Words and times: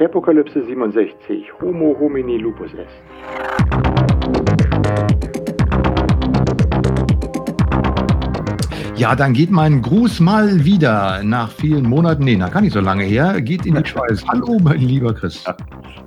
Sherpokalypse 0.00 0.64
67 0.64 1.60
Homo 1.60 1.94
homini 2.00 2.38
lupus 2.38 2.70
est. 2.72 2.88
Ja, 8.96 9.14
dann 9.14 9.34
geht 9.34 9.50
mein 9.50 9.82
Gruß 9.82 10.20
mal 10.20 10.64
wieder 10.64 11.22
nach 11.22 11.50
vielen 11.50 11.86
Monaten, 11.86 12.24
nee, 12.24 12.36
nach 12.36 12.50
gar 12.50 12.62
nicht 12.62 12.72
so 12.72 12.80
lange 12.80 13.04
her, 13.04 13.42
geht 13.42 13.66
in 13.66 13.74
die 13.74 13.84
Schweiz. 13.86 14.24
Hallo, 14.26 14.58
mein 14.58 14.80
lieber 14.80 15.12
Chris. 15.12 15.44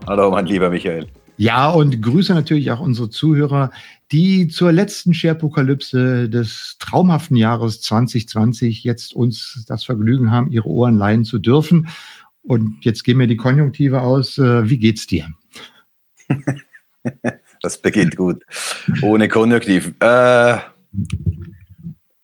Hallo, 0.07 0.31
mein 0.31 0.47
lieber 0.47 0.71
Michael. 0.71 1.05
Ja, 1.37 1.69
und 1.69 2.01
grüße 2.01 2.33
natürlich 2.33 2.71
auch 2.71 2.79
unsere 2.79 3.11
Zuhörer, 3.11 3.69
die 4.11 4.47
zur 4.47 4.71
letzten 4.71 5.13
Sharepokalypse 5.13 6.29
des 6.29 6.77
traumhaften 6.79 7.37
Jahres 7.37 7.81
2020 7.81 8.83
jetzt 8.83 9.13
uns 9.15 9.65
das 9.67 9.83
Vergnügen 9.83 10.31
haben, 10.31 10.49
ihre 10.51 10.67
Ohren 10.67 10.97
leihen 10.97 11.25
zu 11.25 11.37
dürfen. 11.37 11.89
Und 12.43 12.83
jetzt 12.83 13.03
gehen 13.03 13.17
mir 13.17 13.27
die 13.27 13.37
Konjunktive 13.37 14.01
aus. 14.01 14.37
Äh, 14.37 14.69
wie 14.69 14.77
geht's 14.77 15.07
dir? 15.07 15.29
das 17.61 17.77
beginnt 17.81 18.17
gut. 18.17 18.43
Ohne 19.01 19.29
Konjunktiv. 19.29 19.93
Äh, 19.99 20.57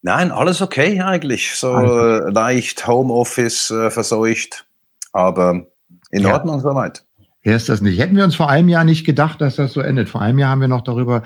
nein, 0.01 0.31
alles 0.31 0.61
okay 0.61 1.01
eigentlich. 1.01 1.55
So 1.55 1.71
also. 1.71 2.27
leicht 2.29 2.85
Homeoffice 2.85 3.71
äh, 3.71 3.89
verseucht, 3.89 4.65
aber 5.13 5.65
in 6.11 6.23
ja. 6.23 6.33
Ordnung 6.33 6.59
soweit. 6.59 7.05
Wer 7.43 7.55
ist 7.55 7.69
das 7.69 7.81
nicht? 7.81 7.99
Hätten 7.99 8.17
wir 8.17 8.25
uns 8.25 8.35
vor 8.35 8.49
einem 8.49 8.67
Jahr 8.67 8.83
nicht 8.83 9.05
gedacht, 9.05 9.39
dass 9.39 9.55
das 9.55 9.71
so 9.71 9.79
endet. 9.79 10.09
Vor 10.09 10.21
einem 10.21 10.39
Jahr 10.39 10.51
haben 10.51 10.61
wir 10.61 10.67
noch 10.67 10.81
darüber, 10.81 11.23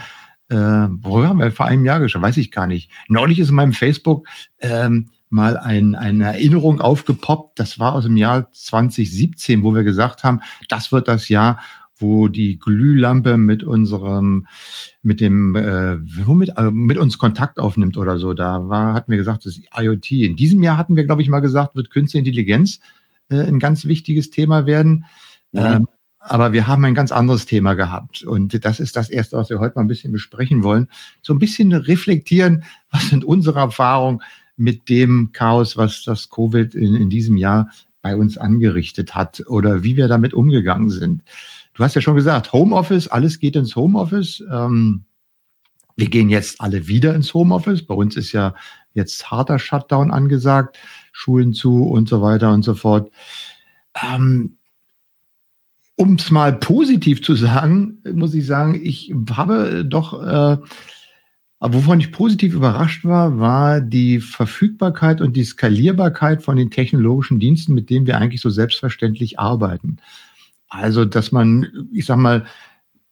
äh, 0.49 0.55
worüber 0.55 1.29
haben 1.29 1.39
wir 1.39 1.51
vor 1.51 1.65
einem 1.65 1.85
Jahr 1.85 1.99
gesprochen? 1.99 2.23
Weiß 2.23 2.37
ich 2.37 2.51
gar 2.51 2.67
nicht. 2.67 2.91
Neulich 3.07 3.39
ist 3.39 3.49
in 3.49 3.55
meinem 3.55 3.73
Facebook 3.73 4.27
ähm, 4.59 5.09
mal 5.33 5.57
ein, 5.57 5.95
eine 5.95 6.25
Erinnerung 6.25 6.79
aufgepoppt. 6.79 7.59
Das 7.59 7.79
war 7.79 7.93
aus 7.93 8.05
dem 8.05 8.15
Jahr 8.15 8.51
2017, 8.51 9.63
wo 9.63 9.73
wir 9.73 9.83
gesagt 9.83 10.23
haben, 10.23 10.39
das 10.69 10.91
wird 10.91 11.07
das 11.07 11.27
Jahr, 11.27 11.59
wo 11.97 12.27
die 12.27 12.59
Glühlampe 12.59 13.37
mit 13.37 13.63
unserem, 13.63 14.47
mit 15.01 15.19
dem, 15.19 15.55
äh, 15.55 15.97
womit, 16.25 16.57
äh, 16.57 16.71
mit 16.71 16.97
uns 16.97 17.17
Kontakt 17.17 17.59
aufnimmt 17.59 17.97
oder 17.97 18.17
so. 18.17 18.33
Da 18.33 18.69
war, 18.69 18.93
hatten 18.93 19.11
wir 19.11 19.17
gesagt, 19.17 19.45
das 19.45 19.57
ist 19.57 19.67
IoT. 19.75 20.11
In 20.11 20.35
diesem 20.35 20.63
Jahr 20.63 20.77
hatten 20.77 20.95
wir, 20.95 21.05
glaube 21.05 21.21
ich, 21.21 21.29
mal 21.29 21.39
gesagt, 21.39 21.75
wird 21.75 21.89
Künstliche 21.89 22.19
Intelligenz 22.19 22.79
äh, 23.29 23.41
ein 23.41 23.59
ganz 23.59 23.85
wichtiges 23.85 24.29
Thema 24.29 24.65
werden. 24.65 25.05
Ja. 25.51 25.75
Ähm, 25.75 25.87
aber 26.19 26.53
wir 26.53 26.67
haben 26.67 26.85
ein 26.85 26.95
ganz 26.95 27.11
anderes 27.11 27.45
Thema 27.45 27.73
gehabt. 27.73 28.23
Und 28.23 28.63
das 28.63 28.79
ist 28.79 28.95
das 28.95 29.09
erste, 29.09 29.35
was 29.35 29.49
wir 29.49 29.59
heute 29.59 29.75
mal 29.75 29.81
ein 29.81 29.89
bisschen 29.89 30.13
besprechen 30.13 30.63
wollen. 30.63 30.87
So 31.21 31.33
ein 31.33 31.39
bisschen 31.39 31.73
reflektieren, 31.73 32.63
was 32.91 33.09
sind 33.09 33.25
unsere 33.25 33.59
Erfahrungen 33.59 34.21
mit 34.55 34.89
dem 34.89 35.31
Chaos, 35.31 35.77
was 35.77 36.03
das 36.03 36.29
Covid 36.29 36.75
in, 36.75 36.95
in 36.95 37.09
diesem 37.09 37.37
Jahr 37.37 37.69
bei 38.01 38.15
uns 38.15 38.37
angerichtet 38.37 39.15
hat 39.15 39.43
oder 39.47 39.83
wie 39.83 39.97
wir 39.97 40.07
damit 40.07 40.33
umgegangen 40.33 40.89
sind. 40.89 41.23
Du 41.73 41.83
hast 41.83 41.95
ja 41.95 42.01
schon 42.01 42.15
gesagt, 42.15 42.53
Homeoffice, 42.53 43.07
alles 43.07 43.39
geht 43.39 43.55
ins 43.55 43.75
Homeoffice. 43.75 44.43
Ähm, 44.51 45.05
wir 45.95 46.09
gehen 46.09 46.29
jetzt 46.29 46.59
alle 46.61 46.87
wieder 46.87 47.15
ins 47.15 47.33
Homeoffice. 47.33 47.85
Bei 47.85 47.95
uns 47.95 48.15
ist 48.15 48.31
ja 48.31 48.53
jetzt 48.93 49.31
harter 49.31 49.57
Shutdown 49.57 50.11
angesagt, 50.11 50.77
Schulen 51.11 51.53
zu 51.53 51.85
und 51.85 52.09
so 52.09 52.21
weiter 52.21 52.51
und 52.51 52.63
so 52.63 52.75
fort. 52.75 53.11
Ähm, 54.03 54.57
um 55.95 56.15
es 56.15 56.31
mal 56.31 56.53
positiv 56.53 57.23
zu 57.23 57.35
sagen, 57.35 57.99
muss 58.13 58.33
ich 58.33 58.45
sagen, 58.45 58.79
ich 58.83 59.13
habe 59.31 59.85
doch 59.85 60.21
äh, 60.23 60.57
aber 61.63 61.75
wovon 61.75 62.01
ich 62.01 62.11
positiv 62.11 62.55
überrascht 62.55 63.05
war, 63.05 63.39
war 63.39 63.79
die 63.79 64.19
Verfügbarkeit 64.19 65.21
und 65.21 65.37
die 65.37 65.45
Skalierbarkeit 65.45 66.43
von 66.43 66.57
den 66.57 66.71
technologischen 66.71 67.39
Diensten, 67.39 67.73
mit 67.73 67.89
denen 67.89 68.05
wir 68.05 68.17
eigentlich 68.17 68.41
so 68.41 68.49
selbstverständlich 68.49 69.39
arbeiten. 69.39 69.95
Also, 70.67 71.05
dass 71.05 71.31
man, 71.31 71.87
ich 71.93 72.05
sag 72.05 72.17
mal, 72.17 72.45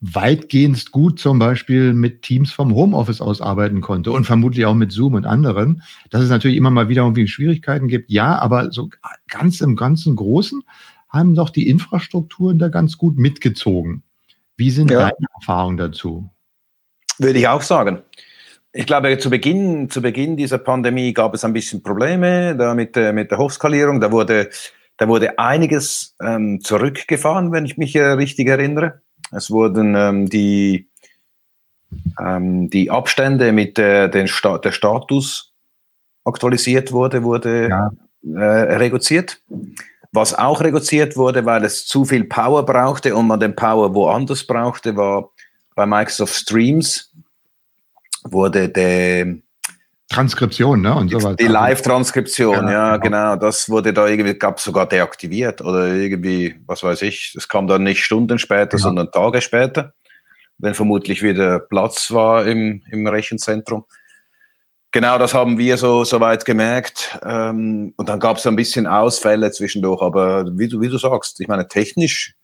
weitgehend 0.01 0.91
gut 0.91 1.17
zum 1.17 1.39
Beispiel 1.39 1.93
mit 1.93 2.23
Teams 2.23 2.51
vom 2.51 2.75
Homeoffice 2.75 3.21
aus 3.21 3.39
arbeiten 3.39 3.79
konnte 3.79 4.11
und 4.11 4.25
vermutlich 4.25 4.65
auch 4.65 4.75
mit 4.75 4.91
Zoom 4.91 5.13
und 5.13 5.25
anderen. 5.25 5.81
Dass 6.09 6.21
es 6.21 6.29
natürlich 6.29 6.57
immer 6.57 6.71
mal 6.71 6.89
wieder 6.89 7.03
irgendwie 7.03 7.29
Schwierigkeiten 7.29 7.87
gibt, 7.87 8.11
ja, 8.11 8.37
aber 8.37 8.73
so 8.73 8.89
ganz 9.29 9.61
im 9.61 9.77
ganzen 9.77 10.17
Großen 10.17 10.61
haben 11.07 11.35
doch 11.35 11.51
die 11.51 11.69
Infrastrukturen 11.69 12.59
da 12.59 12.67
ganz 12.67 12.97
gut 12.97 13.17
mitgezogen. 13.17 14.03
Wie 14.57 14.71
sind 14.71 14.91
ja. 14.91 14.99
deine 14.99 15.27
Erfahrungen 15.35 15.77
dazu? 15.77 16.29
Würde 17.17 17.39
ich 17.39 17.47
auch 17.47 17.61
sagen 17.61 18.01
ich 18.73 18.85
glaube, 18.85 19.17
zu 19.17 19.29
Beginn, 19.29 19.89
zu 19.89 20.01
Beginn 20.01 20.37
dieser 20.37 20.57
Pandemie 20.57 21.13
gab 21.13 21.33
es 21.33 21.43
ein 21.43 21.53
bisschen 21.53 21.83
Probleme 21.83 22.55
da 22.55 22.73
mit, 22.73 22.95
mit 22.95 23.31
der 23.31 23.37
Hochskalierung. 23.37 23.99
Da 23.99 24.11
wurde, 24.11 24.49
da 24.97 25.07
wurde 25.07 25.37
einiges 25.37 26.15
ähm, 26.21 26.61
zurückgefahren, 26.61 27.51
wenn 27.51 27.65
ich 27.65 27.77
mich 27.77 27.95
äh, 27.95 28.03
richtig 28.03 28.47
erinnere. 28.47 29.01
Es 29.31 29.51
wurden 29.51 29.95
ähm, 29.95 30.29
die, 30.29 30.89
ähm, 32.19 32.69
die 32.69 32.89
Abstände 32.89 33.51
mit 33.51 33.77
äh, 33.77 34.09
den 34.09 34.27
Sta 34.27 34.57
der 34.57 34.71
Status 34.71 35.53
aktualisiert 36.23 36.91
wurde, 36.91 37.23
wurde 37.23 37.69
ja. 37.69 37.91
äh, 38.35 38.75
reduziert. 38.75 39.41
Was 40.13 40.33
auch 40.33 40.61
reduziert 40.61 41.15
wurde, 41.15 41.45
weil 41.45 41.63
es 41.63 41.85
zu 41.85 42.03
viel 42.03 42.25
Power 42.25 42.65
brauchte 42.65 43.15
und 43.15 43.27
man 43.27 43.39
den 43.39 43.55
Power 43.55 43.93
woanders 43.95 44.45
brauchte, 44.45 44.95
war 44.95 45.31
bei 45.75 45.85
Microsoft 45.85 46.35
Streams 46.35 47.10
wurde 48.23 48.69
der 48.69 49.35
Transkription, 50.11 50.81
ne? 50.81 50.93
Und 50.93 51.09
sowas. 51.09 51.37
Die 51.37 51.47
Live-Transkription, 51.47 52.67
ja, 52.67 52.71
ja, 52.71 52.97
genau. 52.97 53.37
Das 53.37 53.69
wurde 53.69 53.93
da 53.93 54.07
irgendwie, 54.07 54.33
gab 54.33 54.59
sogar 54.59 54.85
deaktiviert 54.85 55.61
oder 55.61 55.87
irgendwie, 55.87 56.55
was 56.67 56.83
weiß 56.83 57.01
ich. 57.03 57.31
Das 57.33 57.47
kam 57.47 57.67
dann 57.67 57.83
nicht 57.83 58.03
Stunden 58.03 58.37
später, 58.37 58.77
ja. 58.77 58.83
sondern 58.83 59.09
Tage 59.11 59.39
später, 59.41 59.93
wenn 60.57 60.73
vermutlich 60.73 61.23
wieder 61.23 61.59
Platz 61.59 62.11
war 62.11 62.45
im, 62.45 62.83
im 62.91 63.07
Rechenzentrum. 63.07 63.85
Genau, 64.91 65.17
das 65.17 65.33
haben 65.33 65.57
wir 65.57 65.77
so 65.77 66.03
soweit 66.03 66.43
gemerkt. 66.43 67.17
Ähm, 67.23 67.93
und 67.95 68.09
dann 68.09 68.19
gab 68.19 68.35
es 68.35 68.45
ein 68.45 68.57
bisschen 68.57 68.87
Ausfälle 68.87 69.49
zwischendurch. 69.51 70.01
Aber 70.01 70.45
wie 70.57 70.67
du, 70.67 70.81
wie 70.81 70.89
du 70.89 70.97
sagst, 70.97 71.39
ich 71.39 71.47
meine, 71.47 71.69
technisch 71.69 72.35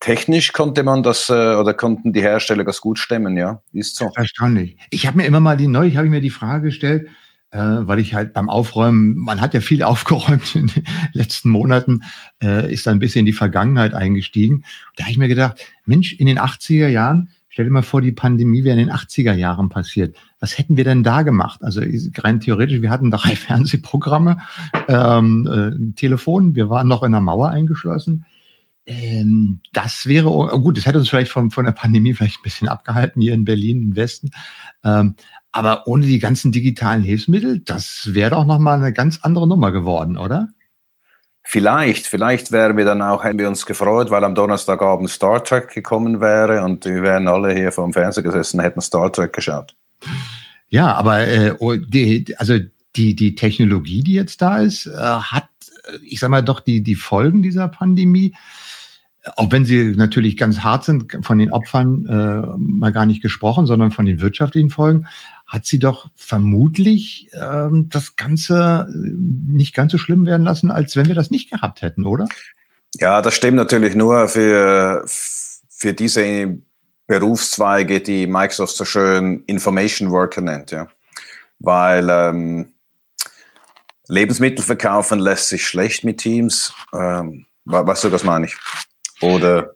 technisch 0.00 0.52
konnte 0.52 0.82
man 0.82 1.02
das 1.02 1.28
äh, 1.28 1.54
oder 1.54 1.74
konnten 1.74 2.12
die 2.12 2.22
Hersteller 2.22 2.64
das 2.64 2.80
gut 2.80 2.98
stemmen, 2.98 3.36
ja, 3.36 3.62
ist 3.72 3.96
so. 3.96 4.10
Erstaunlich. 4.14 4.76
Ich 4.90 5.06
habe 5.06 5.18
mir 5.18 5.26
immer 5.26 5.40
mal 5.40 5.56
die 5.56 5.68
neulich 5.68 5.96
habe 5.96 6.06
ich 6.06 6.10
mir 6.10 6.20
die 6.20 6.30
Frage 6.30 6.66
gestellt, 6.66 7.08
äh, 7.50 7.58
weil 7.58 7.98
ich 7.98 8.14
halt 8.14 8.32
beim 8.32 8.48
Aufräumen, 8.48 9.16
man 9.16 9.40
hat 9.40 9.54
ja 9.54 9.60
viel 9.60 9.82
aufgeräumt 9.82 10.54
in 10.54 10.66
den 10.68 10.84
letzten 11.12 11.50
Monaten, 11.50 12.02
äh, 12.42 12.72
ist 12.72 12.86
dann 12.86 12.96
ein 12.96 13.00
bisschen 13.00 13.20
in 13.20 13.26
die 13.26 13.32
Vergangenheit 13.32 13.94
eingestiegen. 13.94 14.64
Da 14.96 15.04
habe 15.04 15.12
ich 15.12 15.18
mir 15.18 15.28
gedacht, 15.28 15.58
Mensch, 15.84 16.12
in 16.12 16.26
den 16.26 16.38
80er 16.38 16.88
Jahren, 16.88 17.30
stell 17.48 17.64
dir 17.64 17.70
mal 17.70 17.82
vor, 17.82 18.02
die 18.02 18.12
Pandemie 18.12 18.64
wäre 18.64 18.78
in 18.78 18.86
den 18.86 18.94
80er 18.94 19.32
Jahren 19.32 19.70
passiert. 19.70 20.16
Was 20.40 20.58
hätten 20.58 20.76
wir 20.76 20.84
denn 20.84 21.02
da 21.02 21.22
gemacht? 21.22 21.64
Also 21.64 21.80
rein 22.18 22.40
theoretisch, 22.40 22.82
wir 22.82 22.90
hatten 22.90 23.10
drei 23.10 23.34
Fernsehprogramme, 23.36 24.38
ähm, 24.88 25.48
äh, 25.50 25.74
ein 25.74 25.94
Telefon, 25.96 26.54
wir 26.54 26.68
waren 26.68 26.88
noch 26.88 27.02
in 27.02 27.12
der 27.12 27.22
Mauer 27.22 27.48
eingeschlossen 27.48 28.26
ähm, 28.86 29.60
das 29.72 30.06
wäre, 30.06 30.30
oh, 30.30 30.46
gut, 30.60 30.76
das 30.76 30.86
hätte 30.86 30.98
uns 30.98 31.08
vielleicht 31.08 31.32
von, 31.32 31.50
von 31.50 31.64
der 31.64 31.72
Pandemie 31.72 32.14
vielleicht 32.14 32.38
ein 32.38 32.44
bisschen 32.44 32.68
abgehalten 32.68 33.20
hier 33.20 33.34
in 33.34 33.44
Berlin, 33.44 33.82
im 33.82 33.96
Westen. 33.96 34.30
Ähm, 34.84 35.16
aber 35.50 35.86
ohne 35.86 36.06
die 36.06 36.18
ganzen 36.18 36.52
digitalen 36.52 37.02
Hilfsmittel, 37.02 37.60
das 37.60 38.10
wäre 38.12 38.30
doch 38.30 38.44
nochmal 38.44 38.78
eine 38.78 38.92
ganz 38.92 39.20
andere 39.22 39.48
Nummer 39.48 39.72
geworden, 39.72 40.16
oder? 40.16 40.48
Vielleicht, 41.42 42.06
vielleicht 42.06 42.52
wären 42.52 42.76
wir 42.76 42.84
dann 42.84 43.02
auch, 43.02 43.24
hätten 43.24 43.38
wir 43.38 43.48
uns 43.48 43.66
gefreut, 43.66 44.10
weil 44.10 44.24
am 44.24 44.34
Donnerstagabend 44.34 45.08
Star 45.10 45.42
Trek 45.42 45.70
gekommen 45.72 46.20
wäre 46.20 46.62
und 46.64 46.84
wir 46.84 47.02
wären 47.02 47.28
alle 47.28 47.54
hier 47.54 47.72
vor 47.72 47.84
dem 47.84 47.92
Fernseher 47.92 48.24
gesessen, 48.24 48.60
hätten 48.60 48.80
Star 48.80 49.12
Trek 49.12 49.32
geschaut. 49.32 49.76
Ja, 50.68 50.94
aber 50.94 51.26
äh, 51.26 51.54
oh, 51.58 51.76
die, 51.76 52.34
also 52.38 52.58
die, 52.96 53.14
die 53.14 53.34
Technologie, 53.34 54.02
die 54.02 54.14
jetzt 54.14 54.42
da 54.42 54.58
ist, 54.58 54.86
äh, 54.86 54.98
hat, 54.98 55.48
ich 56.02 56.18
sag 56.18 56.30
mal, 56.30 56.42
doch 56.42 56.60
die, 56.60 56.82
die 56.82 56.96
Folgen 56.96 57.42
dieser 57.42 57.68
Pandemie 57.68 58.34
auch 59.34 59.50
wenn 59.50 59.64
sie 59.64 59.94
natürlich 59.96 60.36
ganz 60.36 60.60
hart 60.60 60.84
sind, 60.84 61.18
von 61.22 61.38
den 61.38 61.52
Opfern 61.52 62.06
äh, 62.06 62.56
mal 62.56 62.92
gar 62.92 63.06
nicht 63.06 63.22
gesprochen, 63.22 63.66
sondern 63.66 63.90
von 63.90 64.06
den 64.06 64.20
wirtschaftlichen 64.20 64.70
Folgen, 64.70 65.08
hat 65.46 65.66
sie 65.66 65.78
doch 65.78 66.08
vermutlich 66.14 67.30
ähm, 67.32 67.88
das 67.88 68.16
Ganze 68.16 68.88
äh, 68.88 68.92
nicht 69.52 69.74
ganz 69.74 69.92
so 69.92 69.98
schlimm 69.98 70.26
werden 70.26 70.44
lassen, 70.44 70.70
als 70.70 70.96
wenn 70.96 71.06
wir 71.06 71.14
das 71.14 71.30
nicht 71.30 71.50
gehabt 71.50 71.82
hätten, 71.82 72.06
oder? 72.06 72.28
Ja, 72.94 73.20
das 73.20 73.34
stimmt 73.34 73.56
natürlich 73.56 73.94
nur 73.94 74.28
für, 74.28 75.04
für 75.06 75.92
diese 75.92 76.58
Berufszweige, 77.06 78.00
die 78.00 78.26
Microsoft 78.26 78.76
so 78.76 78.84
schön 78.84 79.42
Information 79.46 80.10
Worker 80.10 80.40
nennt, 80.40 80.70
ja. 80.70 80.88
Weil 81.58 82.08
ähm, 82.10 82.72
Lebensmittel 84.08 84.64
verkaufen 84.64 85.18
lässt 85.18 85.48
sich 85.48 85.66
schlecht 85.66 86.04
mit 86.04 86.18
Teams. 86.18 86.72
Ähm, 86.92 87.46
weißt 87.64 88.04
du, 88.04 88.12
was 88.12 88.24
meine 88.24 88.46
ich? 88.46 88.56
Oder 89.20 89.72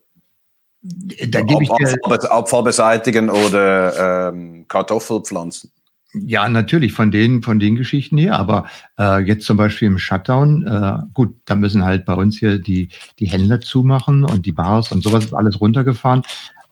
da 0.83 1.41
gebe 1.43 1.63
ich 1.63 1.71
dir 1.71 1.97
Abfall, 2.03 2.27
Abfall 2.29 2.63
beseitigen 2.63 3.29
oder 3.29 4.31
ähm, 4.31 4.67
Kartoffel 4.67 5.21
pflanzen. 5.21 5.71
Ja, 6.13 6.49
natürlich 6.49 6.93
von 6.93 7.11
den 7.13 7.43
von 7.43 7.61
den 7.61 7.77
Geschichten 7.77 8.19
her, 8.19 8.37
aber 8.37 8.67
äh, 8.99 9.21
jetzt 9.21 9.47
zum 9.47 9.57
Beispiel 9.57 9.87
im 9.87 9.99
Shutdown, 9.99 10.67
äh, 10.67 10.99
gut, 11.15 11.37
da 11.45 11.55
müssen 11.55 11.85
halt 11.85 12.05
bei 12.05 12.15
uns 12.15 12.39
hier 12.39 12.59
die 12.59 12.89
die 13.21 13.27
Händler 13.27 13.61
zumachen 13.61 14.25
und 14.25 14.45
die 14.45 14.53
Bars 14.53 14.91
und 14.91 15.05
sowas 15.05 15.27
ist 15.27 15.35
alles 15.35 15.61
runtergefahren. 15.61 16.23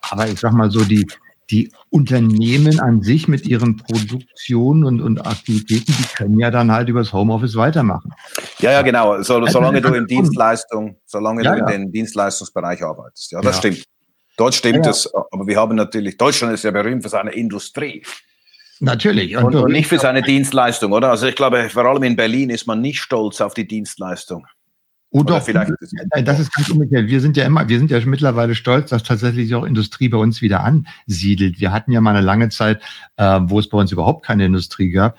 Aber 0.01 0.27
ich 0.27 0.41
sag 0.41 0.53
mal 0.53 0.71
so 0.71 0.85
die 0.85 1.07
die 1.51 1.73
Unternehmen 1.91 2.79
an 2.81 3.03
sich 3.03 3.29
mit 3.29 3.47
ihren 3.47 3.77
Produktionen 3.77 4.85
und, 4.85 5.01
und 5.01 5.27
Aktivitäten, 5.27 5.95
die 5.99 6.17
können 6.17 6.39
ja 6.39 6.51
dann 6.51 6.71
halt 6.71 6.89
übers 6.89 7.13
Homeoffice 7.13 7.57
weitermachen. 7.57 8.13
Ja, 8.59 8.73
ja, 8.73 8.83
genau. 8.83 9.23
So, 9.23 9.37
also, 9.37 9.47
solange 9.47 9.81
du 9.81 9.95
in 9.95 10.07
Dienstleistung, 10.07 10.97
solange 11.07 11.45
ja, 11.45 11.53
du 11.53 11.59
in 11.59 11.67
ja. 11.67 11.73
den 11.73 11.93
Dienstleistungsbereich 11.93 12.83
arbeitest. 12.83 13.33
Ja, 13.33 13.41
das 13.41 13.57
ja. 13.57 13.61
stimmt. 13.61 13.85
Dort 14.37 14.55
stimmt 14.55 14.87
es, 14.87 15.13
aber 15.15 15.47
wir 15.47 15.57
haben 15.57 15.75
natürlich, 15.75 16.17
Deutschland 16.17 16.55
ist 16.55 16.63
ja 16.63 16.71
berühmt 16.71 17.03
für 17.03 17.09
seine 17.09 17.33
Industrie. 17.33 18.05
Natürlich. 18.81 19.37
Und, 19.37 19.55
und, 19.57 19.73
nicht 19.73 19.89
für 19.89 19.99
seine 19.99 20.23
Dienstleistung, 20.23 20.93
oder? 20.93 21.11
Also 21.11 21.27
ich 21.27 21.35
glaube, 21.35 21.69
vor 21.69 21.85
allem 21.85 22.05
in 22.05 22.15
Berlin 22.15 22.51
ist 22.51 22.67
man 22.67 22.81
nicht 22.81 23.01
stolz 23.01 23.41
auf 23.41 23.55
die 23.55 23.67
Dienstleistung. 23.67 24.47
Oh 25.11 25.23
doch, 25.23 25.43
vielleicht 25.43 25.73
das 26.23 26.39
ist 26.39 26.53
ganz 26.53 26.69
umgekehrt. 26.69 27.09
Wir 27.09 27.21
sind 27.21 27.37
ja 27.37 27.45
immer, 27.47 27.69
wir 27.69 27.79
sind 27.79 27.91
ja 27.91 27.99
mittlerweile 28.05 28.55
stolz, 28.55 28.91
dass 28.91 29.03
tatsächlich 29.03 29.55
auch 29.55 29.65
Industrie 29.65 30.11
bei 30.11 30.19
uns 30.19 30.43
wieder 30.43 30.63
ansiedelt. 30.63 31.61
Wir 31.61 31.73
hatten 31.73 31.93
ja 31.93 32.01
mal 32.03 32.15
eine 32.15 32.25
lange 32.25 32.51
Zeit, 32.51 32.83
äh, 33.17 33.41
wo 33.45 33.59
es 33.59 33.69
bei 33.69 33.79
uns 33.79 33.91
überhaupt 33.91 34.27
keine 34.27 34.45
Industrie 34.45 34.91
gab. 34.91 35.17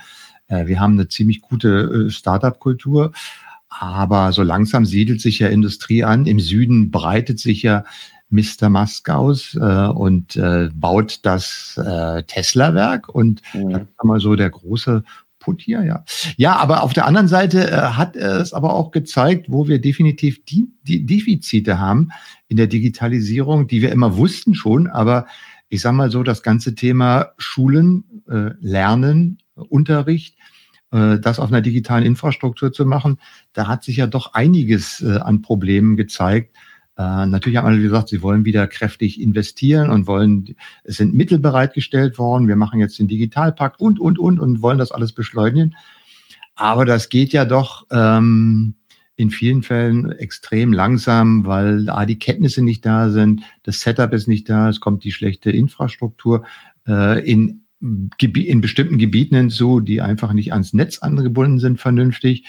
Äh, 0.47 0.67
wir 0.67 0.79
haben 0.79 0.93
eine 0.93 1.07
ziemlich 1.07 1.41
gute 1.41 2.07
äh, 2.07 2.09
Startup-Kultur, 2.11 3.13
aber 3.69 4.31
so 4.31 4.43
langsam 4.43 4.85
siedelt 4.85 5.21
sich 5.21 5.39
ja 5.39 5.47
Industrie 5.47 6.03
an. 6.03 6.27
Im 6.27 6.39
Süden 6.39 6.91
breitet 6.91 7.39
sich 7.39 7.63
ja 7.63 7.83
Mr. 8.29 8.69
Musk 8.69 9.09
aus 9.09 9.55
äh, 9.55 9.87
und 9.87 10.35
äh, 10.35 10.69
baut 10.71 11.19
das 11.23 11.79
äh, 11.83 12.21
Tesla-Werk 12.23 13.09
und 13.09 13.41
mhm. 13.53 13.71
das 13.71 13.81
ist 13.81 14.03
mal 14.03 14.19
so 14.19 14.35
der 14.35 14.51
große 14.51 15.03
Put 15.39 15.61
hier, 15.61 15.83
ja. 15.83 16.03
Ja, 16.37 16.57
aber 16.57 16.83
auf 16.83 16.93
der 16.93 17.05
anderen 17.05 17.27
Seite 17.27 17.71
äh, 17.71 17.75
hat 17.75 18.15
es 18.15 18.53
aber 18.53 18.73
auch 18.73 18.91
gezeigt, 18.91 19.47
wo 19.49 19.67
wir 19.67 19.79
definitiv 19.79 20.43
die, 20.45 20.67
die 20.83 21.05
Defizite 21.05 21.79
haben 21.79 22.09
in 22.47 22.57
der 22.57 22.67
Digitalisierung, 22.67 23.67
die 23.67 23.81
wir 23.81 23.91
immer 23.91 24.17
wussten 24.17 24.53
schon, 24.53 24.87
aber 24.87 25.25
ich 25.69 25.81
sage 25.81 25.95
mal 25.95 26.11
so, 26.11 26.23
das 26.23 26.43
ganze 26.43 26.75
Thema 26.75 27.29
Schulen, 27.37 28.03
äh, 28.27 28.51
Lernen, 28.59 29.37
Unterricht, 29.55 30.35
äh, 30.91 31.19
das 31.19 31.39
auf 31.39 31.49
einer 31.49 31.61
digitalen 31.61 32.05
Infrastruktur 32.05 32.73
zu 32.73 32.85
machen, 32.85 33.19
da 33.53 33.67
hat 33.67 33.83
sich 33.83 33.97
ja 33.97 34.07
doch 34.07 34.33
einiges 34.33 35.01
äh, 35.01 35.17
an 35.17 35.41
Problemen 35.41 35.95
gezeigt, 35.95 36.55
äh, 36.99 37.25
natürlich 37.27 37.57
haben 37.57 37.65
alle 37.65 37.81
gesagt, 37.81 38.09
sie 38.09 38.21
wollen 38.21 38.43
wieder 38.43 38.67
kräftig 38.67 39.21
investieren 39.21 39.89
und 39.89 40.05
wollen, 40.05 40.53
es 40.83 40.97
sind 40.97 41.13
Mittel 41.13 41.39
bereitgestellt 41.39 42.17
worden. 42.17 42.49
Wir 42.49 42.57
machen 42.57 42.81
jetzt 42.81 42.99
den 42.99 43.07
Digitalpakt 43.07 43.79
und, 43.79 44.01
und, 44.01 44.19
und 44.19 44.37
und 44.37 44.61
wollen 44.61 44.77
das 44.77 44.91
alles 44.91 45.13
beschleunigen. 45.13 45.77
Aber 46.55 46.83
das 46.83 47.07
geht 47.07 47.31
ja 47.31 47.45
doch 47.45 47.87
ähm, 47.89 48.73
in 49.15 49.31
vielen 49.31 49.63
Fällen 49.63 50.11
extrem 50.11 50.73
langsam, 50.73 51.45
weil 51.45 51.89
A, 51.89 52.05
die 52.05 52.19
Kenntnisse 52.19 52.61
nicht 52.61 52.85
da 52.85 53.09
sind, 53.09 53.43
das 53.63 53.79
Setup 53.79 54.11
ist 54.11 54.27
nicht 54.27 54.49
da, 54.49 54.67
es 54.67 54.81
kommt 54.81 55.05
die 55.05 55.13
schlechte 55.13 55.51
Infrastruktur 55.51 56.43
äh, 56.85 57.25
in, 57.25 57.61
in 57.79 58.59
bestimmten 58.59 58.97
Gebieten 58.97 59.35
hinzu, 59.35 59.79
die 59.79 60.01
einfach 60.01 60.33
nicht 60.33 60.51
ans 60.51 60.73
Netz 60.73 60.99
angebunden 60.99 61.59
sind 61.59 61.79
vernünftig. 61.79 62.45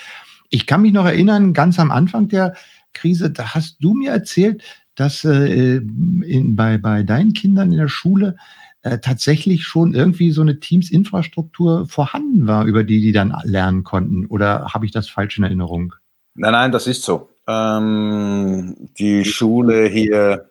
Ich 0.48 0.66
kann 0.66 0.82
mich 0.82 0.92
noch 0.92 1.06
erinnern, 1.06 1.52
ganz 1.52 1.78
am 1.78 1.92
Anfang 1.92 2.26
der 2.26 2.54
Krise, 2.92 3.30
da 3.30 3.54
hast 3.54 3.76
du 3.80 3.94
mir 3.94 4.10
erzählt, 4.10 4.62
dass 4.94 5.24
äh, 5.24 5.76
in, 5.76 6.56
bei, 6.56 6.78
bei 6.78 7.02
deinen 7.02 7.32
Kindern 7.32 7.72
in 7.72 7.78
der 7.78 7.88
Schule 7.88 8.36
äh, 8.82 8.98
tatsächlich 8.98 9.64
schon 9.64 9.94
irgendwie 9.94 10.30
so 10.30 10.40
eine 10.42 10.58
Teams-Infrastruktur 10.58 11.86
vorhanden 11.86 12.46
war, 12.46 12.64
über 12.64 12.84
die 12.84 13.00
die 13.00 13.12
dann 13.12 13.34
lernen 13.44 13.84
konnten. 13.84 14.26
Oder 14.26 14.72
habe 14.72 14.86
ich 14.86 14.92
das 14.92 15.08
falsch 15.08 15.38
in 15.38 15.44
Erinnerung? 15.44 15.94
Nein, 16.34 16.52
nein, 16.52 16.72
das 16.72 16.86
ist 16.86 17.02
so. 17.02 17.30
Ähm, 17.46 18.90
die 18.98 19.24
Schule 19.24 19.86
hier, 19.86 20.50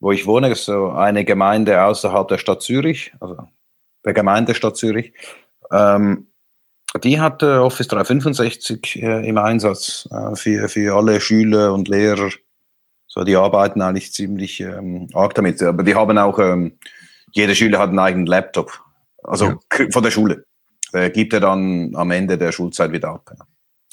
wo 0.00 0.12
ich 0.12 0.26
wohne, 0.26 0.50
ist 0.50 0.64
so 0.64 0.90
eine 0.90 1.24
Gemeinde 1.24 1.82
außerhalb 1.82 2.28
der 2.28 2.38
Stadt 2.38 2.62
Zürich, 2.62 3.12
also 3.20 3.36
der 4.04 4.12
Gemeindestadt 4.12 4.76
Zürich. 4.76 5.12
Ähm, 5.70 6.27
die 6.98 7.20
hat 7.20 7.42
äh, 7.42 7.56
Office 7.56 7.88
365 7.88 9.02
äh, 9.02 9.28
im 9.28 9.38
Einsatz 9.38 10.08
äh, 10.10 10.36
für, 10.36 10.68
für 10.68 10.96
alle 10.96 11.20
Schüler 11.20 11.72
und 11.72 11.88
Lehrer. 11.88 12.30
So, 13.06 13.24
die 13.24 13.36
arbeiten 13.36 13.80
eigentlich 13.80 14.12
ziemlich 14.12 14.60
ähm, 14.60 15.08
arg 15.14 15.34
damit. 15.34 15.62
Aber 15.62 15.82
die 15.82 15.94
haben 15.94 16.18
auch, 16.18 16.38
ähm, 16.38 16.78
jeder 17.32 17.54
Schüler 17.54 17.78
hat 17.78 17.90
einen 17.90 17.98
eigenen 17.98 18.26
Laptop. 18.26 18.80
Also 19.22 19.46
ja. 19.46 19.86
von 19.90 20.02
der 20.02 20.10
Schule. 20.10 20.44
Der 20.92 21.10
gibt 21.10 21.32
er 21.32 21.40
dann 21.40 21.94
am 21.94 22.10
Ende 22.10 22.38
der 22.38 22.52
Schulzeit 22.52 22.92
wieder 22.92 23.10
ab. 23.10 23.30
Ja. 23.36 23.44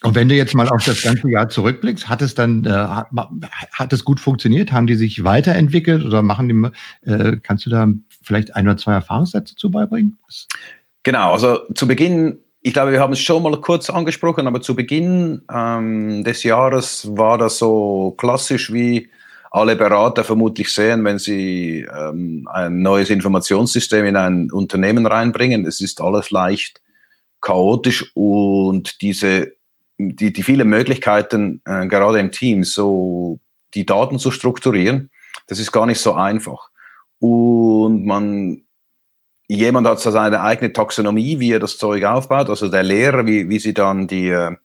Und 0.04 0.14
wenn 0.14 0.30
du 0.30 0.36
jetzt 0.36 0.54
mal 0.54 0.70
auf 0.70 0.84
das 0.84 1.02
ganze 1.02 1.30
Jahr 1.30 1.50
zurückblickst, 1.50 2.08
hat 2.10 2.22
es 2.22 2.36
dann 2.36 2.66
äh, 2.66 2.70
hat, 2.70 3.08
hat 3.72 3.94
es 3.94 4.06
gut 4.06 4.20
funktioniert? 4.20 4.72
Haben 4.72 4.88
die 4.88 4.96
sich 4.96 5.24
weiterentwickelt 5.24 6.06
oder 6.06 6.22
machen 6.22 6.50
die? 6.50 7.10
Äh, 7.10 7.38
kannst 7.42 7.66
du 7.66 7.70
da 7.70 7.88
vielleicht 8.22 8.56
ein 8.56 8.68
oder 8.68 8.78
zwei 8.78 8.94
Erfahrungssätze 8.94 9.56
zu 9.56 9.72
beibringen? 9.72 10.18
Genau, 11.04 11.34
also 11.34 11.60
zu 11.74 11.88
Beginn 11.88 12.40
ich 12.66 12.74
glaube, 12.74 12.94
wir 12.94 13.00
haben 13.00 13.14
es 13.14 13.20
schon 13.20 13.44
mal 13.44 13.62
kurz 13.62 13.92
angesprochen, 13.92 14.48
aber 14.48 14.60
zu 14.60 14.74
Beginn 14.76 15.44
ähm, 15.54 16.24
des 16.24 16.42
Jahres 16.42 17.08
war 17.16 17.38
das 17.38 17.60
so 17.60 18.16
klassisch, 18.18 18.74
wie 18.74 19.08
alle 19.52 19.76
Berater 19.76 20.24
vermutlich 20.24 20.74
sehen, 20.74 21.06
wenn 21.06 21.20
sie 21.20 21.86
ähm, 21.96 22.50
ein 22.52 22.82
neues 22.82 23.12
Informationssystem 23.12 24.06
in 24.06 24.16
ein 24.16 24.52
Unternehmen 24.52 25.06
reinbringen. 25.06 25.68
Es 25.68 25.80
ist 25.80 26.02
alles 26.02 26.32
leicht 26.32 26.82
chaotisch 27.40 28.10
und 28.16 29.00
diese, 29.04 29.54
die, 30.00 30.34
die 30.34 30.44
vielen 30.44 30.68
Möglichkeiten, 30.68 31.62
äh, 31.66 31.86
gerade 31.86 32.20
im 32.20 32.32
Team, 32.32 32.64
so 32.64 33.40
die 33.76 33.86
Daten 33.86 34.18
zu 34.18 34.32
strukturieren, 34.32 35.12
das 35.46 35.60
ist 35.60 35.72
gar 35.72 35.86
nicht 35.86 36.00
so 36.00 36.14
einfach. 36.14 36.72
Und 37.20 38.08
man 38.08 38.65
jemand 39.48 39.88
hat 39.88 40.00
so 40.00 40.12
seine 40.12 40.42
eigene 40.42 40.74
Taxonomie, 40.74 41.40
wie 41.40 41.52
er 41.52 41.60
das 41.60 41.78
Zeug 41.78 42.04
aufbaut, 42.04 42.50
also 42.50 42.68
der 42.68 42.84
Lehrer, 42.84 43.26
wie, 43.26 43.48
wie 43.50 43.60
sie 43.60 43.74
dann 43.74 44.08
die, 44.08 44.30
äh, 44.30 44.56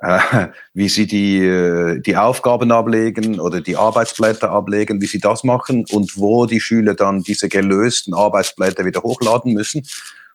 wie 0.74 0.88
sie 0.88 1.06
die, 1.06 1.44
äh, 1.44 2.00
die 2.00 2.16
Aufgaben 2.16 2.72
ablegen 2.72 3.40
oder 3.40 3.60
die 3.60 3.76
Arbeitsblätter 3.76 4.50
ablegen, 4.50 5.00
wie 5.00 5.06
sie 5.06 5.20
das 5.20 5.44
machen 5.44 5.84
und 5.90 6.16
wo 6.16 6.46
die 6.46 6.60
Schüler 6.60 6.94
dann 6.94 7.22
diese 7.22 7.48
gelösten 7.48 8.14
Arbeitsblätter 8.14 8.84
wieder 8.84 9.02
hochladen 9.02 9.52
müssen. 9.52 9.86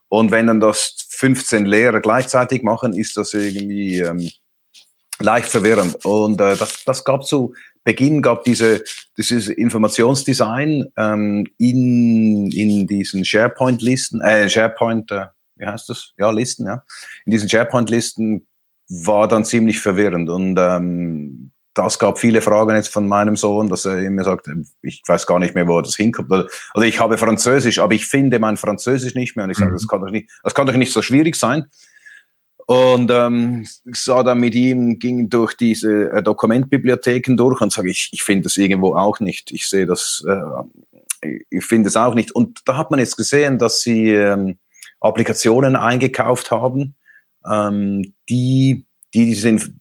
Und 0.10 0.31
wenn 0.31 0.48
dann 0.48 0.60
das 0.60 1.07
15 1.10 1.66
Lehrer 1.66 2.00
gleichzeitig 2.00 2.62
machen, 2.62 2.94
ist 2.94 3.18
das 3.18 3.34
irgendwie 3.34 4.00
ähm, 4.00 4.30
leicht 5.19 5.50
verwirrend. 5.50 6.06
Und 6.06 6.40
äh, 6.42 6.56
das, 6.56 6.83
das 6.85 7.04
gab 7.04 7.24
so 7.24 7.54
Beginn 7.85 8.21
gab 8.21 8.44
diese, 8.44 8.83
dieses 9.18 9.47
Informationsdesign 9.47 10.92
ähm, 10.97 11.47
in, 11.57 12.51
in 12.51 12.87
diesen 12.87 13.23
SharePoint-Listen, 13.23 14.21
äh, 14.21 14.49
SharePoint, 14.49 15.11
äh, 15.11 15.27
wie 15.56 15.65
heißt 15.65 15.87
das? 15.87 16.13
Ja, 16.18 16.31
Listen, 16.31 16.65
ja. 16.65 16.83
In 17.25 17.31
diesen 17.31 17.47
SharePoint-Listen 17.47 18.45
war 18.89 19.27
dann 19.27 19.45
ziemlich 19.45 19.80
verwirrend 19.80 20.30
und 20.30 20.57
ähm, 20.59 21.51
das 21.75 21.99
gab 21.99 22.18
viele 22.18 22.42
Fragen 22.42 22.75
jetzt 22.75 22.92
von 22.92 23.07
meinem 23.07 23.35
Sohn, 23.35 23.69
dass 23.69 23.85
er 23.85 23.99
immer 23.99 24.23
sagt, 24.23 24.49
ich 24.81 25.04
weiß 25.06 25.27
gar 25.27 25.39
nicht 25.39 25.56
mehr, 25.56 25.68
wo 25.68 25.80
das 25.81 25.95
hinkommt. 25.95 26.31
Oder, 26.31 26.47
oder 26.73 26.85
ich 26.85 26.99
habe 26.99 27.18
Französisch, 27.18 27.80
aber 27.80 27.94
ich 27.94 28.06
finde 28.06 28.39
mein 28.39 28.56
Französisch 28.56 29.13
nicht 29.13 29.35
mehr. 29.35 29.44
Und 29.44 29.51
ich 29.51 29.57
sage, 29.57 29.71
mhm. 29.71 29.75
das 29.75 29.87
kann 29.87 29.99
doch 29.99 30.09
nicht, 30.09 30.30
das 30.42 30.56
kann 30.56 30.68
doch 30.68 30.73
nicht 30.73 30.94
so 30.94 31.01
schwierig 31.01 31.35
sein. 31.35 31.65
Und 32.68 33.12
ähm, 33.12 33.68
sah 33.94 34.24
dann 34.24 34.40
mit 34.40 34.56
ihm, 34.56 34.98
ging 34.98 35.30
durch 35.30 35.54
diese 35.54 36.10
äh, 36.12 36.24
Dokumentbibliotheken 36.24 37.38
durch 37.38 37.62
und 37.62 37.72
sage, 37.72 37.92
ich, 37.92 38.10
ich 38.12 38.24
finde 38.24 38.44
das 38.44 38.57
irgendwo 38.57 38.95
auch 38.95 39.19
nicht. 39.19 39.52
Ich 39.52 39.69
sehe 39.69 39.86
das, 39.86 40.26
äh, 40.28 41.38
ich 41.52 41.64
finde 41.64 41.90
es 41.90 41.95
auch 41.95 42.16
nicht. 42.16 42.31
Und 42.31 42.62
da 42.66 42.76
hat 42.76 42.90
man 42.90 43.00
jetzt 43.00 43.18
gesehen, 43.18 43.60
dass 43.60 43.81
sie 43.81 44.10
ähm, 44.10 44.57
Applikationen 45.00 45.76
eingekauft 45.76 46.50
haben, 46.50 46.95
ähm, 47.48 48.14
die, 48.30 48.86
die 49.14 49.36
sind, 49.36 49.72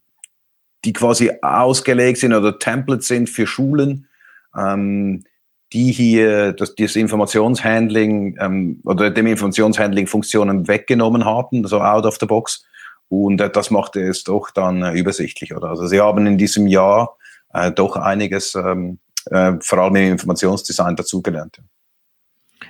die 0.85 0.93
quasi 0.93 1.31
ausgelegt 1.41 2.19
sind 2.19 2.35
oder 2.35 2.59
Templates 2.59 3.09
sind 3.09 3.31
für 3.31 3.47
Schulen, 3.47 4.09
ähm, 4.55 5.25
die 5.73 5.91
hier 5.91 6.53
das, 6.53 6.75
das 6.75 6.97
Informationshandling 6.97 8.37
ähm, 8.39 8.81
oder 8.85 9.11
dem 9.11 9.27
Informationshandling 9.27 10.07
Funktionen 10.07 10.69
weggenommen 10.69 11.25
haben, 11.25 11.67
so 11.67 11.81
out 11.81 12.05
of 12.05 12.19
the 12.21 12.27
box 12.27 12.67
und 13.09 13.41
äh, 13.41 13.51
das 13.51 13.71
machte 13.71 14.01
es 14.01 14.25
doch 14.25 14.51
dann 14.51 14.83
äh, 14.83 14.93
übersichtlich. 14.93 15.55
Oder? 15.55 15.69
Also 15.69 15.87
Sie 15.87 16.01
haben 16.01 16.27
in 16.27 16.39
diesem 16.39 16.67
Jahr 16.67 17.17
äh, 17.53 17.71
doch 17.73 17.97
einiges, 17.97 18.55
ähm, 18.55 18.99
äh, 19.27 19.53
vor 19.61 19.79
allem 19.79 19.97
im 19.97 20.13
Informationsdesign, 20.13 20.97
dazugelernt. 20.97 21.61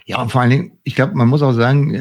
Ja, 0.06 0.20
und 0.20 0.30
vor 0.32 0.40
allen 0.40 0.50
Dingen, 0.50 0.78
ich 0.84 0.94
glaube, 0.94 1.14
man 1.14 1.28
muss 1.28 1.42
auch 1.42 1.52
sagen, 1.52 1.96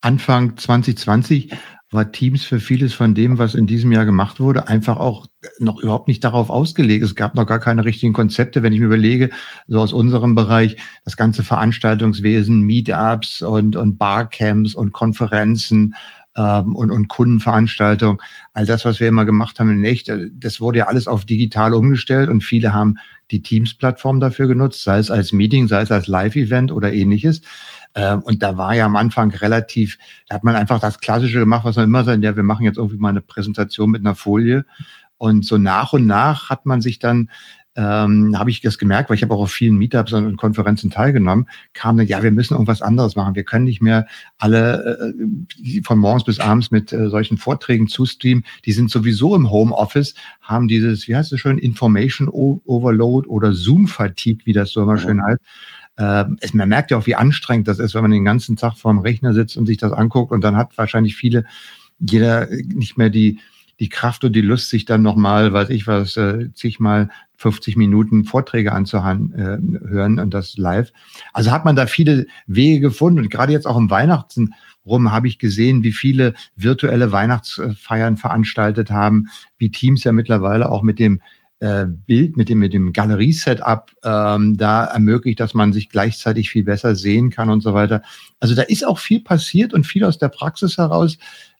Anfang 0.00 0.56
2020 0.56 1.52
war 1.92 2.10
Teams 2.10 2.44
für 2.44 2.58
vieles 2.58 2.94
von 2.94 3.14
dem, 3.14 3.38
was 3.38 3.54
in 3.54 3.66
diesem 3.66 3.92
Jahr 3.92 4.06
gemacht 4.06 4.40
wurde, 4.40 4.66
einfach 4.66 4.96
auch 4.96 5.26
noch 5.58 5.80
überhaupt 5.80 6.08
nicht 6.08 6.24
darauf 6.24 6.48
ausgelegt. 6.48 7.04
Es 7.04 7.14
gab 7.14 7.34
noch 7.34 7.46
gar 7.46 7.60
keine 7.60 7.84
richtigen 7.84 8.14
Konzepte, 8.14 8.62
wenn 8.62 8.72
ich 8.72 8.80
mir 8.80 8.86
überlege, 8.86 9.30
so 9.68 9.78
aus 9.78 9.92
unserem 9.92 10.34
Bereich, 10.34 10.76
das 11.04 11.16
ganze 11.16 11.44
Veranstaltungswesen, 11.44 12.62
Meetups 12.62 13.42
und, 13.42 13.76
und 13.76 13.98
Barcamps 13.98 14.74
und 14.74 14.92
Konferenzen 14.92 15.94
ähm, 16.36 16.74
und, 16.74 16.90
und 16.90 17.08
Kundenveranstaltungen. 17.08 18.18
All 18.52 18.66
das, 18.66 18.84
was 18.84 19.00
wir 19.00 19.08
immer 19.08 19.24
gemacht 19.24 19.60
haben 19.60 19.70
in 19.70 19.84
echt, 19.84 20.10
das 20.34 20.60
wurde 20.60 20.80
ja 20.80 20.86
alles 20.86 21.06
auf 21.06 21.24
digital 21.24 21.74
umgestellt 21.74 22.28
und 22.28 22.42
viele 22.42 22.72
haben 22.72 22.96
die 23.30 23.42
Teams-Plattform 23.42 24.20
dafür 24.20 24.46
genutzt, 24.46 24.84
sei 24.84 24.98
es 24.98 25.10
als 25.10 25.32
Meeting, 25.32 25.68
sei 25.68 25.82
es 25.82 25.90
als 25.90 26.06
Live-Event 26.06 26.72
oder 26.72 26.92
ähnliches. 26.92 27.42
Ähm, 27.94 28.20
und 28.22 28.42
da 28.42 28.56
war 28.56 28.74
ja 28.74 28.86
am 28.86 28.96
Anfang 28.96 29.30
relativ, 29.32 29.98
da 30.28 30.36
hat 30.36 30.44
man 30.44 30.56
einfach 30.56 30.80
das 30.80 31.00
Klassische 31.00 31.38
gemacht, 31.38 31.64
was 31.64 31.76
man 31.76 31.86
immer 31.86 32.04
sagt, 32.04 32.22
ja, 32.22 32.36
wir 32.36 32.42
machen 32.42 32.64
jetzt 32.64 32.78
irgendwie 32.78 32.98
mal 32.98 33.10
eine 33.10 33.20
Präsentation 33.20 33.90
mit 33.90 34.00
einer 34.00 34.14
Folie. 34.14 34.64
Und 35.18 35.44
so 35.44 35.56
nach 35.58 35.92
und 35.92 36.06
nach 36.06 36.50
hat 36.50 36.66
man 36.66 36.80
sich 36.80 36.98
dann 36.98 37.30
ähm, 37.74 38.38
habe 38.38 38.50
ich 38.50 38.60
das 38.60 38.76
gemerkt, 38.76 39.08
weil 39.08 39.16
ich 39.16 39.22
habe 39.22 39.32
auch 39.34 39.40
auf 39.40 39.52
vielen 39.52 39.76
Meetups 39.76 40.12
und 40.12 40.36
Konferenzen 40.36 40.90
teilgenommen, 40.90 41.48
kam 41.72 41.96
dann, 41.96 42.06
ja, 42.06 42.22
wir 42.22 42.30
müssen 42.30 42.54
irgendwas 42.54 42.82
anderes 42.82 43.16
machen. 43.16 43.34
Wir 43.34 43.44
können 43.44 43.64
nicht 43.64 43.80
mehr 43.80 44.06
alle 44.38 45.14
äh, 45.14 45.82
von 45.82 45.98
morgens 45.98 46.24
bis 46.24 46.38
abends 46.38 46.70
mit 46.70 46.92
äh, 46.92 47.08
solchen 47.08 47.38
Vorträgen 47.38 47.88
zustreamen. 47.88 48.44
Die 48.66 48.72
sind 48.72 48.90
sowieso 48.90 49.34
im 49.34 49.50
Homeoffice, 49.50 50.14
haben 50.42 50.68
dieses, 50.68 51.08
wie 51.08 51.16
heißt 51.16 51.32
es 51.32 51.40
schön, 51.40 51.58
Information 51.58 52.28
Overload 52.28 53.28
oder 53.28 53.52
Zoom-Fatigue, 53.52 54.44
wie 54.44 54.52
das 54.52 54.70
so 54.70 54.82
immer 54.82 54.98
schön 54.98 55.22
heißt. 55.22 55.40
Äh, 55.96 56.24
es, 56.40 56.52
man 56.52 56.68
merkt 56.68 56.90
ja 56.90 56.98
auch, 56.98 57.06
wie 57.06 57.14
anstrengend 57.14 57.68
das 57.68 57.78
ist, 57.78 57.94
wenn 57.94 58.02
man 58.02 58.10
den 58.10 58.24
ganzen 58.24 58.56
Tag 58.56 58.76
vor 58.76 58.92
dem 58.92 59.00
Rechner 59.00 59.32
sitzt 59.32 59.56
und 59.56 59.66
sich 59.66 59.78
das 59.78 59.92
anguckt 59.92 60.30
und 60.30 60.42
dann 60.42 60.56
hat 60.56 60.76
wahrscheinlich 60.76 61.16
viele, 61.16 61.44
jeder 61.98 62.48
nicht 62.50 62.98
mehr 62.98 63.08
die, 63.08 63.38
die 63.82 63.88
Kraft 63.88 64.22
und 64.22 64.36
die 64.36 64.42
Lust, 64.42 64.70
sich 64.70 64.84
dann 64.84 65.02
nochmal, 65.02 65.52
weiß 65.52 65.70
ich 65.70 65.88
was, 65.88 66.16
äh, 66.16 66.54
zigmal 66.54 67.08
50 67.38 67.76
Minuten 67.76 68.24
Vorträge 68.24 68.70
anzuhören 68.70 69.34
äh, 69.34 70.20
und 70.20 70.30
das 70.30 70.56
live. 70.56 70.92
Also 71.32 71.50
hat 71.50 71.64
man 71.64 71.74
da 71.74 71.86
viele 71.86 72.26
Wege 72.46 72.78
gefunden 72.78 73.18
und 73.18 73.28
gerade 73.28 73.50
jetzt 73.50 73.66
auch 73.66 73.76
im 73.76 73.90
Weihnachten 73.90 74.54
rum 74.86 75.10
habe 75.10 75.26
ich 75.26 75.40
gesehen, 75.40 75.82
wie 75.82 75.90
viele 75.90 76.34
virtuelle 76.54 77.10
Weihnachtsfeiern 77.10 78.18
veranstaltet 78.18 78.92
haben, 78.92 79.26
wie 79.58 79.72
Teams 79.72 80.04
ja 80.04 80.12
mittlerweile 80.12 80.70
auch 80.70 80.82
mit 80.82 81.00
dem 81.00 81.20
äh, 81.58 81.86
Bild, 81.86 82.36
mit 82.36 82.50
dem, 82.50 82.60
mit 82.60 82.72
dem 82.72 82.92
Galerie-Setup 82.92 83.90
ähm, 84.04 84.56
da 84.56 84.84
ermöglicht, 84.84 85.40
dass 85.40 85.54
man 85.54 85.72
sich 85.72 85.88
gleichzeitig 85.88 86.50
viel 86.50 86.62
besser 86.62 86.94
sehen 86.94 87.30
kann 87.30 87.50
und 87.50 87.62
so 87.62 87.74
weiter. 87.74 88.02
Also 88.38 88.54
da 88.54 88.62
ist 88.62 88.86
auch 88.86 89.00
viel 89.00 89.22
passiert 89.22 89.74
und 89.74 89.88
viel 89.88 90.04
aus 90.04 90.18
der 90.18 90.28
Praxis 90.28 90.78
heraus 90.78 91.18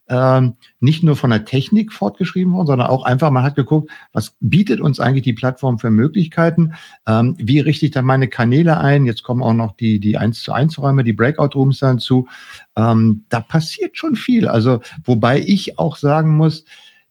ähm, 0.09 0.57
nicht 0.81 1.03
nur 1.03 1.17
von 1.17 1.31
der 1.31 1.45
Technik 1.45 1.93
fortgeschrieben 1.93 2.53
worden, 2.53 2.67
sondern 2.67 2.89
auch 2.89 3.05
einfach, 3.05 3.31
man 3.31 3.45
hat 3.45 3.55
geguckt, 3.55 3.91
was 4.13 4.35
bietet 4.41 4.81
uns 4.81 5.01
eigentlich 5.01 5.23
die 5.23 5.33
Plattform 5.33 5.79
für 5.79 5.91
Möglichkeiten? 5.91 6.75
Ähm, 7.07 7.37
wie 7.39 7.61
richte 7.61 7.87
ich 7.87 7.93
da 7.93 8.03
meine 8.03 8.29
Kanäle 8.29 8.79
ein? 8.79 9.07
Jetzt 9.07 9.23
kommen 9.23 9.43
auch 9.43 9.55
noch 9.55 9.77
die, 9.77 10.01
die 10.01 10.19
1 10.19 10.43
zu 10.43 10.53
1 10.53 10.79
Räume, 10.79 11.05
die 11.05 11.13
Breakout 11.13 11.55
Rooms 11.55 11.79
dazu. 11.79 12.29
Ähm, 12.77 13.25
da 13.29 13.41
passiert 13.41 13.97
schon 13.97 14.17
viel. 14.17 14.49
Also, 14.49 14.81
wobei 15.05 15.41
ich 15.41 15.79
auch 15.79 15.97
sagen 15.97 16.37
muss, 16.37 16.65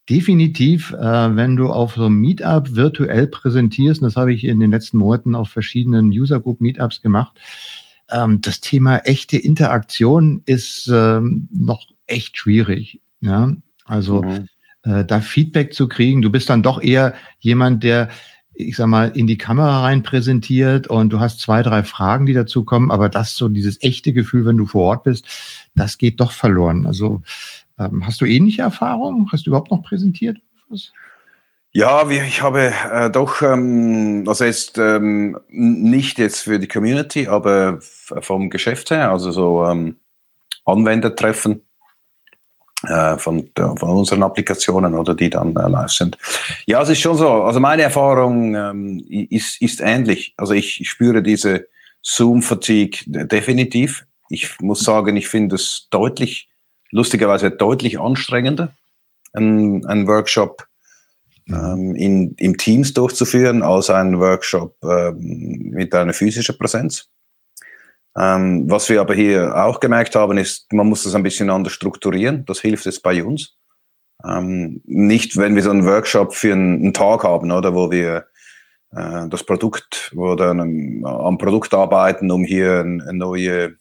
definitiv, 0.09 0.91
äh, 0.91 1.35
wenn 1.35 1.55
du 1.55 1.69
auf 1.69 1.95
so 1.95 2.05
einem 2.05 2.19
Meetup 2.19 2.75
virtuell 2.75 3.27
präsentierst, 3.27 4.01
und 4.01 4.07
das 4.07 4.17
habe 4.17 4.33
ich 4.33 4.43
in 4.43 4.59
den 4.59 4.71
letzten 4.71 4.97
Monaten 4.97 5.35
auf 5.35 5.49
verschiedenen 5.49 6.09
User 6.09 6.39
Group 6.39 6.59
Meetups 6.59 7.01
gemacht, 7.01 7.39
ähm, 8.11 8.41
das 8.41 8.59
Thema 8.59 8.97
echte 9.05 9.37
Interaktion 9.37 10.41
ist 10.45 10.89
ähm, 10.93 11.47
noch 11.51 11.87
echt 12.11 12.37
schwierig. 12.37 13.01
Ja, 13.21 13.51
also 13.85 14.23
mhm. 14.23 14.47
äh, 14.83 15.05
da 15.05 15.21
Feedback 15.21 15.73
zu 15.73 15.87
kriegen. 15.87 16.21
Du 16.21 16.29
bist 16.29 16.49
dann 16.49 16.63
doch 16.63 16.81
eher 16.81 17.13
jemand, 17.39 17.83
der, 17.83 18.09
ich 18.53 18.75
sag 18.75 18.87
mal, 18.87 19.11
in 19.15 19.27
die 19.27 19.37
Kamera 19.37 19.81
rein 19.81 20.03
präsentiert 20.03 20.87
und 20.87 21.11
du 21.11 21.19
hast 21.19 21.39
zwei, 21.39 21.63
drei 21.63 21.83
Fragen, 21.83 22.25
die 22.25 22.33
dazu 22.33 22.63
kommen. 22.63 22.91
Aber 22.91 23.09
das 23.09 23.35
so 23.35 23.47
dieses 23.47 23.81
echte 23.81 24.13
Gefühl, 24.13 24.45
wenn 24.45 24.57
du 24.57 24.65
vor 24.65 24.83
Ort 24.83 25.03
bist, 25.03 25.25
das 25.75 25.97
geht 25.97 26.19
doch 26.19 26.31
verloren. 26.31 26.85
Also 26.85 27.21
ähm, 27.77 28.05
hast 28.05 28.21
du 28.21 28.25
ähnliche 28.25 28.63
Erfahrungen? 28.63 29.27
Hast 29.31 29.45
du 29.45 29.51
überhaupt 29.51 29.71
noch 29.71 29.83
präsentiert? 29.83 30.37
Was? 30.69 30.91
Ja, 31.73 32.09
ich 32.09 32.41
habe 32.41 32.73
äh, 32.91 33.09
doch, 33.09 33.41
ähm, 33.41 34.25
also 34.27 34.43
jetzt 34.43 34.77
ähm, 34.77 35.39
nicht 35.47 36.19
jetzt 36.19 36.41
für 36.41 36.59
die 36.59 36.67
Community, 36.67 37.27
aber 37.27 37.77
vom 37.79 38.49
Geschäft 38.49 38.91
her, 38.91 39.09
also 39.09 39.31
so 39.31 39.65
ähm, 39.65 39.95
Anwendertreffen 40.65 41.61
von, 43.17 43.49
von 43.55 43.89
unseren 43.89 44.23
Applikationen 44.23 44.95
oder 44.95 45.13
die 45.13 45.29
dann 45.29 45.55
äh, 45.55 45.67
live 45.67 45.91
sind. 45.91 46.17
Ja, 46.65 46.81
es 46.81 46.89
ist 46.89 46.99
schon 46.99 47.17
so. 47.17 47.29
Also 47.29 47.59
meine 47.59 47.83
Erfahrung 47.83 48.55
ähm, 48.55 49.05
ist, 49.07 49.61
ist 49.61 49.81
ähnlich. 49.81 50.33
Also 50.37 50.53
ich, 50.53 50.81
ich 50.81 50.89
spüre 50.89 51.21
diese 51.21 51.67
Zoom-Fatigue 52.01 53.01
definitiv. 53.05 54.05
Ich 54.29 54.59
muss 54.59 54.83
sagen, 54.83 55.15
ich 55.15 55.27
finde 55.27 55.55
es 55.55 55.87
deutlich, 55.91 56.49
lustigerweise 56.89 57.51
deutlich 57.51 57.99
anstrengender, 57.99 58.73
ein, 59.33 59.85
ein 59.85 60.07
Workshop 60.07 60.65
ähm, 61.47 61.95
in, 61.95 62.33
im 62.35 62.57
Teams 62.57 62.93
durchzuführen, 62.93 63.61
als 63.61 63.89
einen 63.89 64.19
Workshop 64.19 64.75
ähm, 64.83 65.71
mit 65.71 65.93
einer 65.93 66.13
physischen 66.13 66.57
Präsenz. 66.57 67.09
Ähm, 68.17 68.69
was 68.69 68.89
wir 68.89 68.99
aber 68.99 69.13
hier 69.13 69.55
auch 69.55 69.79
gemerkt 69.79 70.15
haben, 70.15 70.37
ist, 70.37 70.71
man 70.73 70.87
muss 70.87 71.03
das 71.03 71.15
ein 71.15 71.23
bisschen 71.23 71.49
anders 71.49 71.73
strukturieren. 71.73 72.45
Das 72.45 72.59
hilft 72.59 72.85
jetzt 72.85 73.03
bei 73.03 73.23
uns. 73.23 73.55
Ähm, 74.27 74.81
nicht, 74.85 75.37
wenn 75.37 75.55
wir 75.55 75.63
so 75.63 75.71
einen 75.71 75.85
Workshop 75.85 76.35
für 76.35 76.53
einen, 76.53 76.81
einen 76.81 76.93
Tag 76.93 77.23
haben, 77.23 77.51
oder 77.51 77.73
wo 77.73 77.89
wir 77.89 78.25
äh, 78.91 79.27
das 79.29 79.43
Produkt 79.43 80.11
oder 80.15 80.51
ähm, 80.51 81.05
am 81.05 81.37
Produkt 81.37 81.73
arbeiten, 81.73 82.29
um 82.31 82.43
hier 82.43 82.81
eine 82.81 83.13
neue, 83.13 83.75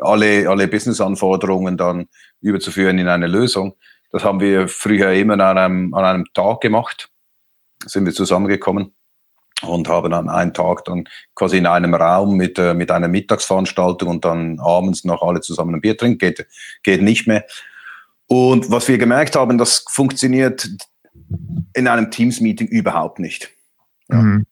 alle, 0.00 0.48
alle 0.48 0.68
Business-Anforderungen 0.68 1.76
dann 1.76 2.08
überzuführen 2.40 2.98
in 2.98 3.08
eine 3.08 3.28
Lösung. 3.28 3.74
Das 4.12 4.24
haben 4.24 4.40
wir 4.40 4.66
früher 4.66 5.12
immer 5.12 5.34
an 5.34 5.58
einem, 5.58 5.94
an 5.94 6.04
einem 6.04 6.24
Tag 6.34 6.60
gemacht. 6.60 7.08
Sind 7.86 8.04
wir 8.04 8.12
zusammengekommen 8.12 8.94
und 9.62 9.88
haben 9.88 10.10
dann 10.10 10.28
einen 10.28 10.54
Tag 10.54 10.84
dann 10.84 11.04
quasi 11.34 11.58
in 11.58 11.66
einem 11.66 11.94
Raum 11.94 12.36
mit, 12.36 12.58
äh, 12.58 12.74
mit 12.74 12.90
einer 12.90 13.08
Mittagsveranstaltung 13.08 14.08
und 14.08 14.24
dann 14.24 14.58
abends 14.60 15.04
noch 15.04 15.22
alle 15.22 15.40
zusammen 15.40 15.74
ein 15.74 15.80
Bier 15.80 15.96
trinken, 15.96 16.18
geht, 16.18 16.46
geht 16.82 17.02
nicht 17.02 17.26
mehr. 17.26 17.44
Und 18.26 18.70
was 18.70 18.86
wir 18.88 18.98
gemerkt 18.98 19.36
haben, 19.36 19.58
das 19.58 19.84
funktioniert 19.88 20.68
in 21.74 21.88
einem 21.88 22.10
Teams-Meeting 22.10 22.68
überhaupt 22.68 23.18
nicht. 23.18 23.50
Ja. 24.08 24.16
Mhm. 24.16 24.46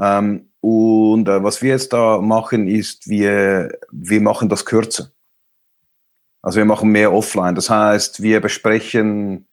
Ähm, 0.00 0.50
und 0.60 1.28
äh, 1.28 1.42
was 1.42 1.62
wir 1.62 1.70
jetzt 1.70 1.92
da 1.92 2.20
machen, 2.20 2.68
ist, 2.68 3.08
wir, 3.08 3.78
wir 3.90 4.20
machen 4.20 4.48
das 4.48 4.64
kürzer. 4.64 5.10
Also 6.42 6.58
wir 6.58 6.64
machen 6.64 6.90
mehr 6.90 7.12
offline. 7.12 7.54
Das 7.54 7.70
heißt, 7.70 8.22
wir 8.22 8.40
besprechen, 8.40 9.46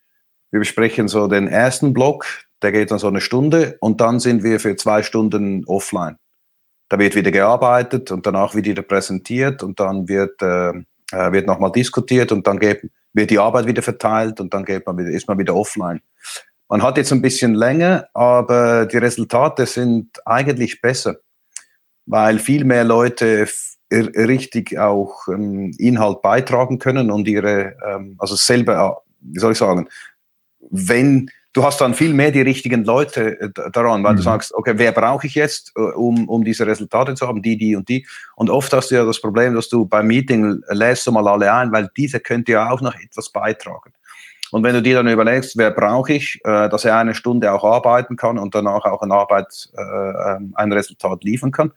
wir 0.51 0.59
besprechen 0.59 1.07
so 1.07 1.27
den 1.27 1.47
ersten 1.47 1.93
Block, 1.93 2.25
der 2.61 2.71
geht 2.71 2.91
dann 2.91 2.99
so 2.99 3.07
eine 3.07 3.21
Stunde 3.21 3.77
und 3.79 4.01
dann 4.01 4.19
sind 4.19 4.43
wir 4.43 4.59
für 4.59 4.75
zwei 4.75 5.03
Stunden 5.03 5.63
offline. 5.65 6.17
Da 6.89 6.97
wird 6.99 7.15
wieder 7.15 7.31
gearbeitet 7.31 8.11
und 8.11 8.25
danach 8.25 8.55
wird 8.55 8.65
wieder 8.65 8.81
präsentiert 8.81 9.61
und 9.63 9.79
dann 9.79 10.07
wird, 10.07 10.41
äh, 10.41 10.69
äh 11.11 11.31
wird 11.31 11.47
nochmal 11.47 11.71
diskutiert 11.71 12.31
und 12.31 12.47
dann 12.47 12.59
geht, 12.59 12.89
wird 13.13 13.29
die 13.29 13.39
Arbeit 13.39 13.67
wieder 13.67 13.81
verteilt 13.81 14.39
und 14.39 14.53
dann 14.53 14.65
geht 14.65 14.85
man 14.85 14.97
wieder, 14.97 15.09
ist 15.09 15.27
man 15.27 15.37
wieder 15.37 15.55
offline. 15.55 16.01
Man 16.69 16.83
hat 16.83 16.97
jetzt 16.97 17.11
ein 17.11 17.21
bisschen 17.21 17.55
länger, 17.55 18.07
aber 18.13 18.85
die 18.85 18.97
Resultate 18.97 19.65
sind 19.65 20.19
eigentlich 20.25 20.81
besser, 20.81 21.17
weil 22.05 22.39
viel 22.39 22.65
mehr 22.65 22.83
Leute 22.83 23.47
richtig 23.91 24.77
auch 24.77 25.27
ähm, 25.29 25.73
Inhalt 25.77 26.21
beitragen 26.21 26.77
können 26.77 27.09
und 27.09 27.27
ihre, 27.27 27.75
ähm, 27.85 28.15
also 28.17 28.35
selber, 28.35 29.03
wie 29.21 29.39
soll 29.39 29.53
ich 29.53 29.57
sagen, 29.57 29.87
wenn 30.59 31.29
du 31.57 31.63
hast 31.63 31.81
dann 31.81 31.95
viel 31.95 32.13
mehr 32.13 32.29
die 32.29 32.41
richtigen 32.41 32.83
Leute 32.83 33.41
äh, 33.41 33.49
daran, 33.71 34.03
weil 34.03 34.13
mhm. 34.13 34.17
du 34.17 34.23
sagst, 34.23 34.53
okay, 34.53 34.73
wer 34.75 34.91
brauche 34.91 35.25
ich 35.25 35.33
jetzt, 35.33 35.73
äh, 35.75 35.81
um, 35.81 36.29
um 36.29 36.43
diese 36.43 36.67
Resultate 36.67 37.15
zu 37.15 37.27
haben, 37.27 37.41
die, 37.41 37.57
die 37.57 37.75
und 37.75 37.89
die. 37.89 38.05
Und 38.35 38.51
oft 38.51 38.71
hast 38.73 38.91
du 38.91 38.95
ja 38.95 39.03
das 39.03 39.19
Problem, 39.19 39.55
dass 39.55 39.67
du 39.67 39.85
beim 39.85 40.05
Meeting 40.05 40.61
lässt 40.69 41.07
du 41.07 41.11
mal 41.11 41.27
alle 41.27 41.51
ein, 41.51 41.71
weil 41.71 41.89
diese 41.97 42.19
könnte 42.19 42.51
ja 42.51 42.69
auch 42.69 42.81
noch 42.81 42.93
etwas 42.95 43.29
beitragen. 43.29 43.91
Und 44.51 44.63
wenn 44.63 44.75
du 44.75 44.81
dir 44.83 44.97
dann 44.97 45.07
überlegst, 45.07 45.57
wer 45.57 45.71
brauche 45.71 46.13
ich, 46.13 46.39
äh, 46.43 46.69
dass 46.69 46.85
er 46.85 46.97
eine 46.97 47.15
Stunde 47.15 47.51
auch 47.51 47.63
arbeiten 47.63 48.15
kann 48.15 48.37
und 48.37 48.53
danach 48.53 48.85
auch 48.85 49.01
eine 49.01 49.15
Arbeit, 49.15 49.69
ähm, 49.75 50.53
ein 50.55 50.71
Resultat 50.71 51.23
liefern 51.23 51.51
kann, 51.51 51.73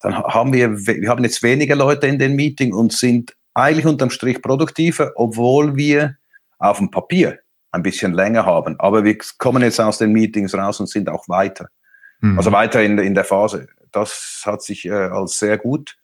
dann 0.00 0.22
haben 0.22 0.52
wir, 0.52 0.86
wir 0.86 1.08
haben 1.08 1.24
jetzt 1.24 1.42
weniger 1.42 1.74
Leute 1.74 2.06
in 2.06 2.18
den 2.18 2.36
Meeting 2.36 2.74
und 2.74 2.92
sind 2.92 3.34
eigentlich 3.54 3.86
unterm 3.86 4.10
Strich 4.10 4.42
produktiver, 4.42 5.12
obwohl 5.16 5.76
wir 5.76 6.16
auf 6.58 6.78
dem 6.78 6.90
Papier 6.90 7.38
ein 7.70 7.82
bisschen 7.82 8.12
länger 8.12 8.46
haben. 8.46 8.78
Aber 8.80 9.04
wir 9.04 9.16
kommen 9.38 9.62
jetzt 9.62 9.80
aus 9.80 9.98
den 9.98 10.12
Meetings 10.12 10.54
raus 10.54 10.80
und 10.80 10.88
sind 10.88 11.08
auch 11.08 11.28
weiter. 11.28 11.68
Mhm. 12.20 12.38
Also 12.38 12.52
weiter 12.52 12.82
in, 12.82 12.98
in 12.98 13.14
der 13.14 13.24
Phase. 13.24 13.68
Das 13.92 14.42
hat 14.44 14.62
sich 14.62 14.86
äh, 14.86 14.92
als 14.92 15.38
sehr 15.38 15.58
gut 15.58 15.96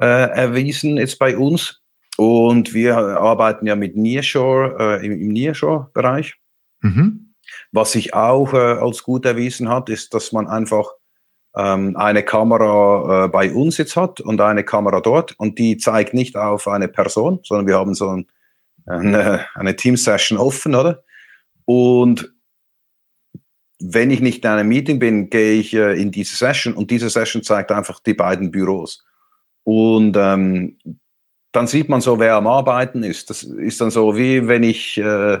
äh, 0.00 0.30
erwiesen 0.30 0.96
jetzt 0.96 1.18
bei 1.18 1.36
uns. 1.36 1.82
und 2.16 2.72
wir 2.72 2.96
arbeiten 2.96 3.66
ja 3.66 3.76
mit 3.76 3.96
Nearshore 3.96 5.00
äh, 5.00 5.06
im, 5.06 5.12
im 5.12 5.28
Nearshore-Bereich. 5.28 6.36
Mhm. 6.80 7.34
Was 7.72 7.92
sich 7.92 8.14
auch 8.14 8.52
äh, 8.52 8.56
als 8.56 9.02
gut 9.02 9.24
erwiesen 9.24 9.68
hat, 9.68 9.88
ist, 9.88 10.14
dass 10.14 10.32
man 10.32 10.46
einfach 10.46 10.92
ähm, 11.56 11.96
eine 11.96 12.22
Kamera 12.22 13.24
äh, 13.24 13.28
bei 13.28 13.52
uns 13.52 13.78
jetzt 13.78 13.96
hat 13.96 14.20
und 14.20 14.40
eine 14.40 14.64
Kamera 14.64 15.00
dort 15.00 15.38
und 15.38 15.58
die 15.58 15.76
zeigt 15.76 16.14
nicht 16.14 16.36
auf 16.36 16.68
eine 16.68 16.88
Person, 16.88 17.40
sondern 17.42 17.66
wir 17.66 17.76
haben 17.76 17.94
so 17.94 18.10
ein, 18.10 18.26
eine, 18.86 19.46
eine 19.54 19.76
Team-Session 19.76 20.38
offen, 20.38 20.74
oder? 20.74 21.04
Und 21.64 22.32
wenn 23.78 24.10
ich 24.10 24.20
nicht 24.20 24.44
in 24.44 24.50
einem 24.50 24.68
Meeting 24.68 24.98
bin, 24.98 25.28
gehe 25.28 25.54
ich 25.54 25.74
äh, 25.74 26.00
in 26.00 26.10
diese 26.10 26.36
Session 26.36 26.74
und 26.74 26.90
diese 26.90 27.10
Session 27.10 27.42
zeigt 27.42 27.70
einfach 27.72 28.00
die 28.00 28.14
beiden 28.14 28.50
Büros. 28.50 29.04
Und 29.64 30.16
ähm, 30.16 30.78
dann 31.52 31.66
sieht 31.66 31.88
man 31.88 32.00
so, 32.00 32.18
wer 32.18 32.36
am 32.36 32.46
Arbeiten 32.46 33.02
ist. 33.02 33.30
Das 33.30 33.42
ist 33.42 33.80
dann 33.80 33.90
so, 33.90 34.16
wie 34.16 34.46
wenn 34.46 34.62
ich 34.62 34.96
äh, 34.98 35.38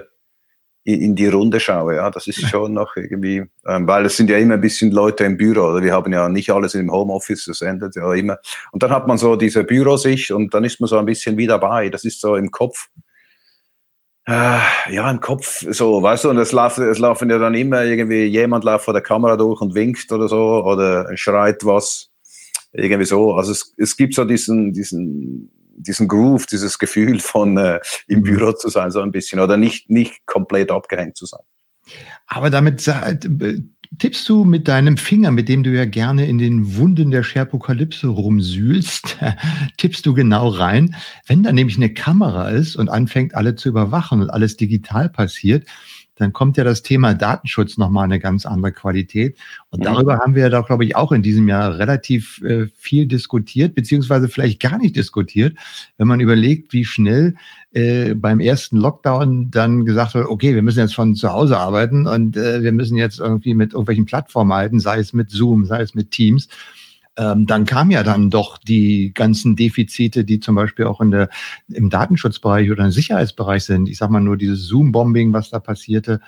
in 0.84 1.16
die 1.16 1.26
Runde 1.26 1.60
schaue. 1.60 1.96
Ja, 1.96 2.10
das 2.10 2.26
ist 2.26 2.48
schon 2.48 2.72
noch 2.72 2.96
irgendwie, 2.96 3.44
ähm, 3.66 3.86
weil 3.86 4.06
es 4.06 4.16
sind 4.16 4.30
ja 4.30 4.38
immer 4.38 4.54
ein 4.54 4.60
bisschen 4.60 4.92
Leute 4.92 5.24
im 5.24 5.36
Büro. 5.36 5.70
Oder 5.70 5.82
wir 5.82 5.92
haben 5.92 6.12
ja 6.12 6.28
nicht 6.28 6.50
alles 6.50 6.74
im 6.74 6.92
Homeoffice, 6.92 7.46
das 7.46 7.60
endet 7.60 7.96
ja 7.96 8.12
immer. 8.14 8.38
Und 8.72 8.82
dann 8.82 8.90
hat 8.90 9.06
man 9.06 9.18
so 9.18 9.36
diese 9.36 9.64
Bürosicht 9.64 10.30
und 10.30 10.54
dann 10.54 10.64
ist 10.64 10.80
man 10.80 10.88
so 10.88 10.98
ein 10.98 11.06
bisschen 11.06 11.36
wie 11.36 11.46
dabei. 11.46 11.88
Das 11.88 12.04
ist 12.04 12.20
so 12.20 12.36
im 12.36 12.50
Kopf. 12.50 12.88
Äh, 14.26 14.58
ja, 14.90 15.10
im 15.10 15.20
Kopf 15.20 15.64
so, 15.70 16.02
weißt 16.02 16.24
du, 16.24 16.30
und 16.30 16.38
es 16.38 16.50
laufen, 16.50 16.88
es 16.88 16.98
laufen 16.98 17.30
ja 17.30 17.38
dann 17.38 17.54
immer 17.54 17.84
irgendwie, 17.84 18.24
jemand 18.24 18.64
läuft 18.64 18.84
vor 18.84 18.94
der 18.94 19.02
Kamera 19.02 19.36
durch 19.36 19.60
und 19.60 19.74
winkt 19.74 20.10
oder 20.10 20.28
so 20.28 20.64
oder 20.64 21.16
schreit 21.16 21.64
was. 21.64 22.10
Irgendwie 22.72 23.04
so. 23.04 23.34
Also 23.34 23.52
es, 23.52 23.72
es 23.78 23.96
gibt 23.96 24.14
so 24.14 24.24
diesen, 24.24 24.72
diesen 24.72 25.50
diesen 25.78 26.08
Groove, 26.08 26.46
dieses 26.46 26.78
Gefühl 26.78 27.20
von 27.20 27.56
äh, 27.58 27.80
im. 28.08 28.22
Büro 28.22 28.52
zu 28.52 28.68
sein, 28.68 28.90
so 28.90 29.00
ein 29.00 29.12
bisschen 29.12 29.40
oder 29.40 29.56
nicht, 29.56 29.90
nicht 29.90 30.26
komplett 30.26 30.70
abgehängt 30.70 31.16
zu 31.16 31.26
sein. 31.26 31.42
Aber 32.26 32.50
damit 32.50 32.86
äh, 32.88 33.18
tippst 33.98 34.28
du 34.28 34.44
mit 34.44 34.68
deinem 34.68 34.96
Finger, 34.96 35.30
mit 35.30 35.48
dem 35.48 35.62
du 35.62 35.70
ja 35.70 35.84
gerne 35.84 36.26
in 36.26 36.38
den 36.38 36.76
Wunden 36.76 37.10
der 37.10 37.22
Sherpokalypse 37.22 38.08
rumsühlst, 38.08 39.18
tippst 39.76 40.06
du 40.06 40.14
genau 40.14 40.48
rein. 40.48 40.94
Wenn 41.26 41.42
da 41.42 41.52
nämlich 41.52 41.76
eine 41.76 41.92
Kamera 41.92 42.48
ist 42.50 42.76
und 42.76 42.88
anfängt, 42.88 43.34
alle 43.34 43.54
zu 43.56 43.68
überwachen 43.68 44.22
und 44.22 44.30
alles 44.30 44.56
digital 44.56 45.08
passiert, 45.08 45.66
dann 46.16 46.32
kommt 46.32 46.56
ja 46.56 46.64
das 46.64 46.82
Thema 46.82 47.14
Datenschutz 47.14 47.76
nochmal 47.76 48.04
eine 48.04 48.18
ganz 48.18 48.46
andere 48.46 48.72
Qualität. 48.72 49.38
Und 49.70 49.80
mhm. 49.80 49.84
darüber 49.84 50.18
haben 50.18 50.34
wir 50.34 50.42
ja 50.42 50.48
doch, 50.48 50.66
glaube 50.66 50.84
ich, 50.84 50.96
auch 50.96 51.12
in 51.12 51.22
diesem 51.22 51.46
Jahr 51.46 51.78
relativ 51.78 52.42
äh, 52.42 52.66
viel 52.76 53.06
diskutiert, 53.06 53.74
beziehungsweise 53.74 54.28
vielleicht 54.28 54.60
gar 54.60 54.78
nicht 54.78 54.96
diskutiert, 54.96 55.56
wenn 55.98 56.08
man 56.08 56.20
überlegt, 56.20 56.72
wie 56.72 56.84
schnell 56.84 57.36
äh, 57.72 58.14
beim 58.14 58.40
ersten 58.40 58.78
Lockdown 58.78 59.50
dann 59.50 59.84
gesagt 59.84 60.14
wird, 60.14 60.26
okay, 60.28 60.54
wir 60.54 60.62
müssen 60.62 60.80
jetzt 60.80 60.94
von 60.94 61.14
zu 61.14 61.30
Hause 61.32 61.58
arbeiten 61.58 62.06
und 62.06 62.36
äh, 62.36 62.62
wir 62.62 62.72
müssen 62.72 62.96
jetzt 62.96 63.20
irgendwie 63.20 63.54
mit 63.54 63.72
irgendwelchen 63.72 64.06
Plattformen 64.06 64.52
halten, 64.52 64.80
sei 64.80 64.98
es 64.98 65.12
mit 65.12 65.30
Zoom, 65.30 65.66
sei 65.66 65.82
es 65.82 65.94
mit 65.94 66.10
Teams 66.10 66.48
ähm, 67.16 67.46
dann 67.46 67.64
kam 67.64 67.90
ja 67.90 68.02
dann 68.02 68.30
doch 68.30 68.58
die 68.58 69.12
ganzen 69.14 69.56
Defizite, 69.56 70.24
die 70.24 70.40
zum 70.40 70.54
Beispiel 70.54 70.86
auch 70.86 71.00
in 71.00 71.10
der, 71.10 71.28
im 71.68 71.90
Datenschutzbereich 71.90 72.70
oder 72.70 72.84
im 72.84 72.90
Sicherheitsbereich 72.90 73.64
sind. 73.64 73.88
Ich 73.88 73.98
sag 73.98 74.10
mal 74.10 74.20
nur 74.20 74.36
dieses 74.36 74.66
Zoom-Bombing, 74.66 75.32
was 75.32 75.50
da 75.50 75.58
passierte 75.58 76.20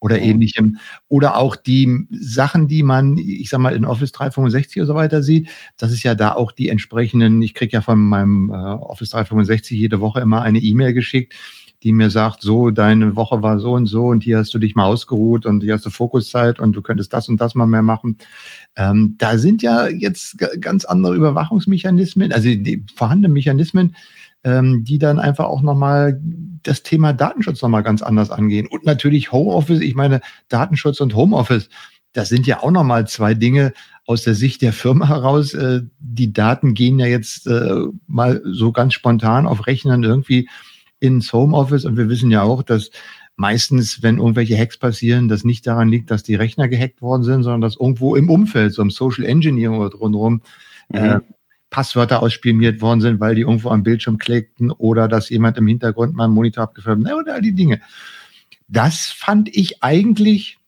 oder 0.00 0.16
mhm. 0.16 0.22
ähnlichem. 0.22 0.78
Oder 1.08 1.36
auch 1.36 1.56
die 1.56 2.06
Sachen, 2.10 2.68
die 2.68 2.82
man, 2.82 3.16
ich 3.16 3.48
sag 3.48 3.60
mal, 3.60 3.74
in 3.74 3.84
Office 3.84 4.12
365 4.12 4.76
oder 4.78 4.86
so 4.86 4.94
weiter 4.94 5.22
sieht. 5.22 5.48
Das 5.78 5.92
ist 5.92 6.02
ja 6.02 6.14
da 6.14 6.34
auch 6.34 6.52
die 6.52 6.68
entsprechenden, 6.68 7.40
ich 7.40 7.54
krieg 7.54 7.72
ja 7.72 7.80
von 7.80 7.98
meinem 7.98 8.50
äh, 8.50 8.54
Office 8.54 9.10
365 9.10 9.78
jede 9.78 10.00
Woche 10.00 10.20
immer 10.20 10.42
eine 10.42 10.58
E-Mail 10.58 10.92
geschickt, 10.92 11.34
die 11.84 11.92
mir 11.92 12.10
sagt, 12.10 12.40
so, 12.40 12.70
deine 12.70 13.14
Woche 13.14 13.42
war 13.42 13.60
so 13.60 13.74
und 13.74 13.86
so 13.86 14.06
und 14.06 14.24
hier 14.24 14.38
hast 14.38 14.54
du 14.54 14.58
dich 14.58 14.74
mal 14.74 14.86
ausgeruht 14.86 15.44
und 15.44 15.62
hier 15.62 15.74
hast 15.74 15.84
du 15.84 15.90
Fokuszeit 15.90 16.58
und 16.58 16.72
du 16.72 16.80
könntest 16.80 17.12
das 17.12 17.28
und 17.28 17.38
das 17.40 17.54
mal 17.54 17.66
mehr 17.66 17.82
machen. 17.82 18.16
Ähm, 18.74 19.16
da 19.18 19.36
sind 19.36 19.62
ja 19.62 19.86
jetzt 19.88 20.38
ganz 20.60 20.86
andere 20.86 21.14
Überwachungsmechanismen, 21.14 22.32
also 22.32 22.48
die 22.48 22.84
vorhandenen 22.96 23.34
Mechanismen, 23.34 23.96
ähm, 24.44 24.82
die 24.84 24.98
dann 24.98 25.18
einfach 25.18 25.44
auch 25.44 25.60
nochmal 25.60 26.18
das 26.62 26.82
Thema 26.82 27.12
Datenschutz 27.12 27.60
nochmal 27.60 27.82
ganz 27.82 28.00
anders 28.00 28.30
angehen. 28.30 28.66
Und 28.66 28.86
natürlich 28.86 29.30
Homeoffice, 29.30 29.80
ich 29.80 29.94
meine, 29.94 30.22
Datenschutz 30.48 31.00
und 31.00 31.14
Homeoffice, 31.14 31.68
das 32.14 32.30
sind 32.30 32.46
ja 32.46 32.62
auch 32.62 32.70
nochmal 32.70 33.06
zwei 33.06 33.34
Dinge 33.34 33.74
aus 34.06 34.22
der 34.22 34.34
Sicht 34.34 34.62
der 34.62 34.72
Firma 34.72 35.08
heraus. 35.08 35.52
Äh, 35.52 35.82
die 35.98 36.32
Daten 36.32 36.72
gehen 36.72 36.98
ja 36.98 37.06
jetzt 37.06 37.46
äh, 37.46 37.82
mal 38.06 38.40
so 38.46 38.72
ganz 38.72 38.94
spontan 38.94 39.46
auf 39.46 39.66
Rechnern 39.66 40.02
irgendwie 40.02 40.48
ins 41.04 41.32
Homeoffice 41.32 41.84
und 41.84 41.96
wir 41.96 42.08
wissen 42.08 42.30
ja 42.30 42.42
auch, 42.42 42.62
dass 42.62 42.90
meistens, 43.36 44.02
wenn 44.02 44.18
irgendwelche 44.18 44.56
Hacks 44.56 44.78
passieren, 44.78 45.28
das 45.28 45.44
nicht 45.44 45.66
daran 45.66 45.88
liegt, 45.88 46.10
dass 46.10 46.22
die 46.22 46.34
Rechner 46.34 46.68
gehackt 46.68 47.02
worden 47.02 47.24
sind, 47.24 47.42
sondern 47.42 47.60
dass 47.60 47.76
irgendwo 47.76 48.16
im 48.16 48.30
Umfeld, 48.30 48.72
so 48.72 48.82
im 48.82 48.90
Social 48.90 49.24
Engineering 49.24 49.78
oder 49.78 49.96
rundherum, 49.96 50.42
mhm. 50.88 50.98
äh, 50.98 51.20
Passwörter 51.70 52.22
ausspioniert 52.22 52.80
worden 52.80 53.00
sind, 53.00 53.20
weil 53.20 53.34
die 53.34 53.40
irgendwo 53.42 53.70
am 53.70 53.82
Bildschirm 53.82 54.18
klickten 54.18 54.70
oder 54.70 55.08
dass 55.08 55.28
jemand 55.28 55.58
im 55.58 55.66
Hintergrund 55.66 56.14
mal 56.14 56.24
einen 56.24 56.34
Monitor 56.34 56.64
abgefilmt 56.64 57.08
hat 57.08 57.14
oder 57.14 57.34
all 57.34 57.42
die 57.42 57.54
Dinge. 57.54 57.80
Das 58.68 59.06
fand 59.06 59.54
ich 59.54 59.82
eigentlich 59.82 60.58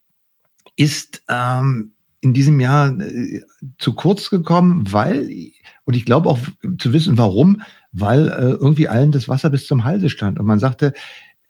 ist 0.75 1.23
ähm, 1.29 1.93
in 2.21 2.35
diesem 2.35 2.61
Jahr 2.61 2.99
äh, 3.01 3.43
zu 3.79 3.95
kurz 3.95 4.31
gekommen, 4.31 4.93
weil, 4.93 5.31
und 5.85 5.95
ich 5.95 6.05
glaube 6.05 6.29
auch 6.29 6.39
zu 6.79 6.93
wissen, 6.93 7.17
warum, 7.17 7.63
weil 7.99 8.29
äh, 8.29 8.51
irgendwie 8.51 8.89
allen 8.89 9.13
das 9.13 9.29
Wasser 9.29 9.51
bis 9.51 9.67
zum 9.67 9.85
Halse 9.85 10.11
stand. 10.11 10.39
Und 10.39 10.47
man 10.47 10.59
sagte, 10.59 10.93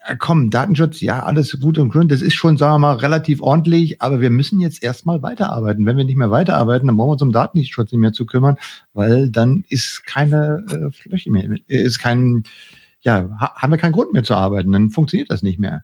äh, 0.06 0.16
komm, 0.18 0.50
Datenschutz, 0.50 1.00
ja, 1.00 1.22
alles 1.24 1.59
gut 1.61 1.78
und 1.78 1.90
grün, 1.90 2.09
das 2.09 2.22
ist 2.22 2.35
schon, 2.35 2.56
sagen 2.56 2.74
wir 2.74 2.78
mal, 2.78 2.96
relativ 2.96 3.42
ordentlich, 3.42 4.00
aber 4.00 4.20
wir 4.20 4.30
müssen 4.30 4.61
jetzt 4.61 4.82
erstmal 4.82 5.22
weiterarbeiten. 5.22 5.85
Wenn 5.87 5.96
wir 5.96 6.04
nicht 6.04 6.16
mehr 6.16 6.30
weiterarbeiten, 6.30 6.87
dann 6.87 6.96
brauchen 6.96 7.09
wir 7.09 7.12
uns 7.12 7.22
um 7.22 7.32
Datenschutz 7.32 7.90
nicht 7.92 8.00
mehr 8.00 8.12
zu 8.12 8.26
kümmern, 8.26 8.56
weil 8.94 9.28
dann 9.30 9.64
ist 9.68 10.06
keine 10.06 10.64
äh, 10.70 10.90
Fläche 10.92 11.30
mehr, 11.30 11.50
ist 11.66 11.98
kein, 11.98 12.44
ja, 13.00 13.28
haben 13.38 13.72
wir 13.72 13.78
keinen 13.78 13.92
Grund 13.92 14.12
mehr 14.12 14.24
zu 14.24 14.35
arbeiten, 14.35 14.72
dann 14.72 14.90
funktioniert 14.90 15.30
das 15.30 15.42
nicht 15.42 15.59
mehr. 15.59 15.82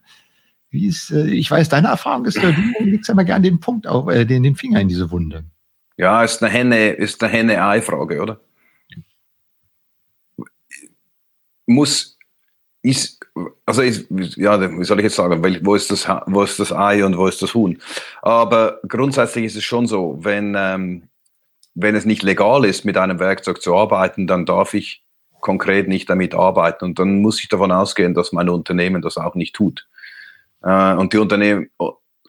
Wie 0.69 0.87
ist, 0.87 1.11
äh, 1.11 1.27
ich 1.27 1.51
weiß, 1.51 1.67
deine 1.69 1.89
Erfahrung 1.89 2.25
ist, 2.25 2.37
äh, 2.37 2.53
du 2.79 2.85
legst 2.85 3.13
mal 3.13 3.23
gerne 3.23 3.43
den 3.43 3.59
Punkt 3.59 3.87
auf, 3.87 4.09
äh, 4.09 4.25
den, 4.25 4.43
den 4.43 4.55
Finger 4.55 4.79
in 4.79 4.87
diese 4.87 5.11
Wunde. 5.11 5.43
Ja, 5.97 6.23
ist 6.23 6.41
eine 6.41 6.51
Henne, 6.51 6.89
ist 6.91 7.21
eine 7.21 7.31
Henne-Ei-Frage, 7.31 8.21
oder? 8.21 8.39
Muss, 11.65 12.17
ist, 12.81 13.19
also 13.65 13.81
ist, 13.81 14.07
ja, 14.35 14.59
wie 14.79 14.83
soll 14.83 14.99
ich 14.99 15.05
jetzt 15.05 15.15
sagen, 15.15 15.43
wo 15.63 15.75
ist, 15.75 15.91
das, 15.91 16.07
wo 16.27 16.43
ist 16.43 16.59
das 16.59 16.71
Ei 16.71 17.05
und 17.05 17.17
wo 17.17 17.27
ist 17.27 17.41
das 17.41 17.53
Huhn? 17.53 17.81
Aber 18.21 18.79
grundsätzlich 18.87 19.45
ist 19.45 19.55
es 19.55 19.63
schon 19.63 19.87
so, 19.87 20.17
wenn, 20.21 20.55
ähm, 20.57 21.03
wenn 21.75 21.95
es 21.95 22.05
nicht 22.05 22.23
legal 22.23 22.65
ist, 22.65 22.85
mit 22.85 22.97
einem 22.97 23.19
Werkzeug 23.19 23.61
zu 23.61 23.75
arbeiten, 23.75 24.27
dann 24.27 24.45
darf 24.45 24.73
ich 24.73 25.03
konkret 25.39 25.87
nicht 25.87 26.09
damit 26.09 26.33
arbeiten. 26.33 26.85
Und 26.85 26.99
dann 26.99 27.21
muss 27.21 27.41
ich 27.41 27.49
davon 27.49 27.71
ausgehen, 27.71 28.13
dass 28.13 28.31
mein 28.31 28.49
Unternehmen 28.49 29.01
das 29.01 29.17
auch 29.17 29.35
nicht 29.35 29.55
tut. 29.55 29.87
Äh, 30.63 30.93
und 30.93 31.13
die 31.13 31.17
Unternehmen, 31.17 31.69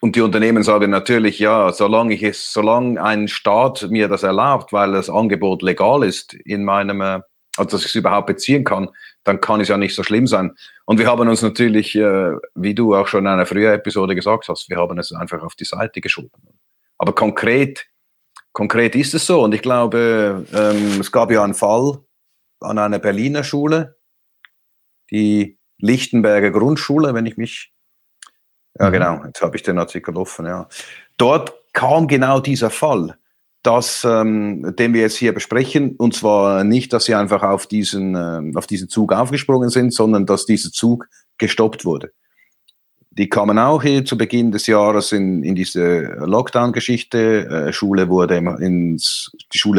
und 0.01 0.15
die 0.15 0.21
Unternehmen 0.21 0.61
sagen 0.61 0.91
natürlich, 0.91 1.39
ja, 1.39 1.71
solange 1.71 2.13
ich 2.13 2.23
es, 2.23 2.53
solange 2.53 3.01
ein 3.01 3.27
Staat 3.27 3.87
mir 3.89 4.07
das 4.07 4.23
erlaubt, 4.23 4.71
weil 4.71 4.91
das 4.91 5.09
Angebot 5.09 5.63
legal 5.63 6.03
ist 6.03 6.33
in 6.33 6.63
meinem, 6.63 7.01
äh, 7.01 7.21
also 7.57 7.71
dass 7.71 7.81
ich 7.81 7.87
es 7.87 7.95
überhaupt 7.95 8.27
beziehen 8.27 8.63
kann, 8.63 8.89
dann 9.25 9.41
kann 9.41 9.59
es 9.59 9.67
ja 9.67 9.77
nicht 9.77 9.95
so 9.95 10.03
schlimm 10.03 10.27
sein. 10.27 10.55
Und 10.85 10.99
wir 10.99 11.07
haben 11.07 11.27
uns 11.27 11.41
natürlich, 11.41 11.95
äh, 11.95 12.31
wie 12.53 12.75
du 12.75 12.95
auch 12.95 13.07
schon 13.07 13.25
in 13.25 13.27
einer 13.27 13.45
früheren 13.45 13.75
Episode 13.75 14.15
gesagt 14.15 14.47
hast, 14.47 14.69
wir 14.69 14.77
haben 14.77 14.97
es 14.99 15.11
einfach 15.11 15.41
auf 15.41 15.55
die 15.55 15.65
Seite 15.65 15.99
geschoben. 15.99 16.29
Aber 16.97 17.13
konkret, 17.13 17.87
konkret 18.53 18.95
ist 18.95 19.13
es 19.13 19.25
so. 19.25 19.43
Und 19.43 19.53
ich 19.53 19.61
glaube, 19.61 20.45
ähm, 20.53 21.01
es 21.01 21.11
gab 21.11 21.31
ja 21.31 21.43
einen 21.43 21.55
Fall 21.55 21.97
an 22.61 22.77
einer 22.77 22.99
Berliner 22.99 23.43
Schule, 23.43 23.97
die 25.11 25.59
Lichtenberger 25.79 26.51
Grundschule, 26.51 27.13
wenn 27.13 27.25
ich 27.25 27.35
mich, 27.35 27.73
ja 28.79 28.89
mhm. 28.89 28.93
genau, 28.93 29.25
jetzt 29.25 29.41
habe 29.41 29.57
ich 29.57 29.63
den 29.63 29.79
Artikel 29.79 30.15
offen, 30.15 30.45
ja. 30.45 30.69
Dort 31.17 31.53
kam 31.73 32.07
genau 32.07 32.39
dieser 32.39 32.69
Fall 32.69 33.17
das, 33.65 34.05
ähm, 34.05 34.75
den 34.77 34.93
wir 34.93 35.01
jetzt 35.01 35.17
hier 35.17 35.33
besprechen. 35.33 35.95
Und 35.95 36.13
zwar 36.13 36.63
nicht, 36.63 36.93
dass 36.93 37.05
sie 37.05 37.15
einfach 37.15 37.43
auf 37.43 37.67
diesen, 37.67 38.15
äh, 38.15 38.57
auf 38.57 38.67
diesen 38.67 38.89
Zug 38.89 39.13
aufgesprungen 39.13 39.69
sind, 39.69 39.93
sondern 39.93 40.25
dass 40.25 40.45
dieser 40.45 40.71
Zug 40.71 41.07
gestoppt 41.37 41.85
wurde. 41.85 42.11
Die 43.11 43.29
kamen 43.29 43.57
auch 43.57 43.81
hier 43.81 44.03
zu 44.03 44.17
Beginn 44.17 44.51
des 44.51 44.67
Jahres 44.67 45.11
in, 45.11 45.43
in 45.43 45.55
diese 45.55 46.01
Lockdown-Geschichte. 46.25 47.45
Äh, 47.45 47.65
die 47.67 47.73
Schule 47.73 48.09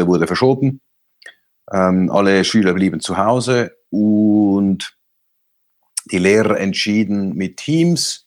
wurde 0.07 0.27
verschoben. 0.27 0.81
Ähm, 1.71 2.09
alle 2.11 2.43
Schüler 2.43 2.73
blieben 2.73 2.99
zu 2.99 3.17
Hause 3.17 3.77
und 3.89 4.97
die 6.11 6.19
Lehrer 6.19 6.59
entschieden 6.59 7.35
mit 7.35 7.57
Teams 7.57 8.26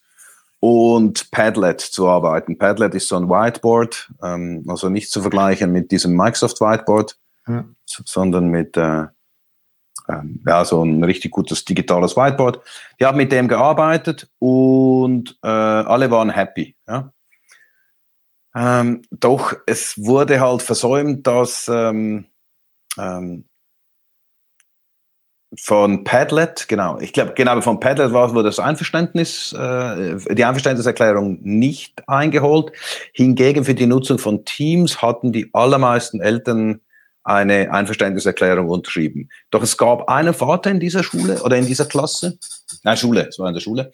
und 0.60 1.30
Padlet 1.30 1.80
zu 1.80 2.06
arbeiten. 2.06 2.58
Padlet 2.58 2.94
ist 2.94 3.08
so 3.08 3.16
ein 3.16 3.28
Whiteboard, 3.28 4.12
ähm, 4.22 4.64
also 4.68 4.90
nicht 4.90 5.10
zu 5.10 5.22
vergleichen 5.22 5.72
mit 5.72 5.90
diesem 5.90 6.14
Microsoft 6.14 6.60
Whiteboard, 6.60 7.18
ja. 7.48 7.64
sondern 7.86 8.48
mit, 8.48 8.76
äh, 8.76 9.06
ähm, 10.08 10.42
ja, 10.46 10.64
so 10.64 10.84
ein 10.84 11.02
richtig 11.02 11.30
gutes 11.30 11.64
digitales 11.64 12.16
Whiteboard. 12.16 12.60
Die 13.00 13.06
haben 13.06 13.16
mit 13.16 13.32
dem 13.32 13.48
gearbeitet 13.48 14.30
und 14.38 15.38
äh, 15.42 15.48
alle 15.48 16.10
waren 16.10 16.30
happy. 16.30 16.76
Ja? 16.86 17.10
Ähm, 18.54 19.02
doch 19.10 19.54
es 19.66 19.94
wurde 19.96 20.40
halt 20.40 20.62
versäumt, 20.62 21.26
dass 21.26 21.68
ähm, 21.72 22.26
ähm, 22.98 23.44
von 25.56 26.04
Padlet, 26.04 26.68
genau, 26.68 26.98
ich 27.00 27.12
glaube, 27.12 27.32
genau 27.34 27.60
von 27.60 27.80
Padlet 27.80 28.12
war, 28.12 28.32
wurde 28.34 28.48
das 28.48 28.60
Einverständnis, 28.60 29.52
äh, 29.52 30.34
die 30.34 30.44
Einverständniserklärung 30.44 31.38
nicht 31.42 32.08
eingeholt. 32.08 32.72
Hingegen 33.12 33.64
für 33.64 33.74
die 33.74 33.86
Nutzung 33.86 34.18
von 34.18 34.44
Teams 34.44 35.02
hatten 35.02 35.32
die 35.32 35.50
allermeisten 35.52 36.20
Eltern 36.20 36.80
eine 37.24 37.72
Einverständniserklärung 37.72 38.68
unterschrieben. 38.68 39.28
Doch 39.50 39.62
es 39.62 39.76
gab 39.76 40.08
einen 40.08 40.34
Vater 40.34 40.70
in 40.70 40.80
dieser 40.80 41.02
Schule 41.02 41.42
oder 41.42 41.56
in 41.56 41.66
dieser 41.66 41.86
Klasse, 41.86 42.38
nein, 42.82 42.96
Schule, 42.96 43.28
es 43.28 43.38
war 43.38 43.48
in 43.48 43.54
der 43.54 43.60
Schule, 43.60 43.92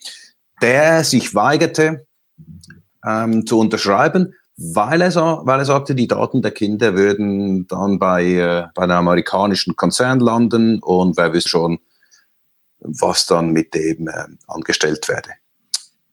der 0.62 1.04
sich 1.04 1.34
weigerte 1.34 2.06
ähm, 3.04 3.46
zu 3.46 3.58
unterschreiben, 3.58 4.34
weil 4.56 5.02
er, 5.02 5.14
weil 5.14 5.58
er 5.60 5.64
sagte, 5.64 5.94
die 5.94 6.08
Daten 6.08 6.40
der 6.40 6.50
Kinder 6.50 6.94
würden 6.94 7.66
dann 7.66 7.98
bei, 7.98 8.24
äh, 8.24 8.66
bei 8.74 8.84
einem 8.84 8.96
amerikanischen 8.96 9.76
Konzern 9.76 10.20
landen 10.20 10.78
und 10.82 11.16
wer 11.16 11.32
wüsste 11.32 11.50
schon, 11.50 11.78
was 12.78 13.26
dann 13.26 13.50
mit 13.50 13.74
dem 13.74 14.08
äh, 14.08 14.26
angestellt 14.46 15.08
werde, 15.08 15.30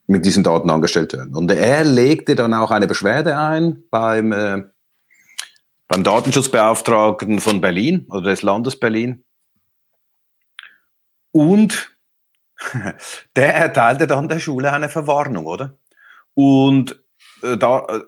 mit 0.07 0.25
diesen 0.25 0.43
Daten 0.43 0.69
angestellt 0.69 1.13
werden. 1.13 1.35
Und 1.35 1.51
er 1.51 1.83
legte 1.85 2.35
dann 2.35 2.53
auch 2.53 2.71
eine 2.71 2.87
Beschwerde 2.87 3.37
ein 3.37 3.83
beim, 3.89 4.33
äh, 4.33 4.63
beim 5.87 6.03
Datenschutzbeauftragten 6.03 7.39
von 7.39 7.61
Berlin 7.61 8.07
oder 8.09 8.31
des 8.31 8.41
Landes 8.41 8.77
Berlin. 8.77 9.23
Und 11.31 11.95
der 13.35 13.55
erteilte 13.55 14.05
dann 14.05 14.27
der 14.27 14.39
Schule 14.39 14.73
eine 14.73 14.89
Verwarnung, 14.89 15.45
oder? 15.45 15.77
Und 16.33 17.01
äh, 17.41 17.57
da, 17.57 17.85
äh, 17.87 18.01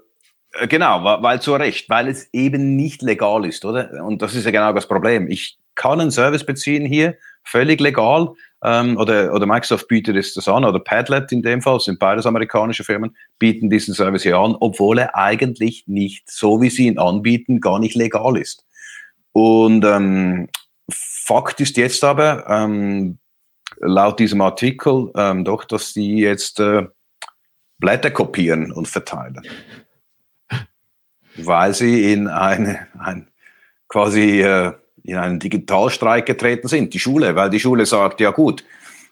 genau, 0.68 1.04
weil 1.22 1.42
zu 1.42 1.54
Recht, 1.56 1.90
weil 1.90 2.08
es 2.08 2.30
eben 2.34 2.76
nicht 2.76 3.02
legal 3.02 3.46
ist, 3.46 3.66
oder? 3.66 4.04
Und 4.04 4.22
das 4.22 4.36
ist 4.36 4.46
ja 4.46 4.52
genau 4.52 4.74
das 4.74 4.88
Problem. 4.88 5.30
Ich 5.30 5.58
kann 5.76 6.00
einen 6.00 6.12
Service 6.12 6.46
beziehen 6.46 6.86
hier, 6.86 7.16
völlig 7.44 7.80
legal, 7.82 8.34
ähm, 8.64 8.98
oder, 8.98 9.34
oder 9.34 9.46
Microsoft 9.46 9.88
bietet 9.88 10.16
es 10.16 10.34
das 10.34 10.48
an, 10.48 10.66
oder 10.66 10.80
Padlet 10.80 11.32
in 11.32 11.42
dem 11.42 11.62
Fall, 11.62 11.80
sind 11.80 12.00
beides 12.00 12.26
amerikanische 12.26 12.84
Firmen, 12.84 13.16
bieten 13.38 13.70
diesen 13.70 13.94
Service 13.94 14.24
hier 14.24 14.38
an, 14.38 14.56
obwohl 14.60 15.00
er 15.00 15.16
eigentlich 15.16 15.84
nicht, 15.88 16.30
so 16.30 16.62
wie 16.62 16.70
sie 16.70 16.88
ihn 16.88 16.98
anbieten, 16.98 17.60
gar 17.60 17.80
nicht 17.80 17.96
legal 17.96 18.38
ist. 18.38 18.66
Und 19.34 19.84
ähm, 19.86 20.48
Fakt 20.90 21.60
ist 21.60 21.78
jetzt 21.78 22.04
aber, 22.04 22.46
ähm, 22.48 23.20
laut 23.80 24.20
diesem 24.20 24.42
Artikel, 24.42 25.12
ähm, 25.16 25.44
doch, 25.44 25.66
dass 25.66 25.94
die 25.94 26.18
jetzt 26.18 26.60
äh, 26.60 26.88
Blätter 27.80 28.12
kopieren 28.12 28.72
und 28.72 28.88
verteilen 28.88 29.42
weil 31.38 31.74
sie 31.74 32.14
in 32.14 32.28
eine, 32.28 32.88
ein, 32.98 33.28
quasi 33.88 34.42
äh, 34.42 34.74
in 35.04 35.18
einen 35.18 35.40
Digitalstreik 35.40 36.26
getreten 36.26 36.68
sind, 36.68 36.94
die 36.94 37.00
Schule, 37.00 37.36
weil 37.36 37.50
die 37.50 37.60
Schule 37.60 37.86
sagt, 37.86 38.20
ja 38.22 38.32
gut, 38.32 38.64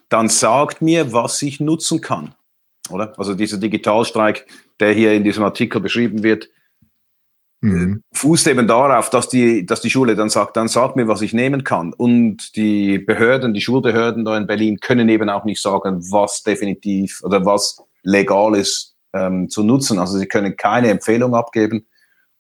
dann 0.10 0.30
sagt 0.30 0.82
mir, 0.82 1.14
was 1.14 1.42
ich 1.42 1.60
nutzen 1.60 2.02
kann. 2.02 2.34
Oder? 2.90 3.14
Also 3.18 3.36
dieser 3.36 3.58
Digitalstreik, 3.58 4.46
der 4.80 4.94
hier 4.94 5.14
in 5.14 5.24
diesem 5.24 5.44
Artikel 5.44 5.80
beschrieben 5.80 6.24
wird, 6.24 6.50
mhm. 7.62 8.02
fußt 8.14 8.48
eben 8.48 8.68
darauf, 8.68 9.10
dass 9.10 9.30
die, 9.30 9.66
dass 9.66 9.82
die 9.82 9.90
Schule 9.90 10.16
dann 10.16 10.30
sagt, 10.30 10.58
dann 10.58 10.68
sag 10.68 10.96
mir, 10.96 11.08
was 11.08 11.22
ich 11.22 11.34
nehmen 11.34 11.64
kann. 11.64 11.94
Und 11.94 12.56
die 12.56 13.00
Behörden, 13.00 13.54
die 13.54 13.62
Schulbehörden 13.62 14.26
da 14.26 14.36
in 14.36 14.48
Berlin 14.48 14.80
können 14.80 15.10
eben 15.10 15.30
auch 15.30 15.46
nicht 15.46 15.62
sagen, 15.62 16.02
was 16.12 16.44
definitiv 16.44 17.22
oder 17.24 17.46
was 17.46 17.82
legal 18.02 18.56
ist 18.56 18.96
ähm, 19.14 19.50
zu 19.50 19.64
nutzen. 19.64 20.00
Also 20.00 20.18
sie 20.18 20.28
können 20.28 20.58
keine 20.58 20.90
Empfehlung 20.90 21.36
abgeben 21.36 21.86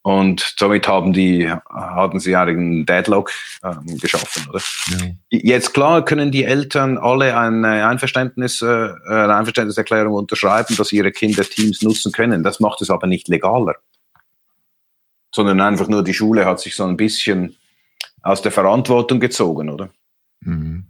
und 0.04 0.54
somit 0.60 0.86
haben 0.86 1.13
die, 1.13 1.50
hatten 1.50 2.20
sie 2.20 2.36
einen 2.36 2.86
Deadlock 2.86 3.32
ähm, 3.63 3.98
geschaffen, 4.00 4.50
oder? 4.50 4.60
Ja. 5.00 5.08
Jetzt 5.30 5.74
klar 5.74 6.04
können 6.04 6.30
die 6.30 6.44
Eltern 6.44 6.98
alle 6.98 7.38
eine 7.38 7.88
Einverständnis, 7.88 8.62
äh, 8.62 8.66
eine 9.08 9.34
Einverständniserklärung 9.34 10.13
unterschreiben, 10.13 10.76
dass 10.76 10.92
ihre 10.92 11.13
Kinder 11.13 11.44
Teams 11.44 11.82
nutzen 11.82 12.12
können. 12.12 12.44
Das 12.44 12.60
macht 12.60 12.82
es 12.82 12.89
aber 12.89 13.08
nicht 13.08 13.30
legaler. 13.30 13.76
Sondern 15.34 15.62
einfach 15.62 15.88
nur 15.88 16.04
die 16.04 16.13
Schule 16.13 16.46
hat 16.46 16.60
sich 16.60 16.76
so 16.76 16.84
ein 16.84 16.98
bisschen 16.98 17.56
aus 18.24 18.42
der 18.42 18.52
Verantwortung 18.52 19.22
gezogen, 19.22 19.70
oder? 19.70 19.89
Mhm. 20.42 20.86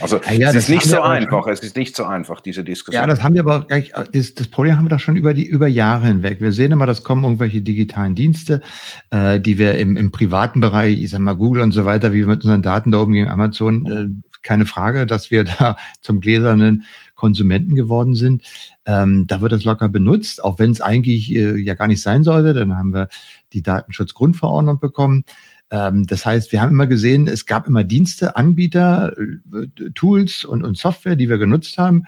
Also 0.00 0.20
ja, 0.26 0.32
ja, 0.32 0.48
es 0.50 0.56
ist 0.56 0.68
nicht 0.68 0.84
so 0.84 1.00
einfach, 1.00 1.44
schon, 1.44 1.52
es 1.52 1.60
ist 1.60 1.76
nicht 1.76 1.96
so 1.96 2.04
einfach, 2.04 2.40
diese 2.40 2.64
Diskussion. 2.64 3.00
Ja, 3.00 3.06
das 3.06 3.22
haben 3.22 3.34
wir 3.34 3.42
aber 3.42 3.66
gleich, 3.66 3.92
das, 4.12 4.34
das, 4.34 4.48
Problem 4.48 4.76
haben 4.76 4.84
wir 4.84 4.90
doch 4.90 5.00
schon 5.00 5.16
über 5.16 5.34
die 5.34 5.46
über 5.46 5.66
Jahre 5.66 6.06
hinweg. 6.06 6.40
Wir 6.40 6.52
sehen 6.52 6.72
immer, 6.72 6.86
dass 6.86 7.02
kommen 7.02 7.24
irgendwelche 7.24 7.62
digitalen 7.62 8.14
Dienste, 8.14 8.62
äh, 9.10 9.40
die 9.40 9.58
wir 9.58 9.76
im, 9.78 9.96
im 9.96 10.10
privaten 10.10 10.60
Bereich, 10.60 11.00
ich 11.00 11.10
sag 11.10 11.20
mal 11.20 11.34
Google 11.34 11.62
und 11.62 11.72
so 11.72 11.84
weiter, 11.84 12.12
wie 12.12 12.18
wir 12.18 12.26
mit 12.26 12.44
unseren 12.44 12.62
Daten 12.62 12.90
da 12.90 13.00
oben 13.00 13.12
gegen 13.12 13.28
Amazon, 13.28 13.86
äh, 13.86 14.08
keine 14.42 14.66
Frage, 14.66 15.06
dass 15.06 15.30
wir 15.30 15.44
da 15.58 15.76
zum 16.00 16.20
gläsernen 16.20 16.84
Konsumenten 17.14 17.74
geworden 17.74 18.14
sind. 18.14 18.42
Ähm, 18.84 19.26
da 19.26 19.40
wird 19.40 19.52
das 19.52 19.64
locker 19.64 19.88
benutzt, 19.88 20.44
auch 20.44 20.58
wenn 20.58 20.70
es 20.70 20.80
eigentlich 20.80 21.34
äh, 21.34 21.56
ja 21.56 21.74
gar 21.74 21.88
nicht 21.88 22.02
sein 22.02 22.22
sollte. 22.22 22.54
Dann 22.54 22.76
haben 22.76 22.92
wir 22.94 23.08
die 23.52 23.62
Datenschutzgrundverordnung 23.62 24.78
bekommen. 24.78 25.24
Ähm, 25.70 26.06
das 26.06 26.24
heißt, 26.24 26.52
wir 26.52 26.60
haben 26.60 26.70
immer 26.70 26.86
gesehen, 26.86 27.26
es 27.26 27.44
gab 27.44 27.66
immer 27.66 27.82
Dienste, 27.82 28.36
Anbieter, 28.36 29.12
äh, 29.18 29.90
Tools 29.94 30.44
und, 30.44 30.62
und 30.62 30.78
Software, 30.78 31.16
die 31.16 31.28
wir 31.28 31.38
genutzt 31.38 31.76
haben, 31.78 32.04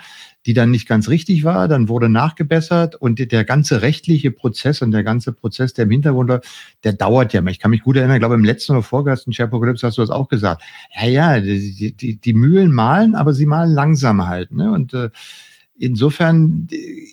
die 0.46 0.54
dann 0.54 0.70
nicht 0.70 0.86
ganz 0.86 1.08
richtig 1.08 1.42
war. 1.42 1.66
Dann 1.66 1.88
wurde 1.88 2.08
nachgebessert 2.08 2.94
und 2.94 3.18
der 3.18 3.44
ganze 3.44 3.82
rechtliche 3.82 4.30
Prozess 4.30 4.80
und 4.80 4.92
der 4.92 5.02
ganze 5.02 5.32
Prozess, 5.32 5.74
der 5.74 5.84
im 5.84 5.90
Hintergrund, 5.90 6.40
der 6.84 6.92
dauert 6.92 7.32
ja. 7.32 7.44
Ich 7.46 7.58
kann 7.58 7.72
mich 7.72 7.82
gut 7.82 7.96
erinnern, 7.96 8.16
ich 8.16 8.20
glaube, 8.20 8.36
im 8.36 8.44
letzten 8.44 8.72
oder 8.72 8.82
vorgestern 8.82 9.32
Sharepocalypse 9.32 9.86
hast 9.86 9.98
du 9.98 10.02
das 10.02 10.10
auch 10.10 10.28
gesagt. 10.28 10.62
Ja, 10.94 11.08
ja, 11.08 11.40
die, 11.40 11.92
die, 11.92 12.16
die 12.16 12.32
Mühlen 12.34 12.72
malen, 12.72 13.16
aber 13.16 13.34
sie 13.34 13.46
malen 13.46 13.72
langsam 13.72 14.26
halt. 14.28 14.52
Ne? 14.52 14.70
Und 14.70 14.94
äh, 14.94 15.10
insofern 15.76 16.68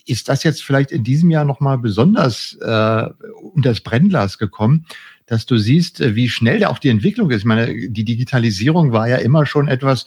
ist 0.06 0.30
das 0.30 0.44
jetzt 0.44 0.64
vielleicht 0.64 0.92
in 0.92 1.04
diesem 1.04 1.32
Jahr 1.32 1.46
nochmal 1.46 1.78
besonders 1.78 2.58
äh, 2.62 3.10
unter 3.42 3.70
das 3.70 3.82
Brennglas 3.82 4.38
gekommen, 4.38 4.86
dass 5.26 5.46
du 5.46 5.58
siehst, 5.58 6.02
äh, 6.02 6.16
wie 6.16 6.30
schnell 6.30 6.60
da 6.60 6.70
auch 6.70 6.80
die 6.80 6.90
Entwicklung 6.90 7.32
ist. 7.32 7.40
Ich 7.40 7.46
meine, 7.46 7.90
die 7.90 8.06
Digitalisierung 8.06 8.92
war 8.92 9.08
ja 9.08 9.18
immer 9.18 9.46
schon 9.46 9.68
etwas, 9.68 10.06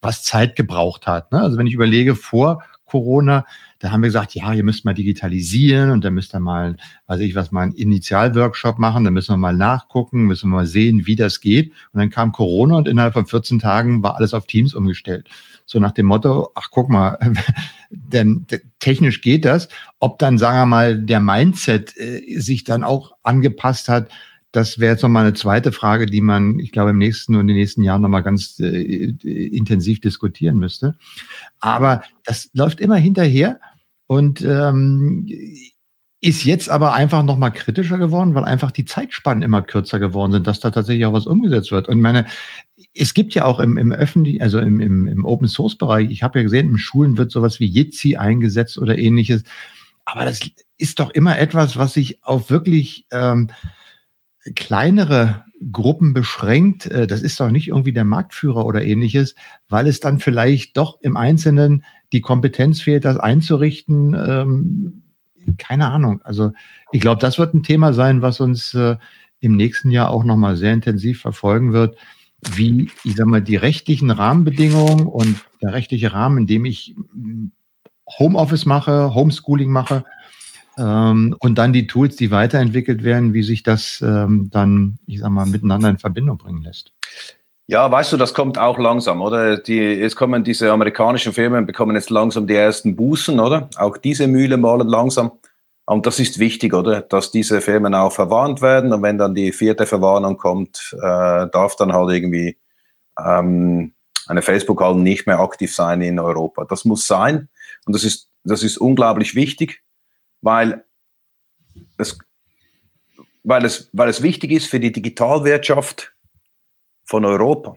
was 0.00 0.22
Zeit 0.22 0.56
gebraucht 0.56 1.06
hat. 1.06 1.32
Ne? 1.32 1.40
Also 1.40 1.58
wenn 1.58 1.66
ich 1.66 1.74
überlege, 1.74 2.14
vor 2.14 2.62
Corona, 2.86 3.44
da 3.80 3.92
haben 3.92 4.02
wir 4.02 4.08
gesagt, 4.08 4.34
ja, 4.34 4.52
ihr 4.52 4.64
müsst 4.64 4.84
mal 4.84 4.94
digitalisieren 4.94 5.90
und 5.90 6.04
dann 6.04 6.14
müsst 6.14 6.34
ihr 6.34 6.40
mal, 6.40 6.76
weiß 7.06 7.20
ich 7.20 7.34
was, 7.34 7.52
mal 7.52 7.62
einen 7.62 7.74
Initialworkshop 7.74 8.78
machen, 8.78 9.04
dann 9.04 9.14
müssen 9.14 9.32
wir 9.32 9.36
mal 9.36 9.54
nachgucken, 9.54 10.24
müssen 10.24 10.50
wir 10.50 10.56
mal 10.56 10.66
sehen, 10.66 11.06
wie 11.06 11.14
das 11.14 11.40
geht. 11.40 11.72
Und 11.92 12.00
dann 12.00 12.10
kam 12.10 12.32
Corona 12.32 12.76
und 12.76 12.88
innerhalb 12.88 13.12
von 13.12 13.26
14 13.26 13.60
Tagen 13.60 14.02
war 14.02 14.16
alles 14.16 14.34
auf 14.34 14.46
Teams 14.46 14.74
umgestellt. 14.74 15.28
So 15.64 15.78
nach 15.78 15.92
dem 15.92 16.06
Motto, 16.06 16.50
ach 16.54 16.68
guck 16.70 16.88
mal, 16.88 17.18
denn 17.90 18.46
technisch 18.80 19.20
geht 19.20 19.44
das. 19.44 19.68
Ob 20.00 20.18
dann, 20.18 20.38
sagen 20.38 20.58
wir 20.58 20.66
mal, 20.66 20.98
der 20.98 21.20
Mindset 21.20 21.96
äh, 21.98 22.38
sich 22.40 22.64
dann 22.64 22.82
auch 22.82 23.12
angepasst 23.22 23.88
hat, 23.88 24.08
das 24.52 24.78
wäre 24.78 24.92
jetzt 24.92 25.02
nochmal 25.02 25.24
eine 25.24 25.34
zweite 25.34 25.72
Frage, 25.72 26.06
die 26.06 26.20
man, 26.20 26.58
ich 26.58 26.72
glaube, 26.72 26.90
im 26.90 26.98
nächsten 26.98 27.34
und 27.34 27.42
in 27.42 27.48
den 27.48 27.56
nächsten 27.56 27.82
Jahren 27.82 28.02
nochmal 28.02 28.22
ganz 28.22 28.58
äh, 28.60 28.66
intensiv 28.66 30.00
diskutieren 30.00 30.58
müsste. 30.58 30.96
Aber 31.60 32.02
das 32.24 32.48
läuft 32.54 32.80
immer 32.80 32.96
hinterher 32.96 33.60
und 34.06 34.40
ähm, 34.40 35.26
ist 36.20 36.44
jetzt 36.44 36.68
aber 36.68 36.94
einfach 36.94 37.22
nochmal 37.22 37.52
kritischer 37.52 37.98
geworden, 37.98 38.34
weil 38.34 38.44
einfach 38.44 38.72
die 38.72 38.84
Zeitspannen 38.84 39.42
immer 39.42 39.62
kürzer 39.62 40.00
geworden 40.00 40.32
sind, 40.32 40.46
dass 40.46 40.60
da 40.60 40.70
tatsächlich 40.70 41.06
auch 41.06 41.12
was 41.12 41.26
umgesetzt 41.26 41.70
wird. 41.70 41.88
Und 41.88 42.00
meine, 42.00 42.26
es 42.94 43.14
gibt 43.14 43.34
ja 43.34 43.44
auch 43.44 43.60
im, 43.60 43.76
im 43.76 43.92
öffentlichen, 43.92 44.42
also 44.42 44.58
im, 44.58 44.80
im, 44.80 45.06
im 45.06 45.24
Open 45.24 45.46
Source 45.46 45.76
Bereich, 45.76 46.10
ich 46.10 46.22
habe 46.22 46.40
ja 46.40 46.42
gesehen, 46.42 46.70
in 46.70 46.78
Schulen 46.78 47.18
wird 47.18 47.30
sowas 47.30 47.60
wie 47.60 47.66
Jitsi 47.66 48.16
eingesetzt 48.16 48.78
oder 48.78 48.98
ähnliches. 48.98 49.44
Aber 50.06 50.24
das 50.24 50.40
ist 50.78 50.98
doch 50.98 51.10
immer 51.10 51.38
etwas, 51.38 51.76
was 51.76 51.92
sich 51.92 52.24
auf 52.24 52.50
wirklich 52.50 53.06
ähm, 53.12 53.50
kleinere 54.54 55.44
Gruppen 55.72 56.14
beschränkt, 56.14 56.86
äh, 56.86 57.06
das 57.06 57.22
ist 57.22 57.40
doch 57.40 57.50
nicht 57.50 57.68
irgendwie 57.68 57.92
der 57.92 58.04
Marktführer 58.04 58.64
oder 58.64 58.82
ähnliches, 58.82 59.34
weil 59.68 59.86
es 59.86 60.00
dann 60.00 60.20
vielleicht 60.20 60.76
doch 60.76 61.00
im 61.00 61.16
Einzelnen 61.16 61.84
die 62.12 62.20
Kompetenz 62.20 62.80
fehlt, 62.80 63.04
das 63.04 63.18
einzurichten. 63.18 64.14
Ähm, 64.14 65.02
keine 65.56 65.90
Ahnung. 65.90 66.20
Also 66.22 66.52
ich 66.92 67.00
glaube, 67.00 67.20
das 67.20 67.38
wird 67.38 67.54
ein 67.54 67.62
Thema 67.62 67.92
sein, 67.92 68.22
was 68.22 68.40
uns 68.40 68.74
äh, 68.74 68.96
im 69.40 69.56
nächsten 69.56 69.90
Jahr 69.90 70.10
auch 70.10 70.24
nochmal 70.24 70.56
sehr 70.56 70.72
intensiv 70.72 71.20
verfolgen 71.20 71.72
wird, 71.72 71.96
wie, 72.54 72.90
ich 73.04 73.16
sag 73.16 73.26
mal, 73.26 73.42
die 73.42 73.56
rechtlichen 73.56 74.10
Rahmenbedingungen 74.10 75.06
und 75.06 75.40
der 75.62 75.72
rechtliche 75.72 76.12
Rahmen, 76.12 76.38
in 76.38 76.46
dem 76.46 76.64
ich 76.64 76.94
hm, 77.12 77.52
Homeoffice 78.18 78.64
mache, 78.64 79.14
Homeschooling 79.14 79.70
mache, 79.70 80.04
ähm, 80.78 81.36
und 81.40 81.56
dann 81.58 81.72
die 81.72 81.86
Tools, 81.86 82.16
die 82.16 82.30
weiterentwickelt 82.30 83.02
werden, 83.04 83.34
wie 83.34 83.42
sich 83.42 83.62
das 83.62 84.02
ähm, 84.02 84.48
dann, 84.50 84.98
ich 85.06 85.20
sag 85.20 85.30
mal, 85.30 85.46
miteinander 85.46 85.90
in 85.90 85.98
Verbindung 85.98 86.38
bringen 86.38 86.62
lässt. 86.62 86.92
Ja, 87.66 87.90
weißt 87.90 88.14
du, 88.14 88.16
das 88.16 88.32
kommt 88.32 88.56
auch 88.56 88.78
langsam, 88.78 89.20
oder? 89.20 89.58
Die, 89.58 89.76
jetzt 89.76 90.16
kommen 90.16 90.42
diese 90.42 90.72
amerikanischen 90.72 91.34
Firmen, 91.34 91.66
bekommen 91.66 91.96
jetzt 91.96 92.08
langsam 92.08 92.46
die 92.46 92.54
ersten 92.54 92.96
Bußen, 92.96 93.38
oder? 93.38 93.68
Auch 93.76 93.98
diese 93.98 94.26
Mühle 94.26 94.56
malen 94.56 94.88
langsam. 94.88 95.32
Und 95.84 96.06
das 96.06 96.18
ist 96.18 96.38
wichtig, 96.38 96.72
oder? 96.72 97.02
Dass 97.02 97.30
diese 97.30 97.60
Firmen 97.60 97.94
auch 97.94 98.12
verwarnt 98.12 98.62
werden. 98.62 98.92
Und 98.92 99.02
wenn 99.02 99.18
dann 99.18 99.34
die 99.34 99.52
vierte 99.52 99.84
Verwarnung 99.84 100.38
kommt, 100.38 100.94
äh, 100.96 101.46
darf 101.50 101.76
dann 101.76 101.92
halt 101.92 102.10
irgendwie 102.10 102.56
ähm, 103.22 103.92
eine 104.28 104.42
Facebook 104.42 104.80
halt 104.80 104.96
nicht 104.96 105.26
mehr 105.26 105.40
aktiv 105.40 105.74
sein 105.74 106.00
in 106.00 106.18
Europa. 106.18 106.64
Das 106.64 106.86
muss 106.86 107.06
sein. 107.06 107.48
Und 107.84 107.94
das 107.94 108.04
ist, 108.04 108.28
das 108.44 108.62
ist 108.62 108.78
unglaublich 108.78 109.34
wichtig, 109.34 109.82
weil 110.40 110.84
es, 111.96 112.18
weil 113.42 113.64
es, 113.64 113.90
weil 113.92 114.08
es 114.08 114.22
wichtig 114.22 114.52
ist 114.52 114.66
für 114.66 114.80
die 114.80 114.92
Digitalwirtschaft, 114.92 116.12
von 117.08 117.24
Europa. 117.24 117.76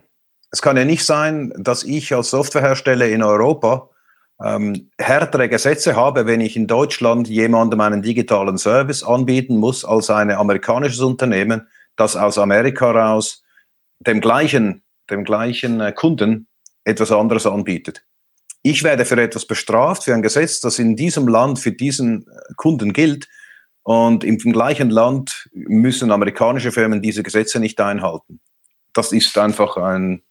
Es 0.52 0.62
kann 0.62 0.76
ja 0.76 0.84
nicht 0.84 1.06
sein, 1.06 1.54
dass 1.58 1.84
ich 1.84 2.14
als 2.14 2.32
Softwarehersteller 2.32 3.08
in 3.08 3.24
Europa 3.24 3.90
ähm, 4.44 4.92
härtere 4.98 5.48
Gesetze 5.48 5.96
habe, 5.96 6.26
wenn 6.26 6.42
ich 6.42 6.58
in 6.58 6.68
Deutschland 6.68 7.30
jemandem 7.30 7.80
einen 7.80 8.02
digitalen 8.02 8.58
Service 8.58 9.04
anbieten 9.04 9.56
muss, 9.56 9.86
als 9.86 10.10
ein 10.10 10.32
amerikanisches 10.32 11.00
Unternehmen, 11.00 11.68
das 11.96 12.18
aus 12.18 12.38
Amerika 12.38 12.92
raus 12.92 13.44
dem 14.00 14.20
gleichen, 14.20 14.84
dem 15.10 15.24
gleichen 15.24 15.80
äh, 15.80 15.94
Kunden 15.94 16.48
etwas 16.84 17.12
anderes 17.12 17.46
anbietet. 17.46 18.04
Ich 18.64 18.84
werde 18.84 19.06
für 19.06 19.22
etwas 19.22 19.46
bestraft, 19.46 20.04
für 20.04 20.14
ein 20.14 20.22
Gesetz, 20.22 20.60
das 20.60 20.80
in 20.80 20.96
diesem 20.96 21.28
Land 21.28 21.60
für 21.60 21.72
diesen 21.72 22.28
äh, 22.28 22.54
Kunden 22.56 22.94
gilt. 22.94 23.28
Und 23.84 24.24
im 24.24 24.38
gleichen 24.38 24.92
Land 24.92 25.50
müssen 25.54 26.12
amerikanische 26.12 26.72
Firmen 26.72 27.02
diese 27.02 27.24
Gesetze 27.24 27.60
nicht 27.60 27.82
einhalten 27.82 28.40
das 28.94 29.12
ist 29.12 29.38
einfach 29.38 29.78
ein, 29.78 30.22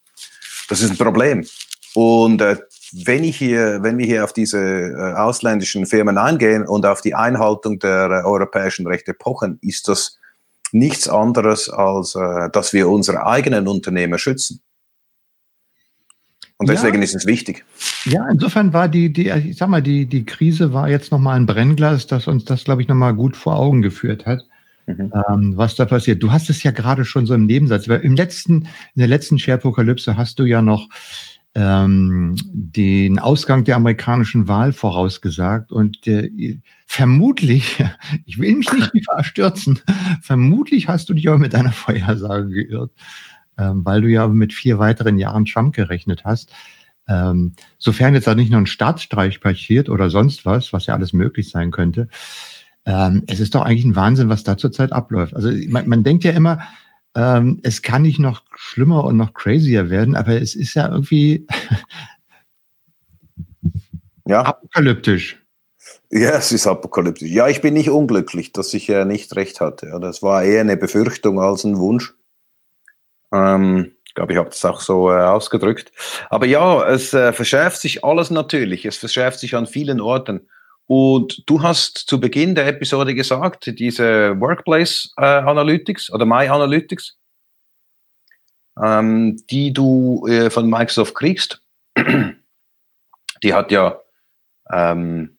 das 0.69 0.81
ist 0.81 0.91
ein 0.91 0.99
Problem. 0.99 1.47
Und 1.95 2.41
äh, 2.41 2.57
wenn, 2.93 3.25
ich 3.25 3.37
hier, 3.37 3.83
wenn 3.83 3.99
wir 3.99 4.07
hier 4.07 4.25
auf 4.25 4.33
diese 4.33 4.59
äh, 4.59 5.15
ausländischen 5.15 5.87
Firmen 5.87 6.19
eingehen 6.19 6.67
und 6.67 6.87
auf 6.87 7.01
die 7.01 7.15
Einhaltung 7.15 7.79
der 7.79 8.11
äh, 8.11 8.25
europäischen 8.25 8.87
Rechte 8.87 9.15
pochen, 9.15 9.59
ist 9.63 9.89
das 9.89 10.19
nichts 10.73 11.09
anderes, 11.09 11.69
als 11.69 12.15
äh, 12.15 12.49
dass 12.53 12.73
wir 12.73 12.89
unsere 12.89 13.27
eigenen 13.27 13.67
Unternehmer 13.67 14.19
schützen. 14.19 14.61
Und 16.61 16.69
deswegen 16.69 16.99
ja. 16.99 17.05
ist 17.05 17.15
es 17.15 17.25
wichtig. 17.25 17.65
Ja, 18.05 18.29
insofern 18.29 18.75
war 18.75 18.87
die, 18.87 19.11
die, 19.11 19.31
ich 19.31 19.57
sag 19.57 19.71
mal, 19.71 19.81
die, 19.81 20.05
die 20.05 20.27
Krise 20.27 20.75
war 20.75 20.91
jetzt 20.91 21.11
nochmal 21.11 21.37
ein 21.37 21.47
Brennglas, 21.47 22.07
das 22.07 22.27
uns 22.27 22.45
das, 22.45 22.65
glaube 22.65 22.83
ich, 22.83 22.89
nochmal 22.89 23.15
gut 23.15 23.35
vor 23.35 23.57
Augen 23.57 23.81
geführt 23.81 24.27
hat 24.27 24.43
mhm. 24.87 25.11
ähm, 25.31 25.53
was 25.57 25.75
da 25.75 25.87
passiert. 25.87 26.23
Du 26.23 26.33
hast 26.33 26.51
es 26.51 26.63
ja 26.63 26.71
gerade 26.71 27.07
schon 27.07 27.25
so 27.25 27.33
im 27.33 27.47
Nebensatz, 27.47 27.89
weil 27.89 28.01
im 28.01 28.15
letzten, 28.15 28.63
in 28.95 28.99
der 28.99 29.09
letzten 29.09 29.39
Sharepokalypse 29.39 30.19
hast 30.19 30.39
du 30.39 30.45
ja 30.45 30.61
noch 30.61 30.89
ähm, 31.55 32.37
den 32.53 33.19
Ausgang 33.19 33.65
der 33.65 33.77
amerikanischen 33.77 34.47
Wahl 34.47 34.75
vorausgesagt 34.75 35.73
und 35.73 36.07
äh, 36.07 36.61
vermutlich, 36.87 37.83
ich 38.27 38.39
will 38.39 38.55
mich 38.57 38.71
nicht 38.71 39.07
verstürzen, 39.07 39.81
vermutlich 40.21 40.89
hast 40.89 41.09
du 41.09 41.15
dich 41.15 41.27
aber 41.27 41.39
mit 41.39 41.55
deiner 41.55 41.73
Vorhersage 41.73 42.51
geirrt, 42.51 42.93
ähm, 43.61 43.85
weil 43.85 44.01
du 44.01 44.09
ja 44.09 44.27
mit 44.27 44.53
vier 44.55 44.79
weiteren 44.79 45.19
Jahren 45.19 45.45
Trump 45.45 45.75
gerechnet 45.75 46.25
hast. 46.25 46.51
Ähm, 47.09 47.53
sofern 47.79 48.15
jetzt 48.15 48.27
da 48.27 48.35
nicht 48.35 48.51
noch 48.51 48.59
ein 48.59 48.67
Staatsstreich 48.67 49.41
passiert 49.41 49.89
oder 49.89 50.11
sonst 50.11 50.47
was, 50.47 50.73
was 50.73 50.87
ja 50.87 50.95
alles 50.95 51.13
möglich 51.13 51.51
sein 51.51 51.71
könnte, 51.71 52.09
ähm, 52.87 53.25
es 53.27 53.41
ist 53.41 53.55
doch 53.55 53.63
eigentlich 53.63 53.85
ein 53.85 53.97
Wahnsinn, 53.97 54.29
was 54.29 54.45
da 54.45 54.57
zurzeit 54.57 54.93
abläuft. 54.93 55.35
Also 55.35 55.51
man, 55.69 55.89
man 55.89 56.03
denkt 56.05 56.25
ja 56.25 56.33
immer, 56.33 56.61
ähm, 57.15 57.61
es 57.63 57.83
kann 57.83 58.03
nicht 58.03 58.19
noch 58.19 58.43
schlimmer 58.55 59.05
und 59.05 59.17
noch 59.17 59.35
crazier 59.35 59.91
werden, 59.91 60.17
aber 60.17 60.41
es 60.41 60.55
ist 60.55 60.75
ja 60.75 60.89
irgendwie 60.89 61.47
ja. 64.27 64.43
apokalyptisch. 64.43 65.37
Ja, 66.11 66.31
es 66.31 66.53
ist 66.53 66.67
apokalyptisch. 66.67 67.29
Ja, 67.29 67.49
ich 67.49 67.61
bin 67.61 67.75
nicht 67.75 67.91
unglücklich, 67.91 68.53
dass 68.53 68.73
ich 68.75 68.89
äh, 68.89 69.05
nicht 69.05 69.35
recht 69.37 69.61
hatte. 69.61 69.89
Ja, 69.89 69.99
das 69.99 70.23
war 70.23 70.43
eher 70.43 70.61
eine 70.61 70.77
Befürchtung 70.77 71.41
als 71.41 71.65
ein 71.65 71.79
Wunsch. 71.79 72.15
Ähm, 73.33 73.93
ich 74.05 74.15
glaube, 74.15 74.33
ich 74.33 74.39
habe 74.39 74.51
das 74.51 74.65
auch 74.65 74.81
so 74.81 75.11
äh, 75.11 75.15
ausgedrückt. 75.15 75.93
Aber 76.31 76.47
ja, 76.47 76.87
es 76.89 77.15
äh, 77.15 77.33
verschärft 77.33 77.81
sich 77.81 78.05
alles 78.05 78.31
natürlich. 78.31 78.85
Es 78.85 78.97
verschärft 78.97 79.39
sich 79.39 79.55
an 79.55 79.67
vielen 79.67 80.01
Orten. 80.01 80.49
Und 80.87 81.49
du 81.49 81.63
hast 81.63 81.99
zu 81.99 82.19
Beginn 82.19 82.57
der 82.57 82.67
Episode 82.67 83.15
gesagt, 83.15 83.79
diese 83.79 84.41
Workplace 84.41 85.15
äh, 85.17 85.25
Analytics 85.25 86.11
oder 86.13 86.27
My 86.27 86.49
Analytics, 86.49 87.17
ähm, 88.83 89.41
die 89.49 89.73
du 89.73 90.27
äh, 90.27 90.51
von 90.51 90.69
Microsoft 90.69 91.15
kriegst, 91.15 91.63
die 91.97 93.55
hat 93.55 93.71
ja, 93.71 94.01
ähm, 94.73 95.39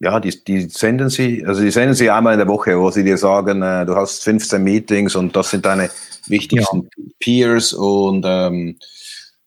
ja, 0.00 0.20
die, 0.20 0.44
die 0.44 0.62
senden 0.62 1.10
sie, 1.10 1.44
also 1.44 1.60
die 1.60 1.70
senden 1.70 1.94
sie 1.94 2.10
einmal 2.10 2.34
in 2.34 2.38
der 2.38 2.48
Woche, 2.48 2.78
wo 2.78 2.90
sie 2.90 3.04
dir 3.04 3.18
sagen, 3.18 3.62
äh, 3.62 3.84
du 3.84 3.96
hast 3.96 4.22
15 4.24 4.62
Meetings 4.62 5.16
und 5.16 5.34
das 5.34 5.50
sind 5.50 5.66
deine 5.66 5.90
wichtigsten 6.26 6.88
ja. 6.96 7.04
Peers 7.18 7.72
und 7.72 8.24
ähm, 8.26 8.78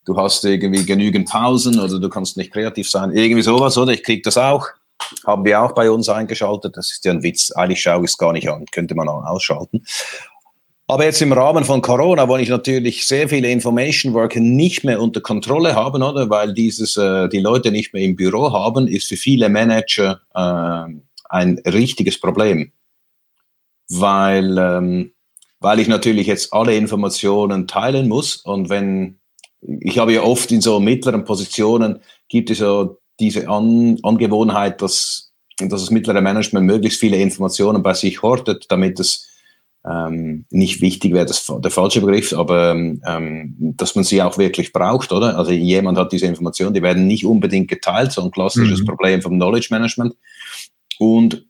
du 0.04 0.16
hast 0.16 0.44
irgendwie 0.44 0.84
genügend 0.84 1.28
Pausen 1.28 1.80
oder 1.80 1.98
du 1.98 2.08
kannst 2.08 2.36
nicht 2.36 2.52
kreativ 2.52 2.90
sein, 2.90 3.12
irgendwie 3.12 3.42
sowas, 3.42 3.78
oder? 3.78 3.92
Ich 3.92 4.02
krieg 4.02 4.22
das 4.22 4.36
auch 4.36 4.68
haben 5.26 5.44
wir 5.44 5.60
auch 5.60 5.72
bei 5.72 5.90
uns 5.90 6.08
eingeschaltet. 6.08 6.76
Das 6.76 6.90
ist 6.90 7.04
ja 7.04 7.12
ein 7.12 7.22
Witz. 7.22 7.50
Eigentlich 7.52 7.80
schaue 7.80 8.04
ich 8.04 8.10
es 8.10 8.18
gar 8.18 8.32
nicht 8.32 8.48
an. 8.48 8.64
Könnte 8.70 8.94
man 8.94 9.08
auch 9.08 9.24
ausschalten. 9.24 9.84
Aber 10.92 11.06
jetzt 11.06 11.22
im 11.22 11.32
Rahmen 11.32 11.64
von 11.64 11.80
Corona, 11.80 12.28
wo 12.28 12.36
ich 12.36 12.50
natürlich 12.50 13.06
sehr 13.06 13.26
viele 13.26 13.50
Information 13.50 14.12
Worker 14.12 14.40
nicht 14.40 14.84
mehr 14.84 15.00
unter 15.00 15.22
Kontrolle 15.22 15.74
habe, 15.74 15.96
oder? 15.96 16.28
Weil 16.28 16.52
dieses, 16.52 16.98
äh, 16.98 17.30
die 17.30 17.38
Leute 17.38 17.72
nicht 17.72 17.94
mehr 17.94 18.02
im 18.02 18.14
Büro 18.14 18.52
haben, 18.52 18.86
ist 18.86 19.08
für 19.08 19.16
viele 19.16 19.48
Manager 19.48 20.20
äh, 20.34 20.92
ein 21.30 21.58
richtiges 21.66 22.20
Problem. 22.20 22.72
Weil, 23.88 24.58
ähm, 24.58 25.12
weil 25.60 25.80
ich 25.80 25.88
natürlich 25.88 26.26
jetzt 26.26 26.52
alle 26.52 26.76
Informationen 26.76 27.66
teilen 27.66 28.06
muss 28.06 28.36
und 28.36 28.68
wenn, 28.68 29.18
ich 29.62 29.96
habe 29.96 30.12
ja 30.12 30.22
oft 30.24 30.52
in 30.52 30.60
so 30.60 30.78
mittleren 30.78 31.24
Positionen, 31.24 32.00
gibt 32.28 32.50
es 32.50 32.58
so 32.58 32.98
diese 33.18 33.48
An 33.48 33.96
Angewohnheit, 34.02 34.82
dass, 34.82 35.32
dass 35.56 35.80
das 35.80 35.90
mittlere 35.90 36.20
Management 36.20 36.66
möglichst 36.66 37.00
viele 37.00 37.16
Informationen 37.16 37.82
bei 37.82 37.94
sich 37.94 38.20
hortet, 38.20 38.66
damit 38.68 39.00
es 39.00 39.31
ähm, 39.88 40.44
nicht 40.50 40.80
wichtig 40.80 41.12
wäre, 41.12 41.26
das 41.26 41.46
der 41.46 41.70
falsche 41.70 42.00
Begriff, 42.00 42.32
aber 42.32 42.70
ähm, 42.70 43.54
dass 43.76 43.94
man 43.94 44.04
sie 44.04 44.22
auch 44.22 44.38
wirklich 44.38 44.72
braucht, 44.72 45.12
oder? 45.12 45.36
Also 45.36 45.50
jemand 45.50 45.98
hat 45.98 46.12
diese 46.12 46.26
Informationen, 46.26 46.74
die 46.74 46.82
werden 46.82 47.06
nicht 47.06 47.24
unbedingt 47.26 47.68
geteilt, 47.68 48.12
so 48.12 48.22
ein 48.22 48.30
klassisches 48.30 48.82
mhm. 48.82 48.86
Problem 48.86 49.22
vom 49.22 49.34
Knowledge 49.34 49.68
Management. 49.70 50.14
Und 50.98 51.46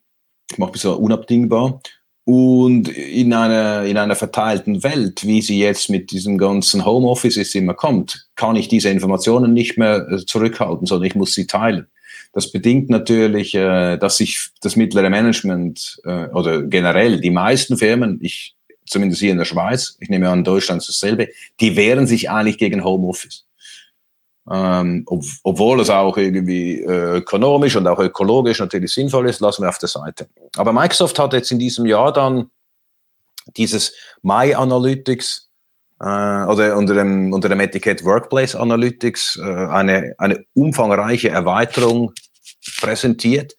ich 0.51 0.59
mache 0.59 0.73
mich 0.73 0.81
so 0.81 0.95
unabdingbar. 0.95 1.81
Und 2.25 2.88
in 2.88 3.33
einer, 3.33 3.85
in 3.85 3.97
einer 3.97 4.14
verteilten 4.14 4.85
Welt, 4.85 5.27
wie 5.27 5.42
sie 5.42 5.59
jetzt 5.59 5.90
mit 5.90 6.12
diesem 6.12 6.38
ganzen 6.38 6.85
Homeoffice 6.87 7.55
immer 7.55 7.75
kommt, 7.75 8.29
kann 8.37 8.55
ich 8.55 8.68
diese 8.68 8.90
Informationen 8.90 9.53
nicht 9.53 9.77
mehr 9.77 10.07
äh, 10.09 10.25
zurückhalten, 10.25 10.87
sondern 10.87 11.07
ich 11.07 11.16
muss 11.16 11.35
sie 11.35 11.49
teilen. 11.49 11.88
Das 12.33 12.51
bedingt 12.51 12.88
natürlich, 12.88 13.55
äh, 13.55 13.99
dass 13.99 14.16
sich 14.16 14.51
das 14.61 14.77
mittlere 14.77 15.11
Management 15.11 16.01
äh, 16.05 16.29
oder 16.29 16.62
generell 16.62 17.21
die 17.21 17.31
meisten 17.31 17.77
Firmen, 17.77 18.18
ich 18.23 18.57
zumindest 18.87 19.21
hier 19.21 19.33
in 19.33 19.38
der 19.38 19.45
Schweiz, 19.45 19.97
ich 20.01 20.09
nehme 20.09 20.29
an, 20.29 20.45
Deutschland 20.45 20.87
dasselbe, 20.87 21.29
die 21.61 21.77
wehren 21.77 22.07
sich 22.07 22.31
eigentlich 22.31 22.59
gegen 22.59 22.85
Homeoffice. 22.85 23.47
Ähm, 24.51 25.05
ob, 25.07 25.23
obwohl 25.45 25.81
es 25.81 25.90
auch 25.90 26.16
irgendwie 26.16 26.81
äh, 26.81 27.18
ökonomisch 27.18 27.77
und 27.77 27.87
auch 27.87 28.01
ökologisch 28.01 28.59
natürlich 28.59 28.92
sinnvoll 28.92 29.29
ist, 29.29 29.40
lassen 29.40 29.62
wir 29.62 29.68
auf 29.68 29.79
der 29.79 29.88
Seite. 29.88 30.27
Aber 30.57 30.73
Microsoft 30.73 31.18
hat 31.18 31.33
jetzt 31.33 31.53
in 31.53 31.61
diesem 31.61 31.87
Jahr 31.87 32.12
dann 32.12 32.51
dieses 33.57 33.95
My 34.23 34.55
Analytics 34.55 35.51
oder 36.04 36.76
unter 36.76 36.94
dem, 36.94 37.32
unter 37.32 37.48
dem 37.48 37.60
Etikett 37.60 38.04
Workplace 38.04 38.56
Analytics 38.56 39.36
äh, 39.36 39.42
eine, 39.42 40.14
eine 40.18 40.44
umfangreiche 40.54 41.28
Erweiterung 41.30 42.12
präsentiert, 42.80 43.54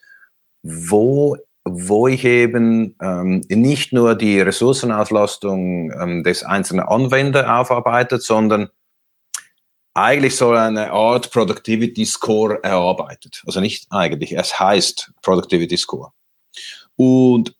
wo 0.62 1.38
wo 1.65 2.10
ich 2.10 2.25
eben 2.25 2.95
ähm, 3.01 3.41
nicht 3.47 3.93
nur 3.93 4.15
die 4.15 4.41
Ressourcenauslastung 4.41 5.91
ähm, 5.93 6.23
des 6.23 6.43
einzelnen 6.43 6.86
Anwenders 6.86 7.47
aufarbeitet, 7.47 8.21
sondern 8.21 8.69
eigentlich 9.93 10.36
so 10.36 10.51
eine 10.51 10.91
Art 10.91 11.32
Productivity 11.32 12.06
Score 12.06 12.62
erarbeitet. 12.63 13.43
Also 13.45 13.62
nicht 13.62 13.86
eigentlich, 13.91 14.36
es 14.36 14.60
heißt 14.60 15.13
Productivity 15.21 15.77
Score. 15.77 16.12
Und 16.95 17.56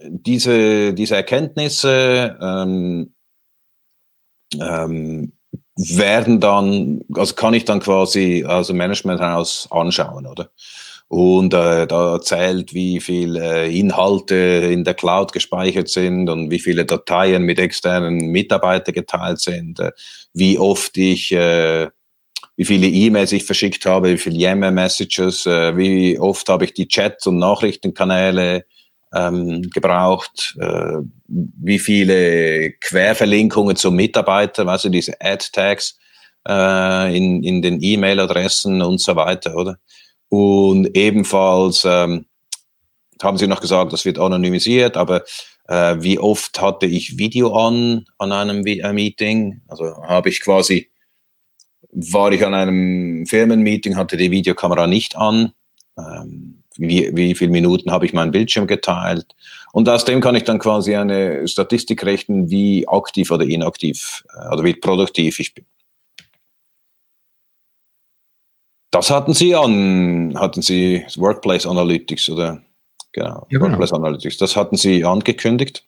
diese, 0.00 0.94
diese 0.94 1.16
Erkenntnisse 1.16 2.38
ähm, 2.40 3.14
ähm, 4.54 5.32
werden 5.76 6.40
dann, 6.40 7.02
also 7.14 7.34
kann 7.34 7.54
ich 7.54 7.64
dann 7.64 7.80
quasi 7.80 8.44
aus 8.46 8.68
dem 8.68 8.76
Management 8.76 9.20
heraus 9.20 9.68
anschauen, 9.70 10.26
oder? 10.26 10.50
und 11.10 11.52
äh, 11.54 11.88
da 11.88 12.12
erzählt, 12.12 12.72
wie 12.72 13.00
viele 13.00 13.64
äh, 13.64 13.78
Inhalte 13.78 14.36
in 14.36 14.84
der 14.84 14.94
Cloud 14.94 15.32
gespeichert 15.32 15.88
sind 15.88 16.30
und 16.30 16.52
wie 16.52 16.60
viele 16.60 16.84
Dateien 16.84 17.42
mit 17.42 17.58
externen 17.58 18.30
Mitarbeitern 18.30 18.94
geteilt 18.94 19.40
sind, 19.40 19.80
äh, 19.80 19.90
wie 20.34 20.56
oft 20.56 20.96
ich, 20.96 21.32
äh, 21.32 21.88
wie 22.56 22.64
viele 22.64 22.86
E-Mails 22.86 23.32
ich 23.32 23.44
verschickt 23.44 23.86
habe, 23.86 24.12
wie 24.12 24.18
viele 24.18 24.38
Yammer-Messages, 24.38 25.46
äh, 25.46 25.76
wie 25.76 26.16
oft 26.16 26.48
habe 26.48 26.64
ich 26.64 26.74
die 26.74 26.86
Chats 26.86 27.26
und 27.26 27.38
Nachrichtenkanäle 27.38 28.64
ähm, 29.14 29.62
gebraucht, 29.70 30.56
äh, 30.60 30.98
wie 31.26 31.78
viele 31.78 32.72
Querverlinkungen 32.72 33.76
zum 33.76 33.96
Mitarbeiter, 33.96 34.66
also 34.68 34.88
diese 34.88 35.20
Ad-Tags 35.20 35.98
äh, 36.48 37.16
in, 37.16 37.42
in 37.42 37.62
den 37.62 37.82
E-Mail-Adressen 37.82 38.82
und 38.82 39.00
so 39.00 39.16
weiter, 39.16 39.56
oder? 39.56 39.78
Und 40.28 40.96
ebenfalls 40.96 41.84
ähm, 41.84 42.26
haben 43.22 43.36
Sie 43.36 43.48
noch 43.48 43.60
gesagt, 43.60 43.92
das 43.92 44.04
wird 44.04 44.18
anonymisiert, 44.18 44.96
aber 44.96 45.24
äh, 45.68 45.96
wie 46.00 46.18
oft 46.18 46.60
hatte 46.60 46.86
ich 46.86 47.18
Video 47.18 47.54
an 47.54 48.04
an 48.18 48.32
einem 48.32 48.64
äh, 48.66 48.92
Meeting? 48.92 49.60
Also 49.68 50.02
habe 50.02 50.28
ich 50.28 50.40
quasi, 50.40 50.90
war 51.90 52.32
ich 52.32 52.44
an 52.44 52.54
einem 52.54 53.26
Firmenmeeting, 53.26 53.96
hatte 53.96 54.16
die 54.16 54.30
Videokamera 54.30 54.86
nicht 54.86 55.16
an. 55.16 55.52
Ähm, 55.98 56.59
wie, 56.80 57.14
wie 57.14 57.34
viele 57.34 57.50
Minuten 57.50 57.90
habe 57.90 58.06
ich 58.06 58.12
meinen 58.12 58.30
Bildschirm 58.30 58.66
geteilt? 58.66 59.26
Und 59.72 59.88
aus 59.88 60.04
dem 60.04 60.20
kann 60.20 60.34
ich 60.34 60.44
dann 60.44 60.58
quasi 60.58 60.96
eine 60.96 61.46
Statistik 61.46 62.04
rechnen, 62.04 62.50
wie 62.50 62.88
aktiv 62.88 63.30
oder 63.30 63.44
inaktiv 63.44 64.24
äh, 64.34 64.52
oder 64.52 64.64
wie 64.64 64.74
produktiv 64.74 65.38
ich 65.38 65.54
bin. 65.54 65.64
Das 68.90 69.10
hatten 69.10 69.34
Sie 69.34 69.54
an, 69.54 70.36
hatten 70.36 70.62
Sie 70.62 71.04
Workplace 71.16 71.66
Analytics 71.66 72.28
oder 72.30 72.60
genau, 73.12 73.46
ja, 73.50 73.58
genau. 73.58 73.66
Workplace 73.66 73.92
Analytics, 73.92 74.38
das 74.38 74.56
hatten 74.56 74.76
Sie 74.76 75.04
angekündigt. 75.04 75.84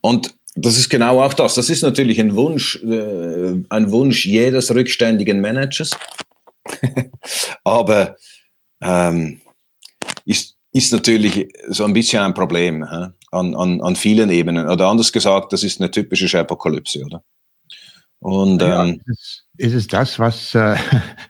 Und 0.00 0.34
das 0.54 0.76
ist 0.76 0.90
genau 0.90 1.22
auch 1.22 1.32
das. 1.32 1.54
Das 1.54 1.70
ist 1.70 1.82
natürlich 1.82 2.20
ein 2.20 2.36
Wunsch, 2.36 2.76
äh, 2.84 3.54
ein 3.68 3.90
Wunsch 3.90 4.26
jedes 4.26 4.72
rückständigen 4.72 5.40
Managers. 5.40 5.90
Aber 7.64 8.16
ähm, 8.82 9.40
ist, 10.24 10.56
ist 10.72 10.92
natürlich 10.92 11.48
so 11.68 11.84
ein 11.84 11.92
bisschen 11.92 12.22
ein 12.22 12.34
Problem 12.34 12.88
hä? 12.88 13.08
an, 13.30 13.54
an, 13.54 13.80
an 13.80 13.96
vielen 13.96 14.30
Ebenen. 14.30 14.68
Oder 14.68 14.88
anders 14.88 15.12
gesagt, 15.12 15.52
das 15.52 15.62
ist 15.62 15.80
eine 15.80 15.90
typische 15.90 16.38
Apokalypse, 16.38 17.04
oder? 17.04 17.22
Und 18.20 18.62
ja, 18.62 18.84
ähm, 18.84 19.00
ist, 19.06 19.41
ist 19.58 19.74
es 19.74 19.86
das, 19.86 20.18
was 20.18 20.54
äh, 20.54 20.76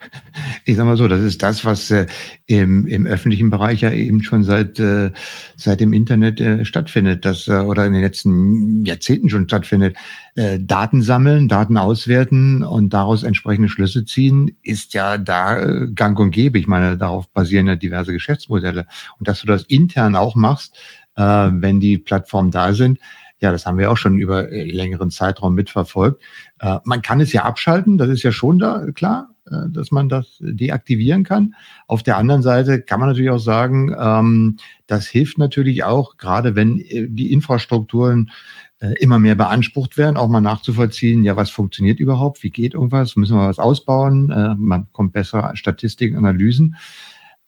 ich 0.64 0.76
sag 0.76 0.86
mal 0.86 0.96
so, 0.96 1.08
das 1.08 1.20
ist 1.20 1.42
das, 1.42 1.64
was 1.64 1.90
äh, 1.90 2.06
im, 2.46 2.86
im 2.86 3.06
öffentlichen 3.06 3.50
Bereich 3.50 3.80
ja 3.80 3.90
eben 3.90 4.22
schon 4.22 4.44
seit 4.44 4.78
äh, 4.78 5.10
seit 5.56 5.80
dem 5.80 5.92
Internet 5.92 6.40
äh, 6.40 6.64
stattfindet, 6.64 7.24
das 7.24 7.48
äh, 7.48 7.52
oder 7.52 7.84
in 7.86 7.92
den 7.92 8.02
letzten 8.02 8.84
Jahrzehnten 8.84 9.28
schon 9.28 9.48
stattfindet. 9.48 9.96
Äh, 10.34 10.58
Daten 10.60 11.02
sammeln, 11.02 11.48
Daten 11.48 11.76
auswerten 11.76 12.62
und 12.62 12.90
daraus 12.90 13.22
entsprechende 13.22 13.68
Schlüsse 13.68 14.04
ziehen, 14.04 14.56
ist 14.62 14.94
ja 14.94 15.18
da 15.18 15.60
äh, 15.60 15.88
gang 15.94 16.18
und 16.18 16.30
gäbe. 16.30 16.58
Ich 16.58 16.66
meine, 16.66 16.96
darauf 16.96 17.28
basieren 17.30 17.66
ja 17.66 17.76
diverse 17.76 18.12
Geschäftsmodelle. 18.12 18.86
Und 19.18 19.28
dass 19.28 19.40
du 19.40 19.46
das 19.46 19.64
intern 19.64 20.16
auch 20.16 20.34
machst, 20.36 20.76
äh, 21.16 21.22
wenn 21.22 21.80
die 21.80 21.98
Plattformen 21.98 22.50
da 22.50 22.72
sind, 22.72 22.98
ja, 23.42 23.50
das 23.50 23.66
haben 23.66 23.76
wir 23.76 23.90
auch 23.90 23.96
schon 23.96 24.18
über 24.18 24.50
äh, 24.50 24.64
längeren 24.64 25.10
Zeitraum 25.10 25.54
mitverfolgt. 25.54 26.22
Äh, 26.60 26.78
man 26.84 27.02
kann 27.02 27.20
es 27.20 27.32
ja 27.32 27.42
abschalten, 27.42 27.98
das 27.98 28.08
ist 28.08 28.22
ja 28.22 28.30
schon 28.30 28.60
da 28.60 28.86
klar, 28.94 29.34
äh, 29.50 29.68
dass 29.68 29.90
man 29.90 30.08
das 30.08 30.36
deaktivieren 30.40 31.24
kann. 31.24 31.56
Auf 31.88 32.04
der 32.04 32.18
anderen 32.18 32.42
Seite 32.42 32.80
kann 32.80 33.00
man 33.00 33.08
natürlich 33.08 33.32
auch 33.32 33.38
sagen, 33.38 33.94
ähm, 33.98 34.58
das 34.86 35.08
hilft 35.08 35.38
natürlich 35.38 35.82
auch, 35.82 36.16
gerade 36.18 36.54
wenn 36.54 36.78
äh, 36.78 37.08
die 37.08 37.32
Infrastrukturen 37.32 38.30
äh, 38.78 38.92
immer 39.00 39.18
mehr 39.18 39.34
beansprucht 39.34 39.98
werden, 39.98 40.16
auch 40.16 40.28
mal 40.28 40.40
nachzuvollziehen, 40.40 41.24
ja, 41.24 41.34
was 41.34 41.50
funktioniert 41.50 41.98
überhaupt, 41.98 42.44
wie 42.44 42.50
geht 42.50 42.74
irgendwas, 42.74 43.16
müssen 43.16 43.36
wir 43.36 43.48
was 43.48 43.58
ausbauen, 43.58 44.30
äh, 44.30 44.54
man 44.56 44.86
kommt 44.92 45.12
besser 45.12 45.50
Statistiken, 45.56 46.16
Analysen. 46.16 46.76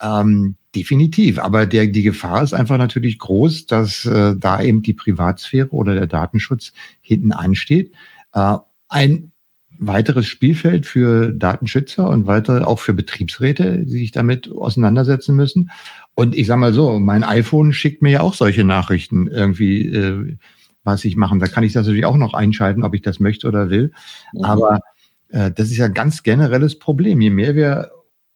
Ähm, 0.03 0.57
definitiv. 0.75 1.39
Aber 1.39 1.67
der, 1.67 1.87
die 1.87 2.03
Gefahr 2.03 2.43
ist 2.43 2.55
einfach 2.55 2.79
natürlich 2.79 3.19
groß, 3.19 3.67
dass 3.67 4.05
äh, 4.05 4.35
da 4.37 4.61
eben 4.61 4.83
die 4.83 4.95
Privatsphäre 4.95 5.71
oder 5.71 5.95
der 5.95 6.07
Datenschutz 6.07 6.73
hinten 7.01 7.33
ansteht. 7.33 7.93
Äh, 8.33 8.57
ein 8.89 9.33
weiteres 9.79 10.27
Spielfeld 10.27 10.87
für 10.87 11.33
Datenschützer 11.33 12.09
und 12.09 12.27
weiter 12.27 12.67
auch 12.67 12.79
für 12.79 12.95
Betriebsräte, 12.95 13.79
die 13.79 13.99
sich 13.99 14.13
damit 14.13 14.51
auseinandersetzen 14.51 15.35
müssen. 15.35 15.71
Und 16.15 16.37
ich 16.37 16.47
sage 16.47 16.61
mal 16.61 16.73
so, 16.73 16.99
mein 16.99 17.25
iPhone 17.25 17.73
schickt 17.73 18.03
mir 18.03 18.11
ja 18.11 18.21
auch 18.21 18.35
solche 18.35 18.65
Nachrichten 18.65 19.27
irgendwie, 19.27 19.89
äh, 19.89 20.37
was 20.85 21.05
ich 21.05 21.17
machen. 21.17 21.41
Da 21.41 21.47
kann 21.47 21.65
ich 21.65 21.73
das 21.73 21.87
natürlich 21.87 22.07
auch 22.07 22.17
noch 22.17 22.35
einschalten, 22.35 22.85
ob 22.85 22.95
ich 22.95 23.03
das 23.03 23.21
möchte 23.21 23.49
oder 23.49 23.71
will. 23.71 23.93
Mhm. 24.33 24.45
Aber 24.45 24.81
äh, 25.29 25.51
das 25.51 25.71
ist 25.71 25.79
ja 25.79 25.87
ein 25.87 25.95
ganz 25.95 26.23
generelles 26.23 26.79
Problem. 26.79 27.21
Je 27.21 27.31
mehr 27.31 27.55
wir 27.57 27.91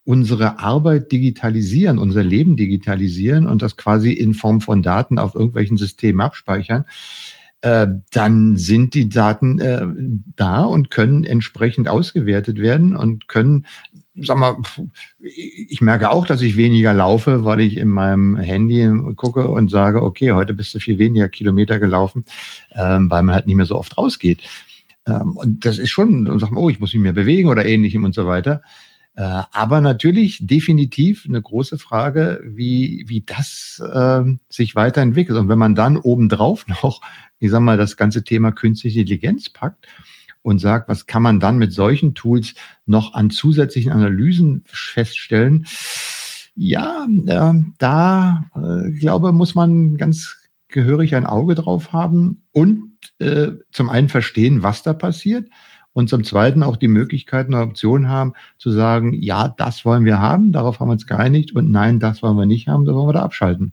unsere 0.08 0.58
Arbeit 0.58 1.12
digitalisieren, 1.12 1.98
unser 1.98 2.24
Leben 2.24 2.56
digitalisieren 2.56 3.46
und 3.46 3.60
das 3.60 3.76
quasi 3.76 4.10
in 4.10 4.32
Form 4.32 4.62
von 4.62 4.82
Daten 4.82 5.18
auf 5.18 5.34
irgendwelchen 5.34 5.76
Systemen 5.76 6.22
abspeichern, 6.22 6.86
äh, 7.60 7.88
dann 8.10 8.56
sind 8.56 8.94
die 8.94 9.10
Daten 9.10 9.58
äh, 9.58 9.86
da 10.34 10.64
und 10.64 10.90
können 10.90 11.24
entsprechend 11.24 11.88
ausgewertet 11.88 12.56
werden 12.58 12.96
und 12.96 13.28
können, 13.28 13.66
sag 14.14 14.38
mal, 14.38 14.56
ich 15.20 15.82
merke 15.82 16.10
auch, 16.10 16.24
dass 16.24 16.40
ich 16.40 16.56
weniger 16.56 16.94
laufe, 16.94 17.44
weil 17.44 17.60
ich 17.60 17.76
in 17.76 17.88
meinem 17.88 18.36
Handy 18.36 18.90
gucke 19.14 19.46
und 19.46 19.70
sage, 19.70 20.02
okay, 20.02 20.32
heute 20.32 20.54
bist 20.54 20.74
du 20.74 20.78
viel 20.78 20.98
weniger 20.98 21.28
Kilometer 21.28 21.78
gelaufen, 21.78 22.24
ähm, 22.72 23.10
weil 23.10 23.22
man 23.24 23.34
halt 23.34 23.46
nicht 23.46 23.56
mehr 23.56 23.66
so 23.66 23.76
oft 23.76 23.98
rausgeht. 23.98 24.40
Ähm, 25.06 25.36
und 25.36 25.66
das 25.66 25.76
ist 25.76 25.90
schon, 25.90 26.38
sag 26.38 26.50
mal, 26.50 26.60
oh, 26.60 26.70
ich 26.70 26.80
muss 26.80 26.94
mich 26.94 27.02
mehr 27.02 27.12
bewegen 27.12 27.50
oder 27.50 27.66
ähnlichem 27.66 28.04
und 28.04 28.14
so 28.14 28.26
weiter. 28.26 28.62
Äh, 29.18 29.42
aber 29.50 29.80
natürlich 29.80 30.46
definitiv 30.46 31.26
eine 31.28 31.42
große 31.42 31.76
Frage, 31.76 32.40
wie, 32.44 33.04
wie 33.08 33.22
das 33.22 33.82
äh, 33.84 34.22
sich 34.48 34.76
weiterentwickelt. 34.76 35.36
Und 35.36 35.48
wenn 35.48 35.58
man 35.58 35.74
dann 35.74 35.96
obendrauf 35.96 36.68
noch, 36.82 37.00
ich 37.40 37.50
sag 37.50 37.58
mal, 37.60 37.76
das 37.76 37.96
ganze 37.96 38.22
Thema 38.22 38.52
künstliche 38.52 39.00
Intelligenz 39.00 39.50
packt 39.50 39.88
und 40.42 40.60
sagt, 40.60 40.88
was 40.88 41.06
kann 41.06 41.24
man 41.24 41.40
dann 41.40 41.58
mit 41.58 41.72
solchen 41.72 42.14
Tools 42.14 42.54
noch 42.86 43.14
an 43.14 43.30
zusätzlichen 43.30 43.90
Analysen 43.90 44.62
feststellen? 44.66 45.66
Ja, 46.54 47.08
äh, 47.26 47.54
da 47.78 48.44
äh, 48.54 48.92
glaube 48.92 49.32
muss 49.32 49.56
man 49.56 49.96
ganz 49.96 50.36
gehörig 50.68 51.16
ein 51.16 51.26
Auge 51.26 51.56
drauf 51.56 51.92
haben 51.92 52.44
und 52.52 52.92
äh, 53.18 53.48
zum 53.72 53.90
einen 53.90 54.10
verstehen, 54.10 54.62
was 54.62 54.84
da 54.84 54.92
passiert 54.92 55.48
und 55.92 56.08
zum 56.08 56.24
Zweiten 56.24 56.62
auch 56.62 56.76
die 56.76 56.88
Möglichkeiten 56.88 57.54
und 57.54 57.62
Optionen 57.62 58.08
haben, 58.08 58.34
zu 58.58 58.70
sagen, 58.70 59.14
ja, 59.14 59.48
das 59.48 59.84
wollen 59.84 60.04
wir 60.04 60.20
haben, 60.20 60.52
darauf 60.52 60.80
haben 60.80 60.88
wir 60.88 60.92
uns 60.92 61.06
geeinigt 61.06 61.52
und 61.54 61.70
nein, 61.70 61.98
das 62.00 62.22
wollen 62.22 62.36
wir 62.36 62.46
nicht 62.46 62.68
haben, 62.68 62.84
da 62.84 62.94
wollen 62.94 63.08
wir 63.08 63.14
da 63.14 63.22
abschalten. 63.22 63.72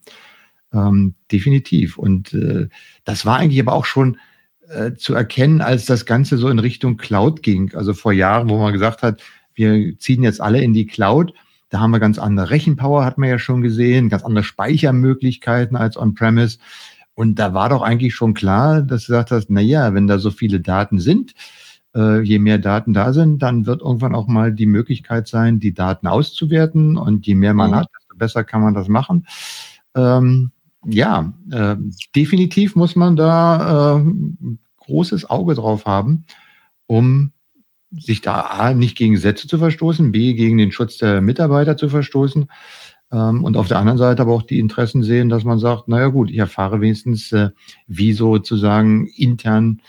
Ähm, 0.73 1.15
definitiv. 1.31 1.97
Und 1.97 2.33
äh, 2.33 2.67
das 3.03 3.25
war 3.25 3.37
eigentlich 3.37 3.61
aber 3.61 3.73
auch 3.73 3.85
schon 3.85 4.17
äh, 4.69 4.93
zu 4.93 5.13
erkennen, 5.13 5.61
als 5.61 5.85
das 5.85 6.05
Ganze 6.05 6.37
so 6.37 6.49
in 6.49 6.59
Richtung 6.59 6.97
Cloud 6.97 7.43
ging. 7.43 7.73
Also 7.75 7.93
vor 7.93 8.11
Jahren, 8.11 8.49
wo 8.49 8.57
man 8.57 8.73
gesagt 8.73 9.03
hat, 9.03 9.21
wir 9.53 9.97
ziehen 9.99 10.23
jetzt 10.23 10.41
alle 10.41 10.61
in 10.61 10.73
die 10.73 10.87
Cloud. 10.87 11.33
Da 11.69 11.79
haben 11.79 11.91
wir 11.91 11.99
ganz 11.99 12.19
andere 12.19 12.49
Rechenpower, 12.49 13.05
hat 13.05 13.17
man 13.17 13.29
ja 13.29 13.39
schon 13.39 13.61
gesehen, 13.61 14.09
ganz 14.09 14.23
andere 14.23 14.43
Speichermöglichkeiten 14.43 15.77
als 15.77 15.97
on-premise. 15.97 16.57
Und 17.13 17.39
da 17.39 17.53
war 17.53 17.69
doch 17.69 17.81
eigentlich 17.81 18.13
schon 18.13 18.33
klar, 18.33 18.81
dass 18.81 19.03
du 19.03 19.13
gesagt 19.13 19.31
hast, 19.31 19.49
na 19.49 19.61
ja, 19.61 19.93
wenn 19.93 20.07
da 20.07 20.19
so 20.19 20.31
viele 20.31 20.59
Daten 20.59 20.99
sind, 20.99 21.33
äh, 21.95 22.21
je 22.21 22.39
mehr 22.39 22.57
Daten 22.57 22.93
da 22.93 23.13
sind, 23.13 23.41
dann 23.41 23.65
wird 23.65 23.81
irgendwann 23.81 24.15
auch 24.15 24.27
mal 24.27 24.53
die 24.53 24.65
Möglichkeit 24.65 25.27
sein, 25.27 25.59
die 25.59 25.73
Daten 25.73 26.07
auszuwerten. 26.07 26.97
Und 26.97 27.25
je 27.25 27.35
mehr 27.35 27.53
man 27.53 27.71
mhm. 27.71 27.75
hat, 27.75 27.87
desto 27.97 28.17
besser 28.17 28.43
kann 28.43 28.61
man 28.61 28.73
das 28.73 28.87
machen. 28.87 29.25
Ähm, 29.95 30.51
ja, 30.85 31.33
äh, 31.51 31.77
definitiv 32.15 32.75
muss 32.75 32.95
man 32.95 33.15
da 33.15 33.97
äh, 33.97 34.03
großes 34.77 35.29
Auge 35.29 35.55
drauf 35.55 35.85
haben, 35.85 36.25
um 36.85 37.31
sich 37.91 38.21
da 38.21 38.41
A, 38.41 38.73
nicht 38.73 38.97
gegen 38.97 39.13
Gesetze 39.13 39.47
zu 39.47 39.57
verstoßen, 39.57 40.11
B, 40.11 40.33
gegen 40.33 40.57
den 40.57 40.71
Schutz 40.71 40.97
der 40.97 41.21
Mitarbeiter 41.21 41.77
zu 41.77 41.89
verstoßen. 41.89 42.47
Ähm, 43.11 43.43
und 43.43 43.57
auf 43.57 43.67
der 43.67 43.79
anderen 43.79 43.97
Seite 43.97 44.21
aber 44.21 44.33
auch 44.33 44.43
die 44.43 44.59
Interessen 44.59 45.01
sehen, 45.01 45.29
dass 45.29 45.43
man 45.43 45.59
sagt, 45.59 45.87
naja 45.87 46.07
gut, 46.07 46.29
ich 46.29 46.37
erfahre 46.37 46.81
wenigstens, 46.81 47.31
äh, 47.31 47.49
wie 47.87 48.13
sozusagen 48.13 49.07
intern 49.07 49.81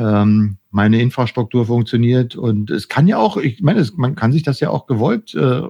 ähm, 0.00 0.56
meine 0.70 1.00
Infrastruktur 1.00 1.66
funktioniert. 1.66 2.36
Und 2.36 2.70
es 2.70 2.88
kann 2.88 3.06
ja 3.06 3.18
auch, 3.18 3.36
ich 3.36 3.60
meine, 3.60 3.80
es, 3.80 3.96
man 3.96 4.14
kann 4.14 4.32
sich 4.32 4.42
das 4.42 4.60
ja 4.60 4.70
auch 4.70 4.86
gewollt 4.86 5.34
äh, 5.34 5.62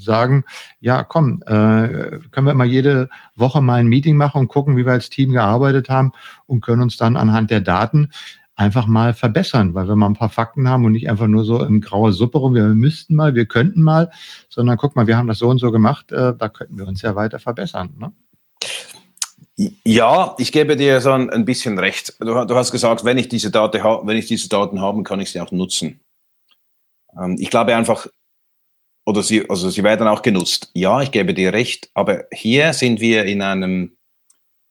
sagen, 0.00 0.44
ja, 0.80 1.02
komm, 1.02 1.42
äh, 1.46 2.18
können 2.30 2.46
wir 2.46 2.54
mal 2.54 2.66
jede 2.66 3.08
Woche 3.36 3.60
mal 3.60 3.80
ein 3.80 3.88
Meeting 3.88 4.16
machen 4.16 4.40
und 4.40 4.48
gucken, 4.48 4.76
wie 4.76 4.86
wir 4.86 4.92
als 4.92 5.10
Team 5.10 5.32
gearbeitet 5.32 5.90
haben 5.90 6.12
und 6.46 6.62
können 6.62 6.82
uns 6.82 6.96
dann 6.96 7.16
anhand 7.16 7.50
der 7.50 7.60
Daten 7.60 8.10
einfach 8.56 8.86
mal 8.86 9.14
verbessern, 9.14 9.74
weil 9.74 9.88
wir 9.88 9.96
mal 9.96 10.06
ein 10.06 10.14
paar 10.14 10.28
Fakten 10.28 10.68
haben 10.68 10.84
und 10.84 10.92
nicht 10.92 11.08
einfach 11.08 11.26
nur 11.26 11.44
so 11.44 11.64
in 11.64 11.80
grauer 11.80 12.12
Suppe 12.12 12.38
rum, 12.38 12.54
wir 12.54 12.64
müssten 12.64 13.14
mal, 13.14 13.34
wir 13.34 13.46
könnten 13.46 13.82
mal, 13.82 14.10
sondern 14.50 14.76
guck 14.76 14.96
mal, 14.96 15.06
wir 15.06 15.16
haben 15.16 15.28
das 15.28 15.38
so 15.38 15.48
und 15.48 15.58
so 15.58 15.72
gemacht, 15.72 16.12
äh, 16.12 16.34
da 16.36 16.48
könnten 16.48 16.78
wir 16.78 16.86
uns 16.86 17.00
ja 17.02 17.16
weiter 17.16 17.38
verbessern. 17.38 17.94
Ne? 17.98 18.12
Ja, 19.84 20.34
ich 20.38 20.52
gebe 20.52 20.74
dir 20.74 21.02
so 21.02 21.12
ein, 21.12 21.28
ein 21.28 21.44
bisschen 21.44 21.78
recht. 21.78 22.14
Du, 22.18 22.46
du, 22.46 22.54
hast 22.54 22.72
gesagt, 22.72 23.04
wenn 23.04 23.18
ich 23.18 23.28
diese 23.28 23.50
Daten 23.50 23.82
habe, 23.82 24.06
wenn 24.06 24.16
ich 24.16 24.24
diese 24.24 24.48
Daten 24.48 24.80
habe, 24.80 25.02
kann 25.02 25.20
ich 25.20 25.30
sie 25.30 25.40
auch 25.40 25.50
nutzen. 25.50 26.00
Ähm, 27.14 27.36
ich 27.38 27.50
glaube 27.50 27.76
einfach, 27.76 28.06
oder 29.04 29.22
sie, 29.22 29.48
also 29.50 29.68
sie 29.68 29.82
werden 29.82 30.08
auch 30.08 30.22
genutzt. 30.22 30.70
Ja, 30.72 31.02
ich 31.02 31.10
gebe 31.10 31.34
dir 31.34 31.52
recht, 31.52 31.90
aber 31.92 32.24
hier 32.32 32.72
sind 32.72 33.00
wir 33.00 33.26
in 33.26 33.42
einem, 33.42 33.96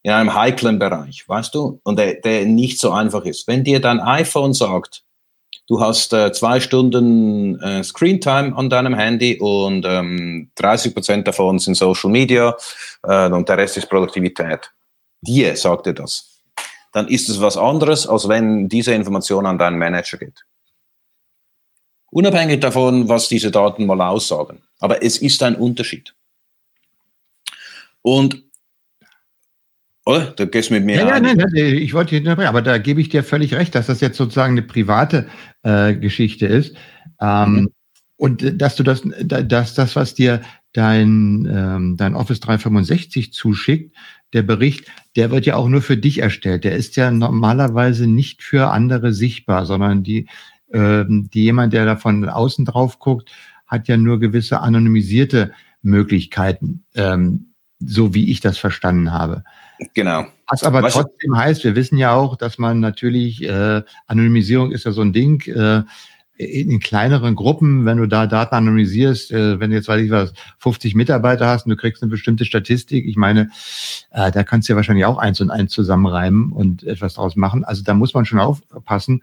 in 0.02 0.10
einem 0.10 0.34
heiklen 0.34 0.80
Bereich, 0.80 1.28
weißt 1.28 1.54
du, 1.54 1.80
und 1.84 1.96
der, 1.96 2.14
der 2.14 2.46
nicht 2.46 2.80
so 2.80 2.90
einfach 2.90 3.24
ist. 3.24 3.46
Wenn 3.46 3.62
dir 3.62 3.80
dein 3.80 4.00
iPhone 4.00 4.54
sagt, 4.54 5.04
du 5.68 5.80
hast 5.80 6.12
äh, 6.12 6.32
zwei 6.32 6.58
Stunden 6.58 7.60
äh, 7.60 7.84
Screentime 7.84 8.56
an 8.56 8.68
deinem 8.68 8.94
Handy 8.94 9.38
und 9.38 9.84
ähm, 9.86 10.50
30 10.56 10.94
Prozent 10.94 11.28
davon 11.28 11.60
sind 11.60 11.76
Social 11.76 12.10
Media 12.10 12.56
äh, 13.04 13.30
und 13.30 13.48
der 13.48 13.56
Rest 13.56 13.76
ist 13.76 13.88
Produktivität. 13.88 14.72
Dir 15.22 15.56
sagt 15.56 15.86
er 15.86 15.94
das. 15.94 16.42
Dann 16.92 17.08
ist 17.08 17.28
es 17.28 17.40
was 17.40 17.56
anderes, 17.56 18.06
als 18.06 18.28
wenn 18.28 18.68
diese 18.68 18.94
Information 18.94 19.46
an 19.46 19.58
deinen 19.58 19.78
Manager 19.78 20.18
geht. 20.18 20.44
Unabhängig 22.10 22.60
davon, 22.60 23.08
was 23.08 23.28
diese 23.28 23.50
Daten 23.50 23.86
mal 23.86 24.00
aussagen. 24.00 24.62
Aber 24.80 25.02
es 25.02 25.18
ist 25.18 25.42
ein 25.42 25.54
Unterschied. 25.54 26.14
Und 28.02 28.42
oder? 30.06 30.32
Du 30.32 30.46
gehst 30.46 30.70
mit 30.70 30.84
mir. 30.84 30.96
Ja, 30.96 31.08
ja 31.08 31.20
nein, 31.20 31.36
nein, 31.36 31.54
ich 31.54 31.92
wollte 31.94 32.16
hier 32.16 32.48
aber 32.48 32.62
da 32.62 32.78
gebe 32.78 33.00
ich 33.00 33.10
dir 33.10 33.22
völlig 33.22 33.54
recht, 33.54 33.74
dass 33.74 33.86
das 33.86 34.00
jetzt 34.00 34.16
sozusagen 34.16 34.54
eine 34.54 34.62
private 34.62 35.28
äh, 35.62 35.94
Geschichte 35.94 36.46
ist. 36.46 36.74
Ähm, 37.20 37.52
mhm. 37.52 37.68
Und 38.16 38.60
dass 38.60 38.76
du 38.76 38.82
das, 38.82 39.02
dass 39.04 39.74
das, 39.74 39.96
was 39.96 40.14
dir 40.14 40.42
dein, 40.72 41.48
ähm, 41.50 41.96
dein 41.96 42.14
Office 42.14 42.40
365 42.40 43.32
zuschickt, 43.32 43.94
der 44.32 44.42
Bericht, 44.42 44.86
der 45.16 45.30
wird 45.30 45.46
ja 45.46 45.56
auch 45.56 45.68
nur 45.68 45.82
für 45.82 45.96
dich 45.96 46.18
erstellt. 46.18 46.64
Der 46.64 46.76
ist 46.76 46.96
ja 46.96 47.10
normalerweise 47.10 48.06
nicht 48.06 48.42
für 48.42 48.70
andere 48.70 49.12
sichtbar, 49.12 49.66
sondern 49.66 50.02
die, 50.02 50.28
ähm, 50.72 51.28
die 51.32 51.44
jemand, 51.44 51.72
der 51.72 51.84
da 51.84 51.96
von 51.96 52.28
außen 52.28 52.64
drauf 52.64 52.98
guckt, 52.98 53.30
hat 53.66 53.88
ja 53.88 53.96
nur 53.96 54.20
gewisse 54.20 54.60
anonymisierte 54.60 55.52
Möglichkeiten, 55.82 56.84
ähm, 56.94 57.52
so 57.78 58.14
wie 58.14 58.30
ich 58.30 58.40
das 58.40 58.58
verstanden 58.58 59.12
habe. 59.12 59.44
Genau. 59.94 60.26
Was 60.48 60.64
aber 60.64 60.82
Was 60.82 60.94
trotzdem 60.94 61.36
heißt, 61.36 61.64
wir 61.64 61.74
wissen 61.74 61.96
ja 61.96 62.12
auch, 62.12 62.36
dass 62.36 62.58
man 62.58 62.80
natürlich, 62.80 63.42
äh, 63.42 63.82
Anonymisierung 64.06 64.72
ist 64.72 64.84
ja 64.84 64.92
so 64.92 65.00
ein 65.00 65.12
Ding, 65.12 65.40
äh, 65.46 65.82
in, 66.40 66.70
in 66.70 66.80
kleineren 66.80 67.34
Gruppen, 67.34 67.84
wenn 67.84 67.98
du 67.98 68.06
da 68.06 68.26
Daten 68.26 68.54
anonymisierst, 68.54 69.30
äh, 69.32 69.60
wenn 69.60 69.70
du 69.70 69.76
jetzt, 69.76 69.88
weiß 69.88 70.02
ich 70.02 70.10
was, 70.10 70.32
50 70.58 70.94
Mitarbeiter 70.94 71.46
hast 71.46 71.66
und 71.66 71.70
du 71.70 71.76
kriegst 71.76 72.02
eine 72.02 72.10
bestimmte 72.10 72.44
Statistik, 72.44 73.06
ich 73.06 73.16
meine, 73.16 73.50
äh, 74.10 74.30
da 74.30 74.42
kannst 74.42 74.68
du 74.68 74.72
ja 74.72 74.76
wahrscheinlich 74.76 75.04
auch 75.04 75.18
eins 75.18 75.40
und 75.40 75.50
eins 75.50 75.72
zusammenreimen 75.72 76.52
und 76.52 76.82
etwas 76.84 77.14
draus 77.14 77.36
machen. 77.36 77.64
Also 77.64 77.82
da 77.82 77.94
muss 77.94 78.14
man 78.14 78.24
schon 78.24 78.40
aufpassen. 78.40 79.22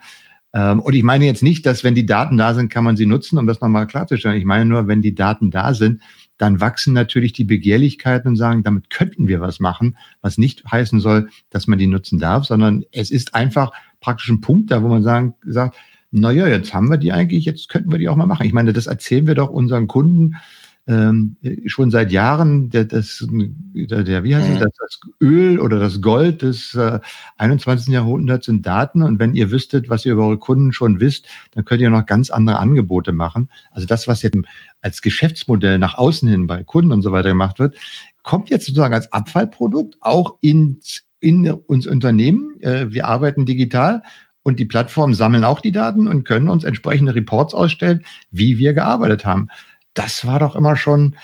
Ähm, 0.54 0.80
und 0.80 0.94
ich 0.94 1.04
meine 1.04 1.26
jetzt 1.26 1.44
nicht, 1.44 1.66
dass 1.66 1.84
wenn 1.84 1.96
die 1.96 2.06
Daten 2.06 2.38
da 2.38 2.54
sind, 2.54 2.70
kann 2.70 2.84
man 2.84 2.98
sie 2.98 3.06
nutzen, 3.06 3.38
um 3.38 3.48
das 3.48 3.62
nochmal 3.62 3.88
klarzustellen. 3.88 4.38
Ich 4.38 4.46
meine 4.46 4.66
nur, 4.66 4.88
wenn 4.88 5.02
die 5.02 5.16
Daten 5.16 5.50
da 5.50 5.74
sind, 5.74 6.02
dann 6.38 6.62
wachsen 6.62 6.94
natürlich 6.94 7.34
die 7.34 7.46
Begehrlichkeiten 7.46 8.30
und 8.30 8.36
sagen, 8.36 8.62
damit 8.62 8.92
könnten 8.92 9.28
wir 9.28 9.42
was 9.42 9.60
machen, 9.60 9.98
was 10.22 10.38
nicht 10.38 10.64
heißen 10.70 11.00
soll, 11.00 11.30
dass 11.50 11.66
man 11.66 11.80
die 11.80 11.88
nutzen 11.88 12.20
darf, 12.20 12.46
sondern 12.46 12.86
es 12.92 13.10
ist 13.10 13.34
einfach 13.34 13.72
praktisch 14.02 14.30
ein 14.30 14.42
Punkt 14.42 14.70
da, 14.70 14.84
wo 14.84 14.88
man 14.88 15.02
sagen, 15.02 15.34
sagt, 15.44 15.76
naja, 16.12 16.48
jetzt 16.48 16.74
haben 16.74 16.90
wir 16.90 16.98
die 16.98 17.12
eigentlich, 17.12 17.46
jetzt 17.46 17.70
könnten 17.70 17.92
wir 17.92 18.00
die 18.00 18.10
auch 18.10 18.16
mal 18.16 18.28
machen. 18.28 18.46
Ich 18.46 18.54
meine, 18.54 18.74
das 18.74 18.88
erzählen 18.88 19.28
wir 19.28 19.36
doch 19.36 19.50
unseren 19.50 19.88
Kunden 19.88 20.38
ähm, 20.88 21.36
schon 21.66 21.92
seit 21.92 22.12
Jahren. 22.12 22.70
Der, 22.70 22.86
das, 22.86 23.26
der, 23.30 24.04
der 24.04 24.24
wie 24.24 24.36
heißt 24.36 24.50
mhm. 24.50 24.60
das, 24.60 24.72
das 24.78 25.00
Öl 25.22 25.60
oder 25.60 25.80
das 25.80 26.02
Gold 26.02 26.42
des 26.42 26.74
äh, 26.76 27.00
21. 27.38 27.94
Jahrhunderts 27.94 28.46
sind 28.46 28.66
Daten. 28.66 29.04
Und 29.04 29.20
wenn 29.20 29.36
ihr 29.36 29.52
wüsstet, 29.52 29.90
was 29.90 30.06
ihr 30.06 30.14
über 30.14 30.28
eure 30.28 30.38
Kunden 30.38 30.72
schon 30.72 31.00
wisst, 31.00 31.28
dann 31.52 31.66
könnt 31.66 31.82
ihr 31.82 31.90
noch 31.90 32.06
ganz 32.06 32.30
andere 32.30 32.60
Angebote 32.60 33.12
machen. 33.12 33.50
Also 33.72 33.86
das, 33.86 34.08
was 34.08 34.22
jetzt 34.22 34.38
als 34.82 35.02
Geschäftsmodell 35.02 35.78
nach 35.78 35.96
außen 35.98 36.28
hin 36.30 36.48
bei 36.48 36.64
Kunden 36.64 36.94
und 36.94 37.02
so 37.02 37.12
weiter 37.12 37.30
gemacht 37.30 37.60
wird, 37.60 37.76
kommt 38.24 38.50
jetzt 38.50 38.66
sozusagen 38.66 38.94
als 38.94 39.12
Abfallprodukt 39.12 39.98
auch 40.00 40.38
ins 40.42 41.04
in 41.20 41.50
uns 41.50 41.88
Unternehmen. 41.88 42.62
Äh, 42.62 42.94
wir 42.94 43.08
arbeiten 43.08 43.46
digital 43.46 44.04
und 44.48 44.60
die 44.60 44.66
Plattformen 44.66 45.14
sammeln 45.14 45.44
auch 45.44 45.60
die 45.60 45.74
Daten 45.74 46.08
und 46.08 46.24
können 46.24 46.48
uns 46.48 46.64
entsprechende 46.64 47.14
Reports 47.14 47.54
ausstellen, 47.54 48.06
wie 48.32 48.58
wir 48.58 48.74
gearbeitet 48.74 49.26
haben. 49.26 49.50
Das 49.94 50.26
war 50.26 50.40
doch 50.40 50.56
immer 50.56 50.78
schon, 50.78 51.18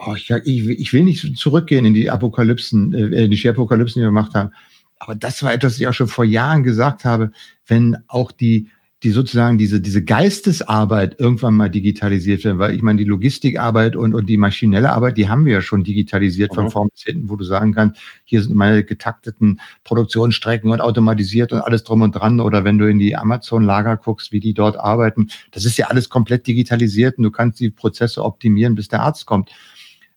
oh, 0.00 0.16
ich, 0.16 0.28
ich, 0.28 0.68
ich, 0.68 0.92
will 0.92 1.04
nicht 1.04 1.38
zurückgehen 1.38 1.84
in 1.84 1.94
die 1.94 2.10
Apokalypsen, 2.10 2.92
äh, 2.92 3.28
die 3.28 3.48
Apokalypsen, 3.48 4.00
die 4.00 4.02
wir 4.02 4.08
gemacht 4.08 4.34
haben. 4.34 4.50
Aber 4.98 5.14
das 5.14 5.44
war 5.44 5.54
etwas, 5.54 5.74
was 5.74 5.80
ich 5.80 5.86
auch 5.86 5.94
schon 5.94 6.08
vor 6.08 6.24
Jahren 6.24 6.64
gesagt 6.64 7.04
habe, 7.04 7.30
wenn 7.64 7.96
auch 8.08 8.32
die 8.32 8.70
die 9.04 9.10
sozusagen 9.10 9.58
diese, 9.58 9.82
diese 9.82 10.02
Geistesarbeit 10.02 11.20
irgendwann 11.20 11.54
mal 11.54 11.68
digitalisiert 11.68 12.42
werden, 12.42 12.58
weil 12.58 12.74
ich 12.74 12.80
meine, 12.80 12.98
die 12.98 13.04
Logistikarbeit 13.04 13.96
und, 13.96 14.14
und 14.14 14.30
die 14.30 14.38
maschinelle 14.38 14.90
Arbeit, 14.92 15.18
die 15.18 15.28
haben 15.28 15.44
wir 15.44 15.52
ja 15.52 15.60
schon 15.60 15.84
digitalisiert 15.84 16.52
mhm. 16.52 16.54
von 16.54 16.70
vorn 16.70 16.88
bis 16.88 17.02
hinten, 17.02 17.28
wo 17.28 17.36
du 17.36 17.44
sagen 17.44 17.74
kannst, 17.74 18.00
hier 18.24 18.42
sind 18.42 18.56
meine 18.56 18.82
getakteten 18.82 19.60
Produktionsstrecken 19.84 20.70
und 20.70 20.80
automatisiert 20.80 21.52
und 21.52 21.60
alles 21.60 21.84
drum 21.84 22.00
und 22.00 22.12
dran. 22.12 22.40
Oder 22.40 22.64
wenn 22.64 22.78
du 22.78 22.88
in 22.88 22.98
die 22.98 23.14
Amazon-Lager 23.14 23.98
guckst, 23.98 24.32
wie 24.32 24.40
die 24.40 24.54
dort 24.54 24.78
arbeiten, 24.78 25.28
das 25.50 25.66
ist 25.66 25.76
ja 25.76 25.88
alles 25.88 26.08
komplett 26.08 26.46
digitalisiert 26.46 27.18
und 27.18 27.24
du 27.24 27.30
kannst 27.30 27.60
die 27.60 27.68
Prozesse 27.68 28.24
optimieren, 28.24 28.74
bis 28.74 28.88
der 28.88 29.02
Arzt 29.02 29.26
kommt. 29.26 29.50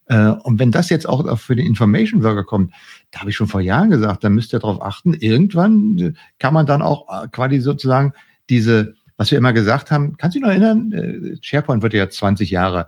Äh, 0.05 0.29
und 0.29 0.59
wenn 0.59 0.71
das 0.71 0.89
jetzt 0.89 1.09
auch 1.09 1.38
für 1.38 1.57
den 1.57 1.67
Information 1.67 2.23
Worker 2.23 2.45
kommt, 2.45 2.73
da 3.11 3.19
habe 3.19 3.31
ich 3.31 3.35
schon 3.35 3.47
vor 3.47 3.59
Jahren 3.59 3.89
gesagt, 3.89 4.23
da 4.23 4.29
müsst 4.29 4.53
ihr 4.53 4.59
darauf 4.59 4.81
achten, 4.81 5.13
irgendwann 5.13 6.15
kann 6.39 6.53
man 6.53 6.65
dann 6.65 6.81
auch 6.81 7.09
äh, 7.09 7.27
quasi 7.27 7.59
sozusagen 7.59 8.13
diese, 8.49 8.95
was 9.17 9.31
wir 9.31 9.37
immer 9.37 9.53
gesagt 9.53 9.91
haben, 9.91 10.17
kannst 10.17 10.35
du 10.35 10.39
dich 10.39 10.45
noch 10.45 10.51
erinnern? 10.51 10.91
Äh, 10.91 11.37
SharePoint 11.41 11.83
wird 11.83 11.93
ja 11.93 12.09
20 12.09 12.49
Jahre. 12.49 12.87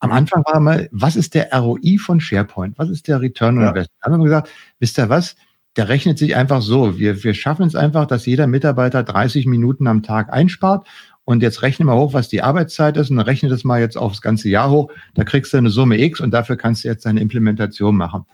Am 0.00 0.10
mhm. 0.10 0.16
Anfang 0.16 0.44
war 0.46 0.60
mal, 0.60 0.88
was 0.92 1.16
ist 1.16 1.34
der 1.34 1.52
ROI 1.52 1.98
von 1.98 2.20
SharePoint? 2.20 2.78
Was 2.78 2.88
ist 2.88 3.06
der 3.06 3.20
Return 3.20 3.58
on 3.58 3.64
ja. 3.64 3.68
Investment? 3.68 3.98
Da 4.00 4.10
haben 4.10 4.18
wir 4.18 4.24
gesagt, 4.24 4.50
wisst 4.78 4.98
ihr 4.98 5.08
was? 5.08 5.36
Der 5.76 5.88
rechnet 5.88 6.18
sich 6.18 6.34
einfach 6.34 6.62
so. 6.62 6.98
Wir, 6.98 7.22
wir 7.22 7.34
schaffen 7.34 7.66
es 7.66 7.76
einfach, 7.76 8.06
dass 8.06 8.26
jeder 8.26 8.46
Mitarbeiter 8.46 9.02
30 9.02 9.46
Minuten 9.46 9.86
am 9.86 10.02
Tag 10.02 10.32
einspart. 10.32 10.88
Und 11.24 11.42
jetzt 11.42 11.62
rechne 11.62 11.84
mal 11.84 11.96
hoch, 11.96 12.12
was 12.12 12.28
die 12.28 12.42
Arbeitszeit 12.42 12.96
ist 12.96 13.10
und 13.10 13.16
dann 13.16 13.26
rechne 13.26 13.48
das 13.50 13.62
mal 13.62 13.78
jetzt 13.78 13.96
aufs 13.96 14.20
ganze 14.20 14.48
Jahr 14.48 14.70
hoch. 14.70 14.90
Da 15.14 15.22
kriegst 15.22 15.52
du 15.52 15.58
eine 15.58 15.70
Summe 15.70 16.00
X 16.00 16.20
und 16.20 16.32
dafür 16.32 16.56
kannst 16.56 16.82
du 16.82 16.88
jetzt 16.88 17.06
deine 17.06 17.20
Implementation 17.20 17.96
machen. 17.96 18.24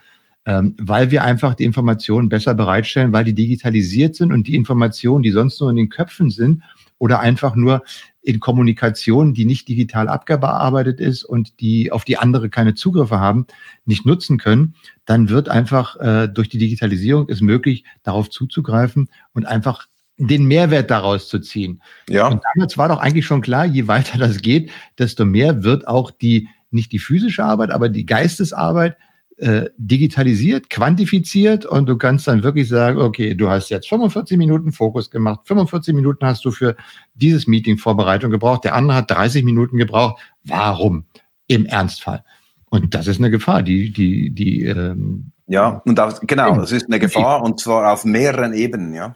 Ähm, 0.48 0.76
weil 0.78 1.10
wir 1.10 1.24
einfach 1.24 1.54
die 1.54 1.64
Informationen 1.64 2.28
besser 2.28 2.54
bereitstellen, 2.54 3.12
weil 3.12 3.24
die 3.24 3.34
digitalisiert 3.34 4.14
sind 4.14 4.32
und 4.32 4.46
die 4.46 4.54
Informationen, 4.54 5.24
die 5.24 5.32
sonst 5.32 5.60
nur 5.60 5.70
in 5.70 5.76
den 5.76 5.88
Köpfen 5.88 6.30
sind 6.30 6.62
oder 6.98 7.18
einfach 7.18 7.56
nur 7.56 7.82
in 8.22 8.38
Kommunikation, 8.38 9.34
die 9.34 9.44
nicht 9.44 9.68
digital 9.68 10.08
abgearbeitet 10.08 11.00
ist 11.00 11.24
und 11.24 11.60
die 11.60 11.90
auf 11.90 12.04
die 12.04 12.16
andere 12.16 12.48
keine 12.48 12.74
Zugriffe 12.74 13.18
haben, 13.18 13.46
nicht 13.84 14.06
nutzen 14.06 14.38
können, 14.38 14.74
dann 15.04 15.28
wird 15.28 15.48
einfach 15.48 15.96
äh, 15.96 16.28
durch 16.28 16.48
die 16.48 16.58
Digitalisierung 16.58 17.28
es 17.28 17.40
möglich, 17.40 17.84
darauf 18.02 18.30
zuzugreifen 18.30 19.08
und 19.32 19.46
einfach 19.46 19.86
den 20.16 20.46
Mehrwert 20.46 20.90
daraus 20.90 21.28
zu 21.28 21.40
ziehen. 21.40 21.82
Ja. 22.08 22.28
Und 22.28 22.42
damals 22.54 22.78
war 22.78 22.88
doch 22.88 23.00
eigentlich 23.00 23.26
schon 23.26 23.42
klar, 23.42 23.66
je 23.66 23.86
weiter 23.86 24.18
das 24.18 24.42
geht, 24.42 24.70
desto 24.98 25.24
mehr 25.24 25.62
wird 25.62 25.86
auch 25.86 26.10
die, 26.10 26.48
nicht 26.70 26.92
die 26.92 26.98
physische 26.98 27.44
Arbeit, 27.44 27.70
aber 27.70 27.88
die 27.88 28.06
Geistesarbeit 28.06 28.96
äh, 29.38 29.68
digitalisiert, 29.76 30.70
quantifiziert 30.70 31.66
und 31.66 31.86
du 31.86 31.98
kannst 31.98 32.26
dann 32.26 32.42
wirklich 32.42 32.68
sagen, 32.68 32.98
okay, 32.98 33.34
du 33.34 33.50
hast 33.50 33.68
jetzt 33.68 33.88
45 33.88 34.38
Minuten 34.38 34.72
Fokus 34.72 35.10
gemacht, 35.10 35.40
45 35.44 35.94
Minuten 35.94 36.24
hast 36.24 36.44
du 36.44 36.50
für 36.50 36.74
dieses 37.14 37.46
Meeting 37.46 37.76
Vorbereitung 37.76 38.30
gebraucht, 38.30 38.64
der 38.64 38.74
andere 38.74 38.96
hat 38.96 39.10
30 39.10 39.44
Minuten 39.44 39.76
gebraucht. 39.76 40.22
Warum? 40.44 41.04
Im 41.48 41.66
Ernstfall. 41.66 42.24
Und 42.70 42.94
das 42.94 43.06
ist 43.06 43.18
eine 43.18 43.30
Gefahr, 43.30 43.62
die, 43.62 43.92
die, 43.92 44.30
die. 44.30 44.64
Ähm, 44.64 45.32
ja, 45.46 45.82
und 45.84 46.00
auch, 46.00 46.18
genau, 46.22 46.56
das 46.56 46.72
ist 46.72 46.86
eine 46.86 46.98
Gefahr 46.98 47.42
und 47.42 47.60
zwar 47.60 47.92
auf 47.92 48.04
mehreren 48.04 48.54
Ebenen, 48.54 48.94
ja. 48.94 49.14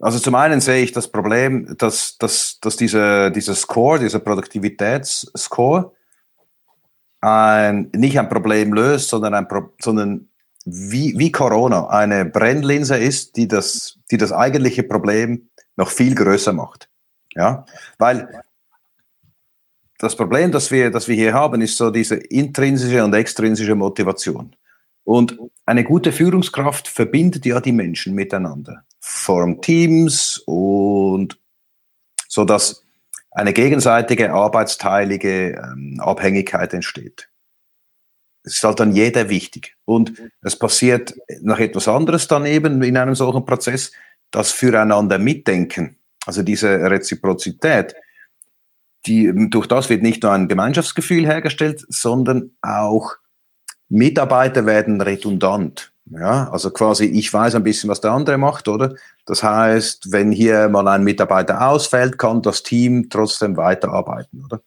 Also 0.00 0.18
zum 0.18 0.34
einen 0.34 0.60
sehe 0.60 0.82
ich 0.82 0.92
das 0.92 1.08
Problem, 1.08 1.76
dass, 1.78 2.18
dass, 2.18 2.58
dass 2.60 2.76
diese, 2.76 3.30
dieser 3.30 3.54
Score, 3.54 3.98
dieser 3.98 4.18
Produktivitätsscore, 4.18 5.92
ein, 7.24 7.90
nicht 7.94 8.18
ein 8.18 8.28
Problem 8.28 8.72
löst, 8.74 9.08
sondern, 9.08 9.34
ein 9.34 9.48
Pro 9.48 9.70
sondern 9.80 10.28
wie, 10.66 11.18
wie 11.18 11.32
Corona 11.32 11.88
eine 11.88 12.24
Brennlinse 12.24 12.96
ist, 12.96 13.36
die 13.36 13.48
das, 13.48 13.98
die 14.10 14.16
das 14.16 14.32
eigentliche 14.32 14.82
Problem 14.82 15.48
noch 15.76 15.90
viel 15.90 16.14
größer 16.14 16.52
macht. 16.52 16.88
Ja, 17.34 17.64
weil 17.98 18.42
das 19.98 20.16
Problem, 20.16 20.52
das 20.52 20.70
wir, 20.70 20.90
das 20.90 21.08
wir 21.08 21.16
hier 21.16 21.34
haben, 21.34 21.60
ist 21.62 21.76
so 21.76 21.90
diese 21.90 22.16
intrinsische 22.16 23.02
und 23.02 23.14
extrinsische 23.14 23.74
Motivation. 23.74 24.54
Und 25.02 25.38
eine 25.66 25.84
gute 25.84 26.12
Führungskraft 26.12 26.88
verbindet 26.88 27.44
ja 27.44 27.60
die 27.60 27.72
Menschen 27.72 28.14
miteinander. 28.14 28.84
Form 29.00 29.60
Teams 29.60 30.42
und 30.46 31.38
so 32.28 32.44
dass 32.44 32.83
eine 33.34 33.52
gegenseitige 33.52 34.32
arbeitsteilige 34.32 35.56
ähm, 35.56 36.00
Abhängigkeit 36.00 36.72
entsteht. 36.72 37.28
Es 38.44 38.54
ist 38.54 38.64
halt 38.64 38.78
dann 38.80 38.92
jeder 38.92 39.28
wichtig. 39.28 39.76
Und 39.84 40.12
es 40.40 40.56
passiert 40.58 41.14
noch 41.40 41.58
etwas 41.58 41.88
anderes 41.88 42.28
daneben 42.28 42.82
in 42.82 42.96
einem 42.96 43.14
solchen 43.14 43.44
Prozess, 43.44 43.92
das 44.30 44.52
Füreinander 44.52 45.18
mitdenken, 45.18 45.98
also 46.26 46.42
diese 46.42 46.68
Reziprozität, 46.90 47.94
die, 49.06 49.32
durch 49.50 49.66
das 49.66 49.90
wird 49.90 50.02
nicht 50.02 50.22
nur 50.22 50.32
ein 50.32 50.48
Gemeinschaftsgefühl 50.48 51.26
hergestellt, 51.26 51.84
sondern 51.88 52.52
auch 52.62 53.16
Mitarbeiter 53.88 54.64
werden 54.66 55.00
redundant. 55.00 55.92
Ja, 56.06 56.50
also 56.50 56.70
quasi, 56.70 57.06
ich 57.06 57.32
weiß 57.32 57.54
ein 57.54 57.64
bisschen, 57.64 57.88
was 57.90 58.00
der 58.00 58.12
andere 58.12 58.38
macht, 58.38 58.68
oder? 58.68 58.94
Das 59.26 59.42
heißt, 59.42 60.12
wenn 60.12 60.30
hier 60.32 60.68
mal 60.68 60.86
ein 60.88 61.04
Mitarbeiter 61.04 61.68
ausfällt, 61.68 62.18
kann 62.18 62.42
das 62.42 62.62
Team 62.62 63.08
trotzdem 63.08 63.56
weiterarbeiten, 63.56 64.44
oder? 64.44 64.60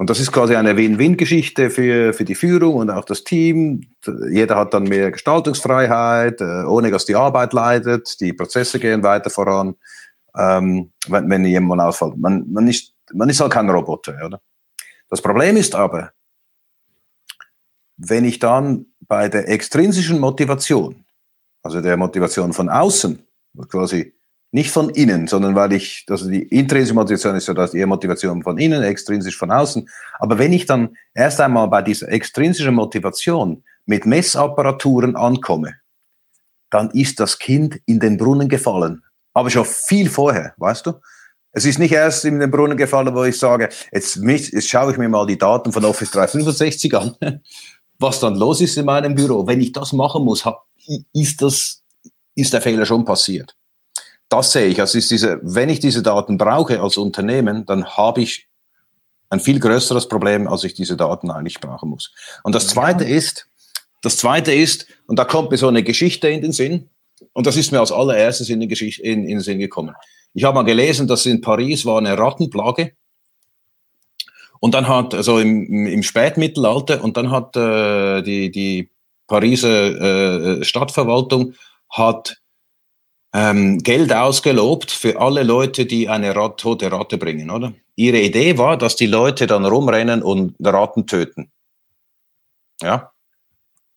Und 0.00 0.08
das 0.08 0.18
ist 0.18 0.32
quasi 0.32 0.56
eine 0.56 0.78
Win-Win-Geschichte 0.78 1.68
für, 1.68 2.14
für 2.14 2.24
die 2.24 2.34
Führung 2.34 2.76
und 2.76 2.88
auch 2.88 3.04
das 3.04 3.22
Team. 3.22 3.82
Jeder 4.30 4.56
hat 4.56 4.72
dann 4.72 4.84
mehr 4.84 5.10
Gestaltungsfreiheit, 5.10 6.40
äh, 6.40 6.64
ohne 6.64 6.90
dass 6.90 7.04
die 7.04 7.14
Arbeit 7.14 7.52
leidet, 7.52 8.18
die 8.18 8.32
Prozesse 8.32 8.80
gehen 8.80 9.02
weiter 9.02 9.28
voran, 9.28 9.74
ähm, 10.34 10.90
wenn, 11.06 11.28
wenn 11.28 11.44
jemand 11.44 11.82
ausfällt. 11.82 12.16
Man, 12.16 12.50
man, 12.50 12.66
ist, 12.66 12.94
man 13.12 13.28
ist 13.28 13.40
halt 13.40 13.52
kein 13.52 13.68
Roboter, 13.68 14.14
oder? 14.24 14.40
Das 15.10 15.20
Problem 15.20 15.58
ist 15.58 15.74
aber, 15.74 16.12
wenn 17.98 18.24
ich 18.24 18.38
dann 18.38 18.86
bei 19.00 19.28
der 19.28 19.50
extrinsischen 19.50 20.18
Motivation, 20.18 21.04
also 21.62 21.80
der 21.80 21.96
Motivation 21.96 22.52
von 22.52 22.68
außen, 22.68 23.18
quasi 23.68 24.14
nicht 24.52 24.70
von 24.70 24.90
innen, 24.90 25.28
sondern 25.28 25.54
weil 25.54 25.72
ich, 25.72 26.04
also 26.08 26.28
die 26.28 26.42
intrinsische 26.42 26.94
Motivation 26.94 27.36
ist 27.36 27.46
ja 27.46 27.54
das 27.54 27.70
die 27.70 27.86
Motivation 27.86 28.42
von 28.42 28.58
innen, 28.58 28.82
extrinsisch 28.82 29.36
von 29.36 29.50
außen. 29.50 29.88
Aber 30.18 30.38
wenn 30.38 30.52
ich 30.52 30.66
dann 30.66 30.96
erst 31.14 31.40
einmal 31.40 31.68
bei 31.68 31.82
dieser 31.82 32.08
extrinsischen 32.08 32.74
Motivation 32.74 33.62
mit 33.86 34.06
Messapparaturen 34.06 35.14
ankomme, 35.16 35.74
dann 36.70 36.90
ist 36.90 37.20
das 37.20 37.38
Kind 37.38 37.80
in 37.86 38.00
den 38.00 38.16
Brunnen 38.16 38.48
gefallen. 38.48 39.04
Aber 39.34 39.50
schon 39.50 39.64
viel 39.64 40.10
vorher, 40.10 40.54
weißt 40.56 40.86
du? 40.86 40.94
Es 41.52 41.64
ist 41.64 41.78
nicht 41.78 41.92
erst 41.92 42.24
in 42.24 42.38
den 42.38 42.50
Brunnen 42.50 42.76
gefallen, 42.76 43.14
wo 43.14 43.24
ich 43.24 43.38
sage, 43.38 43.68
jetzt, 43.92 44.16
jetzt 44.16 44.68
schaue 44.68 44.92
ich 44.92 44.98
mir 44.98 45.08
mal 45.08 45.26
die 45.26 45.38
Daten 45.38 45.72
von 45.72 45.84
Office 45.84 46.10
365 46.12 46.96
an, 46.96 47.16
was 47.98 48.20
dann 48.20 48.36
los 48.36 48.60
ist 48.60 48.76
in 48.76 48.86
meinem 48.86 49.14
Büro. 49.14 49.46
Wenn 49.46 49.60
ich 49.60 49.72
das 49.72 49.92
machen 49.92 50.24
muss, 50.24 50.44
ist 51.12 51.42
das, 51.42 51.82
ist 52.34 52.52
der 52.52 52.60
Fehler 52.60 52.86
schon 52.86 53.04
passiert 53.04 53.54
das 54.30 54.52
sehe 54.52 54.68
ich. 54.68 54.80
Also 54.80 54.96
ist 54.96 55.10
diese, 55.10 55.40
wenn 55.42 55.68
ich 55.68 55.80
diese 55.80 56.02
Daten 56.02 56.38
brauche 56.38 56.80
als 56.80 56.96
Unternehmen, 56.96 57.66
dann 57.66 57.84
habe 57.84 58.22
ich 58.22 58.46
ein 59.28 59.40
viel 59.40 59.60
größeres 59.60 60.08
Problem, 60.08 60.48
als 60.48 60.64
ich 60.64 60.72
diese 60.72 60.96
Daten 60.96 61.30
eigentlich 61.30 61.60
brauchen 61.60 61.90
muss. 61.90 62.12
Und 62.42 62.54
das 62.54 62.68
zweite 62.68 63.04
ist, 63.04 63.46
das 64.02 64.16
zweite 64.16 64.52
ist, 64.54 64.86
und 65.06 65.18
da 65.18 65.24
kommt 65.24 65.50
mir 65.50 65.58
so 65.58 65.68
eine 65.68 65.82
Geschichte 65.82 66.28
in 66.28 66.40
den 66.40 66.52
Sinn, 66.52 66.88
und 67.32 67.46
das 67.46 67.56
ist 67.56 67.70
mir 67.70 67.80
als 67.80 67.92
allererstes 67.92 68.48
in 68.48 68.60
den, 68.60 68.68
Geschichte, 68.68 69.02
in, 69.02 69.24
in 69.24 69.36
den 69.36 69.40
Sinn 69.40 69.58
gekommen. 69.58 69.94
Ich 70.32 70.44
habe 70.44 70.54
mal 70.54 70.62
gelesen, 70.62 71.06
dass 71.06 71.26
in 71.26 71.40
Paris 71.40 71.84
war 71.84 71.98
eine 71.98 72.16
Rattenplage. 72.16 72.92
Und 74.60 74.74
dann 74.74 74.88
hat, 74.88 75.12
also 75.12 75.38
im, 75.38 75.86
im 75.86 76.02
Spätmittelalter, 76.02 77.02
und 77.02 77.16
dann 77.16 77.30
hat 77.30 77.56
äh, 77.56 78.22
die, 78.22 78.50
die 78.50 78.90
Pariser 79.30 80.58
äh, 80.58 80.64
Stadtverwaltung 80.64 81.54
hat 81.88 82.42
ähm, 83.32 83.78
Geld 83.78 84.12
ausgelobt 84.12 84.90
für 84.90 85.20
alle 85.20 85.44
Leute, 85.44 85.86
die 85.86 86.08
eine 86.08 86.34
Rat, 86.34 86.58
tote 86.58 86.90
Ratte 86.90 87.16
bringen, 87.16 87.48
oder? 87.48 87.72
Ihre 87.94 88.18
Idee 88.18 88.58
war, 88.58 88.76
dass 88.76 88.96
die 88.96 89.06
Leute 89.06 89.46
dann 89.46 89.64
rumrennen 89.64 90.24
und 90.24 90.56
Ratten 90.58 91.06
töten. 91.06 91.52
Ja? 92.82 93.12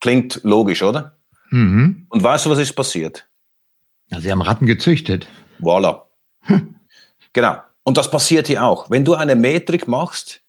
Klingt 0.01 0.39
logisch, 0.43 0.83
oder? 0.83 1.17
Mhm. 1.49 2.05
Und 2.09 2.21
weißt 2.21 2.45
du, 2.45 2.51
was 2.51 2.59
ist 2.59 2.73
passiert? 2.73 3.27
Ja, 4.11 4.21
sie 4.21 4.31
haben 4.31 4.43
Ratten 4.43 4.67
gezüchtet. 4.67 5.27
Voilà. 5.59 6.03
genau. 7.33 7.57
Und 7.81 7.97
das 7.97 8.11
passiert 8.11 8.45
hier 8.45 8.63
auch. 8.63 8.91
Wenn 8.91 9.03
du 9.03 9.15
eine 9.15 9.35
Metrik 9.35 9.87
machst, 9.87 10.43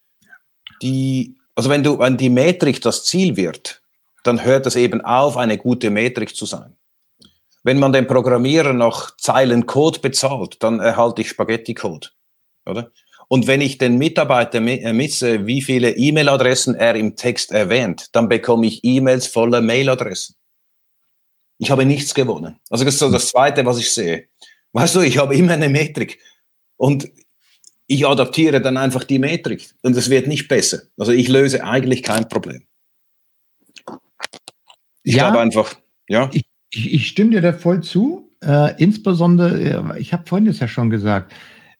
die, 0.82 1.38
also 1.54 1.70
wenn 1.70 1.82
du, 1.82 1.98
wenn 1.98 2.18
die 2.18 2.28
Metrik 2.28 2.82
das 2.82 3.06
Ziel 3.06 3.38
wird, 3.38 3.80
dann 4.26 4.44
hört 4.44 4.66
das 4.66 4.76
eben 4.76 5.00
auf, 5.00 5.36
eine 5.36 5.58
gute 5.58 5.90
Metrik 5.90 6.34
zu 6.34 6.46
sein. 6.46 6.76
Wenn 7.62 7.78
man 7.78 7.92
den 7.92 8.06
Programmierer 8.06 8.72
noch 8.72 9.16
Zeilen 9.16 9.66
Code 9.66 10.00
bezahlt, 10.00 10.62
dann 10.62 10.80
erhalte 10.80 11.22
ich 11.22 11.30
Spaghetti-Code, 11.30 12.08
oder? 12.66 12.90
Und 13.28 13.46
wenn 13.46 13.62
ich 13.62 13.78
den 13.78 13.96
Mitarbeiter 13.96 14.58
äh, 14.58 14.92
misse, 14.92 15.46
wie 15.46 15.62
viele 15.62 15.96
E-Mail-Adressen 15.96 16.74
er 16.74 16.94
im 16.94 17.16
Text 17.16 17.52
erwähnt, 17.52 18.10
dann 18.12 18.28
bekomme 18.28 18.66
ich 18.66 18.84
E-Mails 18.84 19.26
voller 19.26 19.62
Mail-Adressen. 19.62 20.36
Ich 21.58 21.70
habe 21.70 21.86
nichts 21.86 22.14
gewonnen. 22.14 22.60
Also 22.68 22.84
das 22.84 22.94
ist 22.94 23.00
so 23.00 23.10
das 23.10 23.28
Zweite, 23.28 23.64
was 23.64 23.78
ich 23.78 23.90
sehe. 23.92 24.28
Weißt 24.72 24.94
du, 24.94 25.00
ich 25.00 25.18
habe 25.18 25.36
immer 25.36 25.54
eine 25.54 25.68
Metrik 25.68 26.18
und 26.76 27.08
ich 27.86 28.06
adaptiere 28.06 28.60
dann 28.60 28.76
einfach 28.76 29.04
die 29.04 29.18
Metrik 29.18 29.74
und 29.82 29.96
es 29.96 30.10
wird 30.10 30.26
nicht 30.26 30.48
besser. 30.48 30.82
Also 30.98 31.12
ich 31.12 31.28
löse 31.28 31.64
eigentlich 31.64 32.02
kein 32.02 32.28
Problem. 32.28 32.66
Ich 35.04 35.14
ja, 35.14 35.28
glaube 35.28 35.40
einfach, 35.40 35.74
ja. 36.08 36.28
Ich, 36.32 36.44
ich, 36.70 36.92
ich 36.94 37.06
stimme 37.06 37.30
dir 37.30 37.40
da 37.40 37.52
voll 37.52 37.82
zu. 37.82 38.32
Äh, 38.42 38.82
insbesondere, 38.82 39.60
äh, 39.60 40.00
ich 40.00 40.12
habe 40.12 40.24
vorhin 40.26 40.46
das 40.46 40.58
ja 40.58 40.66
schon 40.66 40.90
gesagt, 40.90 41.32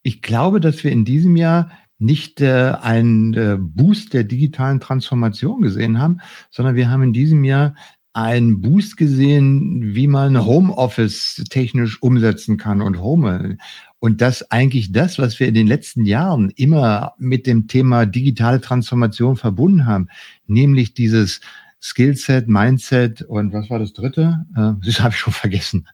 ich 0.03 0.23
glaube, 0.23 0.61
dass 0.61 0.85
wir 0.85 0.93
in 0.93 1.05
diesem 1.05 1.37
Jahr 1.37 1.71
nicht 1.99 2.41
äh, 2.41 2.75
einen 2.81 3.35
äh, 3.35 3.57
Boost 3.59 4.13
der 4.13 4.25
digitalen 4.25 4.81
Transformation 4.81 5.63
gesehen 5.63 5.99
haben, 5.99 6.19
sondern 6.51 6.77
wir 6.77 6.91
haben 6.91 7.03
in 7.03 7.13
diesem 7.13 7.45
Jahr 7.45 7.75
einen 8.13 8.61
Boost 8.61 8.97
gesehen, 8.97 9.95
wie 9.95 10.07
man 10.07 10.45
Homeoffice 10.45 11.43
technisch 11.51 12.01
umsetzen 12.01 12.59
kann 12.59 12.81
und 12.81 13.01
Home. 13.01 13.57
Und 13.99 14.21
das 14.21 14.51
eigentlich 14.51 14.93
das, 14.93 15.19
was 15.19 15.41
wir 15.41 15.49
in 15.49 15.55
den 15.55 15.67
letzten 15.67 16.05
Jahren 16.05 16.51
immer 16.51 17.15
mit 17.19 17.47
dem 17.47 17.67
Thema 17.67 18.07
digitale 18.07 18.61
Transformation 18.61 19.37
verbunden 19.37 19.87
haben, 19.87 20.09
nämlich 20.47 20.95
dieses 20.95 21.41
Skillset, 21.85 22.49
Mindset 22.49 23.21
und 23.21 23.53
was 23.53 23.69
war 23.69 23.79
das 23.79 23.93
dritte? 23.93 24.47
Äh, 24.57 24.73
das 24.83 25.01
habe 25.01 25.13
ich 25.13 25.21
schon 25.21 25.35
vergessen. 25.35 25.87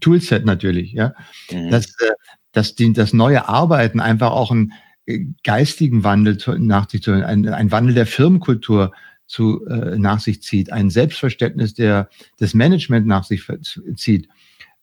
Toolset 0.00 0.44
natürlich, 0.44 0.92
ja. 0.92 1.14
Mhm. 1.52 1.70
Dass, 1.70 1.86
äh, 2.00 2.10
dass 2.52 2.74
die, 2.74 2.92
das 2.92 3.12
neue 3.12 3.48
Arbeiten 3.48 4.00
einfach 4.00 4.32
auch 4.32 4.50
einen 4.50 4.72
äh, 5.06 5.26
geistigen 5.44 6.02
Wandel 6.02 6.38
nach 6.58 6.90
sich 6.90 7.02
zu, 7.02 7.12
ein, 7.12 7.48
ein 7.48 7.70
Wandel 7.70 7.94
der 7.94 8.06
Firmenkultur 8.06 8.92
zu, 9.28 9.64
äh, 9.66 9.96
nach 9.96 10.18
sich 10.18 10.42
zieht, 10.42 10.72
ein 10.72 10.90
Selbstverständnis 10.90 11.72
der, 11.72 12.08
des 12.40 12.54
Management 12.54 13.06
nach 13.06 13.22
sich 13.22 13.46
zieht, 13.94 14.28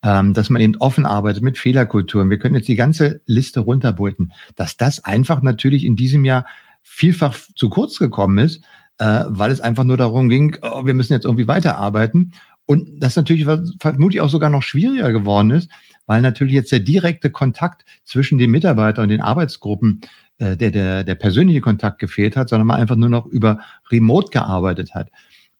ähm, 0.03 0.33
dass 0.33 0.49
man 0.49 0.61
eben 0.61 0.77
offen 0.77 1.05
arbeitet 1.05 1.43
mit 1.43 1.57
Fehlerkulturen. 1.57 2.29
Wir 2.29 2.39
können 2.39 2.55
jetzt 2.55 2.69
die 2.69 2.75
ganze 2.75 3.21
Liste 3.25 3.59
runterbulten, 3.59 4.31
dass 4.55 4.77
das 4.77 5.03
einfach 5.03 5.41
natürlich 5.41 5.83
in 5.83 5.97
diesem 5.97 6.23
Jahr 6.23 6.45
vielfach 6.81 7.35
zu 7.55 7.69
kurz 7.69 7.97
gekommen 7.99 8.37
ist, 8.37 8.63
äh, 8.97 9.23
weil 9.27 9.51
es 9.51 9.61
einfach 9.61 9.83
nur 9.83 9.97
darum 9.97 10.29
ging, 10.29 10.57
oh, 10.61 10.85
wir 10.85 10.93
müssen 10.93 11.13
jetzt 11.13 11.25
irgendwie 11.25 11.47
weiterarbeiten. 11.47 12.33
Und 12.65 12.99
das 12.99 13.15
natürlich 13.15 13.45
vermutlich 13.79 14.21
auch 14.21 14.29
sogar 14.29 14.49
noch 14.49 14.63
schwieriger 14.63 15.11
geworden 15.11 15.51
ist, 15.51 15.69
weil 16.07 16.21
natürlich 16.21 16.55
jetzt 16.55 16.71
der 16.71 16.79
direkte 16.79 17.29
Kontakt 17.29 17.85
zwischen 18.03 18.37
den 18.37 18.51
Mitarbeitern 18.51 19.03
und 19.03 19.09
den 19.09 19.21
Arbeitsgruppen, 19.21 20.01
äh, 20.39 20.57
der, 20.57 20.71
der, 20.71 21.03
der 21.03 21.15
persönliche 21.15 21.61
Kontakt 21.61 21.99
gefehlt 21.99 22.35
hat, 22.35 22.49
sondern 22.49 22.67
man 22.67 22.79
einfach 22.79 22.95
nur 22.95 23.09
noch 23.09 23.25
über 23.27 23.59
Remote 23.91 24.31
gearbeitet 24.31 24.95
hat. 24.95 25.09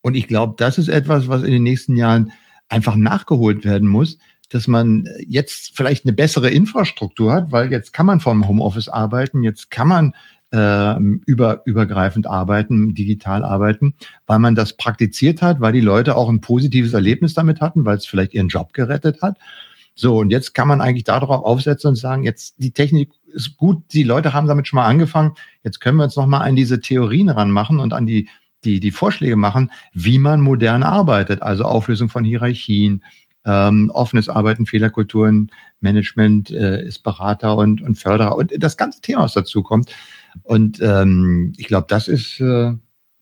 Und 0.02 0.16
ich 0.16 0.28
glaube, 0.28 0.56
das 0.58 0.78
ist 0.78 0.88
etwas, 0.88 1.28
was 1.28 1.44
in 1.44 1.52
den 1.52 1.64
nächsten 1.64 1.96
Jahren 1.96 2.32
einfach 2.70 2.96
nachgeholt 2.96 3.66
werden 3.66 3.88
muss, 3.88 4.18
dass 4.50 4.68
man 4.68 5.08
jetzt 5.28 5.76
vielleicht 5.76 6.06
eine 6.06 6.14
bessere 6.14 6.50
Infrastruktur 6.50 7.34
hat, 7.34 7.52
weil 7.52 7.72
jetzt 7.72 7.94
kann 7.94 8.06
man 8.06 8.20
vom 8.20 8.48
Homeoffice 8.48 8.90
arbeiten, 8.90 9.44
jetzt 9.44 9.72
kann 9.72 9.88
man 9.88 10.16
äh, 10.56 10.96
über, 11.26 11.62
übergreifend 11.66 12.28
arbeiten, 12.28 12.96
digital 12.96 13.44
arbeiten, 13.44 13.94
weil 14.26 14.40
man 14.40 14.56
das 14.56 14.78
praktiziert 14.78 15.42
hat, 15.42 15.60
weil 15.60 15.74
die 15.74 15.82
Leute 15.82 16.16
auch 16.16 16.30
ein 16.30 16.40
positives 16.40 16.94
Erlebnis 16.94 17.34
damit 17.34 17.60
hatten, 17.60 17.84
weil 17.84 17.98
es 17.98 18.06
vielleicht 18.06 18.34
ihren 18.34 18.48
Job 18.48 18.72
gerettet 18.72 19.22
hat. 19.22 19.38
So, 19.96 20.18
und 20.18 20.30
jetzt 20.30 20.54
kann 20.54 20.68
man 20.68 20.80
eigentlich 20.80 21.04
darauf 21.04 21.44
aufsetzen 21.44 21.90
und 21.90 21.96
sagen, 21.96 22.24
jetzt 22.24 22.56
die 22.58 22.72
Technik 22.72 23.12
ist 23.34 23.58
gut, 23.58 23.84
die 23.92 24.04
Leute 24.04 24.34
haben 24.34 24.48
damit 24.48 24.68
schon 24.68 24.78
mal 24.78 24.88
angefangen, 24.88 25.34
jetzt 25.64 25.82
können 25.82 25.98
wir 25.98 26.06
uns 26.06 26.16
noch 26.16 26.28
mal 26.28 26.40
an 26.40 26.56
diese 26.56 26.80
Theorien 26.80 27.30
ranmachen 27.30 27.80
und 27.80 27.92
an 27.92 28.06
die, 28.06 28.30
die, 28.64 28.80
die 28.80 28.92
Vorschläge 28.92 29.36
machen, 29.36 29.72
wie 29.94 30.20
man 30.20 30.40
modern 30.40 30.84
arbeitet, 30.84 31.42
also 31.42 31.66
Auflösung 31.66 32.08
von 32.10 32.24
Hierarchien, 32.24 33.04
ähm, 33.46 33.92
offenes 33.94 34.30
Arbeiten, 34.30 34.66
Fehlerkulturen, 34.66 35.52
Management 35.82 36.52
äh, 36.52 36.86
ist 36.86 37.04
Berater 37.04 37.58
und, 37.58 37.82
und 37.82 37.96
Förderer 37.96 38.36
und 38.36 38.52
das 38.58 38.78
ganze 38.78 39.02
Thema, 39.02 39.24
was 39.24 39.34
dazu 39.34 39.64
kommt. 39.64 39.92
Und 40.44 40.80
ähm, 40.82 41.54
ich 41.58 41.68
glaube, 41.68 41.88
das 41.90 42.08
ist, 42.08 42.40
äh, 42.40 42.74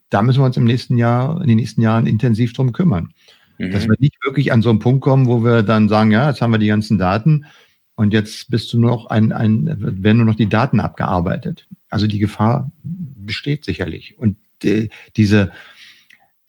da 0.09 0.21
müssen 0.21 0.41
wir 0.41 0.45
uns 0.45 0.57
im 0.57 0.65
nächsten 0.65 0.97
Jahr, 0.97 1.41
in 1.41 1.47
den 1.47 1.57
nächsten 1.57 1.81
Jahren 1.81 2.05
intensiv 2.05 2.53
drum 2.53 2.71
kümmern. 2.71 3.13
Mhm. 3.57 3.71
Dass 3.71 3.87
wir 3.87 3.95
nicht 3.99 4.15
wirklich 4.23 4.51
an 4.51 4.61
so 4.61 4.69
einen 4.69 4.79
Punkt 4.79 5.01
kommen, 5.01 5.27
wo 5.27 5.43
wir 5.43 5.63
dann 5.63 5.89
sagen, 5.89 6.11
ja, 6.11 6.29
jetzt 6.29 6.41
haben 6.41 6.51
wir 6.51 6.57
die 6.59 6.67
ganzen 6.67 6.97
Daten 6.97 7.45
und 7.95 8.13
jetzt 8.13 8.49
bist 8.49 8.73
du 8.73 8.79
nur 8.79 8.91
noch 8.91 9.05
ein, 9.07 9.31
ein, 9.31 9.77
werden 10.03 10.17
nur 10.17 10.25
noch 10.25 10.35
die 10.35 10.49
Daten 10.49 10.79
abgearbeitet. 10.79 11.67
Also 11.89 12.07
die 12.07 12.19
Gefahr 12.19 12.71
besteht 12.83 13.65
sicherlich. 13.65 14.17
Und 14.17 14.37
die, 14.63 14.89
diese, 15.15 15.51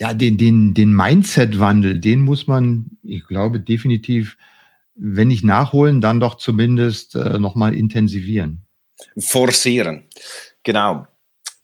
ja, 0.00 0.14
den, 0.14 0.38
den, 0.38 0.74
den 0.74 0.94
Mindset-Wandel, 0.94 2.00
den 2.00 2.20
muss 2.20 2.46
man, 2.46 2.86
ich 3.02 3.26
glaube, 3.26 3.60
definitiv, 3.60 4.36
wenn 4.94 5.28
nicht 5.28 5.44
nachholen, 5.44 6.00
dann 6.00 6.20
doch 6.20 6.36
zumindest 6.36 7.14
äh, 7.14 7.38
nochmal 7.38 7.74
intensivieren. 7.74 8.62
Forcieren. 9.18 10.04
Genau. 10.64 11.06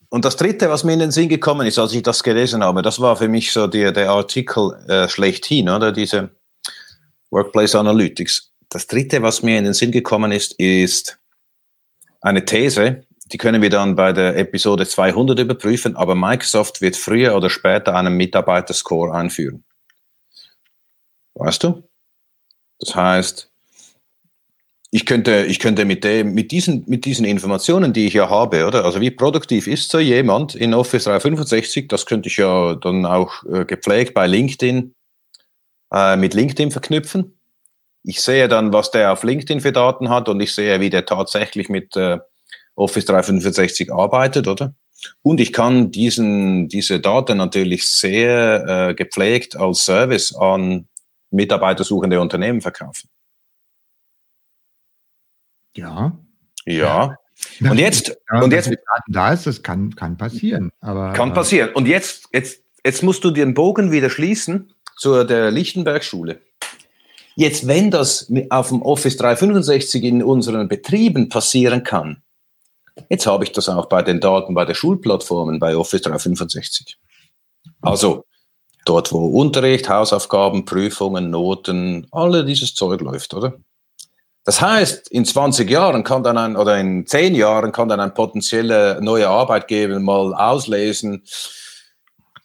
Und 0.09 0.25
das 0.25 0.35
Dritte, 0.35 0.69
was 0.69 0.83
mir 0.83 0.93
in 0.93 0.99
den 0.99 1.11
Sinn 1.11 1.29
gekommen 1.29 1.65
ist, 1.67 1.79
als 1.79 1.93
ich 1.93 2.03
das 2.03 2.21
gelesen 2.21 2.63
habe, 2.63 2.81
das 2.81 2.99
war 2.99 3.15
für 3.15 3.27
mich 3.27 3.51
so 3.51 3.67
die, 3.67 3.91
der 3.93 4.09
Artikel 4.09 4.73
äh, 4.87 5.07
schlechthin, 5.07 5.69
oder 5.69 5.91
diese 5.91 6.29
Workplace 7.29 7.75
Analytics. 7.75 8.51
Das 8.69 8.87
Dritte, 8.87 9.21
was 9.21 9.41
mir 9.41 9.57
in 9.57 9.63
den 9.63 9.73
Sinn 9.73 9.91
gekommen 9.91 10.31
ist, 10.31 10.53
ist 10.59 11.17
eine 12.21 12.43
These, 12.45 13.05
die 13.31 13.37
können 13.37 13.61
wir 13.61 13.69
dann 13.69 13.95
bei 13.95 14.11
der 14.11 14.37
Episode 14.37 14.85
200 14.85 15.39
überprüfen, 15.39 15.95
aber 15.95 16.15
Microsoft 16.15 16.81
wird 16.81 16.97
früher 16.97 17.35
oder 17.35 17.49
später 17.49 17.95
einen 17.95 18.17
Mitarbeiterscore 18.17 19.13
einführen. 19.13 19.63
Weißt 21.35 21.63
du? 21.63 21.83
Das 22.79 22.95
heißt, 22.95 23.50
ich 24.93 25.05
könnte, 25.05 25.45
ich 25.45 25.59
könnte 25.59 25.85
mit, 25.85 26.03
dem, 26.03 26.33
mit, 26.33 26.51
diesen, 26.51 26.83
mit 26.85 27.05
diesen 27.05 27.25
Informationen, 27.25 27.93
die 27.93 28.07
ich 28.07 28.13
ja 28.13 28.29
habe, 28.29 28.67
oder? 28.67 28.83
Also 28.83 28.99
wie 28.99 29.09
produktiv 29.09 29.67
ist 29.67 29.89
so 29.89 29.99
jemand 29.99 30.53
in 30.53 30.73
Office 30.73 31.05
365? 31.05 31.87
Das 31.87 32.05
könnte 32.05 32.27
ich 32.27 32.35
ja 32.35 32.75
dann 32.75 33.05
auch 33.05 33.43
äh, 33.45 33.63
gepflegt 33.63 34.13
bei 34.13 34.27
LinkedIn 34.27 34.93
äh, 35.93 36.17
mit 36.17 36.33
LinkedIn 36.33 36.71
verknüpfen. 36.71 37.37
Ich 38.03 38.21
sehe 38.21 38.49
dann, 38.49 38.73
was 38.73 38.91
der 38.91 39.13
auf 39.13 39.23
LinkedIn 39.23 39.61
für 39.61 39.71
Daten 39.71 40.09
hat 40.09 40.27
und 40.27 40.41
ich 40.41 40.53
sehe, 40.53 40.81
wie 40.81 40.89
der 40.89 41.05
tatsächlich 41.05 41.69
mit 41.69 41.95
äh, 41.95 42.17
Office 42.75 43.05
365 43.05 43.93
arbeitet, 43.93 44.47
oder? 44.47 44.73
Und 45.21 45.39
ich 45.39 45.53
kann 45.53 45.91
diesen, 45.91 46.67
diese 46.67 46.99
Daten 46.99 47.37
natürlich 47.37 47.87
sehr 47.87 48.89
äh, 48.89 48.93
gepflegt 48.93 49.55
als 49.55 49.85
Service 49.85 50.35
an 50.35 50.87
mitarbeitersuchende 51.29 52.19
Unternehmen 52.19 52.59
verkaufen. 52.59 53.10
Ja. 55.75 56.17
Ja. 56.65 57.15
Und 57.59 57.79
jetzt, 57.79 58.15
ja, 58.31 58.41
und 58.41 58.51
jetzt, 58.51 58.71
da 59.07 59.33
ist, 59.33 59.47
das 59.47 59.63
kann, 59.63 59.95
kann 59.95 60.17
passieren. 60.17 60.71
Aber, 60.81 61.13
kann 61.13 61.33
passieren. 61.33 61.71
Und 61.73 61.87
jetzt, 61.87 62.27
jetzt, 62.31 62.63
jetzt 62.85 63.03
musst 63.03 63.23
du 63.23 63.31
den 63.31 63.53
Bogen 63.53 63.91
wieder 63.91 64.09
schließen 64.09 64.73
zur 64.97 65.25
der 65.25 65.51
Lichtenberg-Schule. 65.51 66.39
Jetzt, 67.35 67.67
wenn 67.67 67.91
das 67.91 68.31
auf 68.49 68.69
dem 68.69 68.81
Office 68.81 69.17
365 69.17 70.03
in 70.03 70.23
unseren 70.23 70.67
Betrieben 70.67 71.29
passieren 71.29 71.83
kann, 71.83 72.21
jetzt 73.09 73.25
habe 73.25 73.43
ich 73.43 73.51
das 73.51 73.69
auch 73.69 73.87
bei 73.87 74.01
den 74.01 74.19
Daten 74.19 74.53
bei 74.53 74.65
der 74.65 74.75
Schulplattformen 74.75 75.59
bei 75.59 75.75
Office 75.75 76.01
365. 76.01 76.97
Also 77.81 78.25
dort, 78.85 79.11
wo 79.11 79.25
Unterricht, 79.27 79.89
Hausaufgaben, 79.89 80.65
Prüfungen, 80.65 81.29
Noten, 81.29 82.07
alle 82.11 82.45
dieses 82.45 82.75
Zeug 82.75 83.01
läuft, 83.01 83.33
oder? 83.33 83.55
Das 84.43 84.59
heißt, 84.59 85.09
in 85.11 85.23
20 85.23 85.69
Jahren 85.69 86.03
kann 86.03 86.23
dann 86.23 86.37
ein, 86.37 86.55
oder 86.55 86.79
in 86.79 87.05
10 87.05 87.35
Jahren 87.35 87.71
kann 87.71 87.89
dann 87.89 87.99
ein 87.99 88.13
potenzieller 88.13 88.99
neuer 88.99 89.29
Arbeitgeber 89.29 89.99
mal 89.99 90.33
auslesen, 90.33 91.23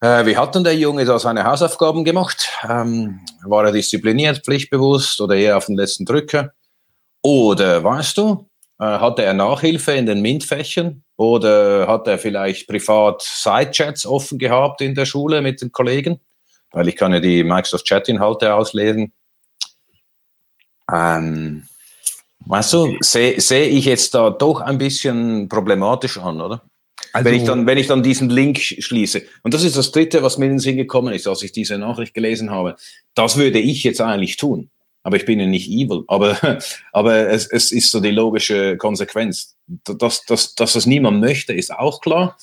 äh, 0.00 0.26
wie 0.26 0.36
hat 0.36 0.54
denn 0.54 0.64
der 0.64 0.76
Junge 0.76 1.04
da 1.06 1.18
seine 1.18 1.44
Hausaufgaben 1.44 2.04
gemacht? 2.04 2.50
Ähm, 2.68 3.20
war 3.44 3.64
er 3.64 3.72
diszipliniert, 3.72 4.44
pflichtbewusst 4.44 5.20
oder 5.20 5.36
eher 5.36 5.56
auf 5.56 5.66
den 5.66 5.76
letzten 5.76 6.04
Drücker? 6.04 6.52
Oder, 7.22 7.82
weißt 7.82 8.18
du, 8.18 8.48
äh, 8.78 8.84
hatte 8.84 9.22
er 9.22 9.32
Nachhilfe 9.32 9.92
in 9.92 10.04
den 10.04 10.20
MINT-Fächern? 10.20 11.02
Oder 11.16 11.88
hat 11.88 12.06
er 12.08 12.18
vielleicht 12.18 12.68
privat 12.68 13.22
Sidechats 13.22 14.04
offen 14.04 14.38
gehabt 14.38 14.82
in 14.82 14.94
der 14.94 15.06
Schule 15.06 15.40
mit 15.40 15.62
den 15.62 15.72
Kollegen? 15.72 16.20
Weil 16.72 16.88
ich 16.88 16.96
kann 16.96 17.14
ja 17.14 17.20
die 17.20 17.42
Microsoft 17.42 17.86
Chat-Inhalte 17.86 18.54
auslesen. 18.54 19.14
Ähm, 20.92 21.66
Weißt 22.46 22.72
du, 22.72 22.96
sehe 23.00 23.40
seh 23.40 23.64
ich 23.64 23.84
jetzt 23.84 24.14
da 24.14 24.30
doch 24.30 24.60
ein 24.60 24.78
bisschen 24.78 25.48
problematisch 25.48 26.18
an, 26.18 26.40
oder? 26.40 26.62
Also, 27.12 27.24
wenn, 27.24 27.34
ich 27.34 27.44
dann, 27.44 27.66
wenn 27.66 27.78
ich 27.78 27.86
dann 27.86 28.02
diesen 28.02 28.30
Link 28.30 28.58
schließe. 28.58 29.22
Und 29.42 29.54
das 29.54 29.64
ist 29.64 29.76
das 29.76 29.90
Dritte, 29.90 30.22
was 30.22 30.38
mir 30.38 30.46
in 30.46 30.52
den 30.52 30.58
Sinn 30.58 30.76
gekommen 30.76 31.12
ist, 31.12 31.26
als 31.26 31.42
ich 31.42 31.52
diese 31.52 31.78
Nachricht 31.78 32.14
gelesen 32.14 32.50
habe. 32.50 32.76
Das 33.14 33.36
würde 33.36 33.58
ich 33.58 33.82
jetzt 33.84 34.00
eigentlich 34.00 34.36
tun. 34.36 34.70
Aber 35.02 35.16
ich 35.16 35.24
bin 35.24 35.40
ja 35.40 35.46
nicht 35.46 35.68
evil. 35.68 36.04
Aber, 36.08 36.36
aber 36.92 37.28
es, 37.28 37.46
es 37.46 37.72
ist 37.72 37.90
so 37.90 38.00
die 38.00 38.10
logische 38.10 38.76
Konsequenz. 38.76 39.56
Dass, 39.84 40.24
dass, 40.26 40.54
dass 40.54 40.72
das 40.72 40.86
niemand 40.86 41.20
möchte, 41.20 41.52
ist 41.52 41.72
auch 41.72 42.00
klar. 42.00 42.36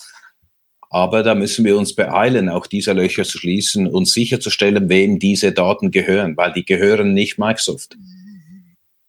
Aber 0.89 1.23
da 1.23 1.33
müssen 1.33 1.65
wir 1.65 1.77
uns 1.77 1.95
beeilen, 1.95 2.49
auch 2.49 2.67
diese 2.67 2.93
Löcher 2.93 3.23
zu 3.23 3.39
schließen 3.39 3.87
und 3.87 4.07
sicherzustellen, 4.07 4.89
wem 4.89 5.17
diese 5.17 5.51
Daten 5.51 5.91
gehören, 5.91 6.37
weil 6.37 6.53
die 6.53 6.65
gehören 6.65 7.13
nicht 7.13 7.39
Microsoft. 7.39 7.97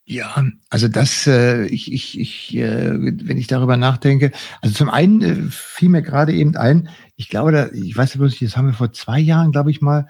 Ja, 0.06 0.44
also 0.68 0.86
das, 0.88 1.26
äh, 1.26 1.64
ich, 1.66 1.90
ich, 1.90 2.20
ich, 2.20 2.56
äh, 2.56 2.92
wenn 2.92 3.38
ich 3.38 3.46
darüber 3.46 3.78
nachdenke, 3.78 4.32
also 4.60 4.74
zum 4.74 4.90
einen 4.90 5.22
äh, 5.22 5.50
fiel 5.50 5.88
mir 5.88 6.02
gerade 6.02 6.34
eben 6.34 6.56
ein, 6.56 6.90
ich 7.16 7.30
glaube, 7.30 7.52
da, 7.52 7.68
ich 7.72 7.96
weiß 7.96 8.18
bloß, 8.18 8.38
das 8.38 8.56
haben 8.56 8.66
wir 8.66 8.74
vor 8.74 8.92
zwei 8.92 9.18
Jahren, 9.18 9.50
glaube 9.50 9.70
ich 9.70 9.80
mal, 9.80 10.06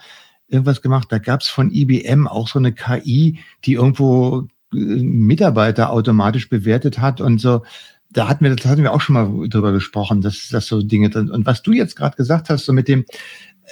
irgendwas 0.49 0.83
gemacht. 0.83 1.09
Da 1.11 1.19
gab 1.19 1.43
es 1.43 1.49
von 1.49 1.71
IBM 1.71 2.27
auch 2.27 2.49
so 2.49 2.59
eine 2.59 2.73
KI, 2.73 3.39
die 3.65 3.75
irgendwo 3.75 4.49
äh, 4.73 4.77
Mitarbeiter 4.77 5.91
automatisch 5.91 6.49
bewertet 6.49 6.99
hat 6.99 7.21
und 7.21 7.39
so. 7.39 7.63
Da 8.11 8.29
hatten 8.29 8.45
wir, 8.45 8.55
das 8.55 8.67
hatten 8.67 8.83
wir 8.83 8.93
auch 8.93 9.01
schon 9.01 9.15
mal 9.15 9.49
drüber 9.49 9.71
gesprochen, 9.71 10.23
dass 10.23 10.49
das 10.49 10.67
so 10.67 10.83
Dinge 10.83 11.11
drin. 11.11 11.31
Und 11.31 11.47
was 11.47 11.63
du 11.63 11.73
jetzt 11.73 11.95
gerade 11.95 12.17
gesagt 12.17 12.51
hast, 12.51 12.65
so 12.65 12.73
mit 12.73 12.89
dem, 12.89 13.05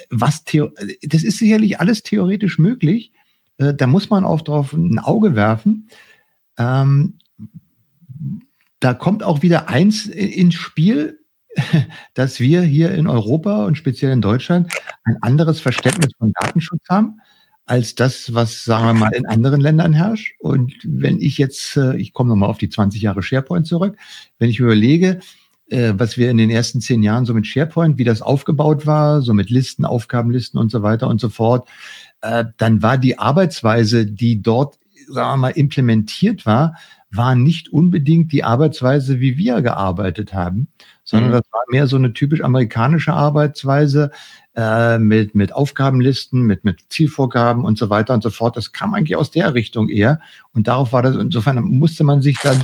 was 0.09 0.45
Theo, 0.45 0.71
das 1.01 1.23
ist 1.23 1.37
sicherlich 1.37 1.81
alles 1.81 2.01
theoretisch 2.03 2.59
möglich. 2.59 3.11
Äh, 3.57 3.73
da 3.73 3.87
muss 3.87 4.09
man 4.09 4.23
auch 4.23 4.41
drauf 4.41 4.71
ein 4.71 4.99
Auge 4.99 5.35
werfen. 5.35 5.89
Ähm, 6.57 7.17
da 8.79 8.93
kommt 8.93 9.23
auch 9.23 9.41
wieder 9.41 9.69
eins 9.69 10.05
ins 10.07 10.55
Spiel, 10.55 11.19
dass 12.13 12.39
wir 12.39 12.61
hier 12.61 12.91
in 12.91 13.07
Europa 13.07 13.65
und 13.65 13.77
speziell 13.77 14.11
in 14.11 14.21
Deutschland 14.21 14.73
ein 15.03 15.17
anderes 15.21 15.61
Verständnis 15.61 16.11
von 16.17 16.33
Datenschutz 16.33 16.83
haben 16.89 17.19
als 17.65 17.95
das, 17.95 18.33
was, 18.33 18.65
sagen 18.65 18.85
wir 18.85 18.93
mal, 18.93 19.13
in 19.13 19.25
anderen 19.25 19.61
Ländern 19.61 19.93
herrscht. 19.93 20.35
Und 20.39 20.73
wenn 20.83 21.21
ich 21.21 21.37
jetzt, 21.37 21.77
äh, 21.77 21.95
ich 21.95 22.13
komme 22.13 22.29
nochmal 22.29 22.49
auf 22.49 22.57
die 22.57 22.69
20 22.69 23.01
Jahre 23.01 23.23
SharePoint 23.23 23.67
zurück, 23.67 23.95
wenn 24.37 24.49
ich 24.49 24.59
überlege, 24.59 25.19
äh, 25.69 25.93
was 25.95 26.17
wir 26.17 26.29
in 26.29 26.37
den 26.37 26.49
ersten 26.49 26.81
zehn 26.81 27.03
Jahren 27.03 27.25
so 27.25 27.33
mit 27.33 27.47
SharePoint, 27.47 27.97
wie 27.97 28.03
das 28.03 28.21
aufgebaut 28.21 28.85
war, 28.85 29.21
so 29.21 29.33
mit 29.33 29.49
Listen, 29.49 29.85
Aufgabenlisten 29.85 30.59
und 30.59 30.71
so 30.71 30.83
weiter 30.83 31.07
und 31.07 31.21
so 31.21 31.29
fort, 31.29 31.69
äh, 32.21 32.45
dann 32.57 32.81
war 32.81 32.97
die 32.97 33.17
Arbeitsweise, 33.17 34.05
die 34.05 34.41
dort 34.41 34.77
sagen 35.07 35.33
wir 35.33 35.37
mal, 35.37 35.49
implementiert 35.49 36.45
war, 36.45 36.75
war 37.11 37.35
nicht 37.35 37.71
unbedingt 37.71 38.31
die 38.31 38.43
Arbeitsweise, 38.43 39.19
wie 39.19 39.37
wir 39.37 39.61
gearbeitet 39.61 40.33
haben, 40.33 40.67
sondern 41.03 41.29
mhm. 41.29 41.33
das 41.33 41.43
war 41.51 41.61
mehr 41.69 41.87
so 41.87 41.95
eine 41.95 42.13
typisch 42.13 42.41
amerikanische 42.41 43.13
Arbeitsweise 43.13 44.11
äh, 44.55 44.97
mit, 44.97 45.35
mit 45.35 45.53
Aufgabenlisten, 45.53 46.41
mit, 46.41 46.63
mit 46.63 46.81
Zielvorgaben 46.89 47.65
und 47.65 47.77
so 47.77 47.89
weiter 47.89 48.13
und 48.13 48.23
so 48.23 48.31
fort. 48.31 48.57
Das 48.57 48.71
kam 48.71 48.93
eigentlich 48.93 49.15
aus 49.15 49.31
der 49.31 49.53
Richtung 49.53 49.89
eher. 49.89 50.19
Und 50.53 50.67
darauf 50.67 50.91
war 50.91 51.03
das, 51.03 51.15
insofern 51.15 51.63
musste 51.63 52.03
man 52.03 52.21
sich 52.21 52.39
dann 52.41 52.63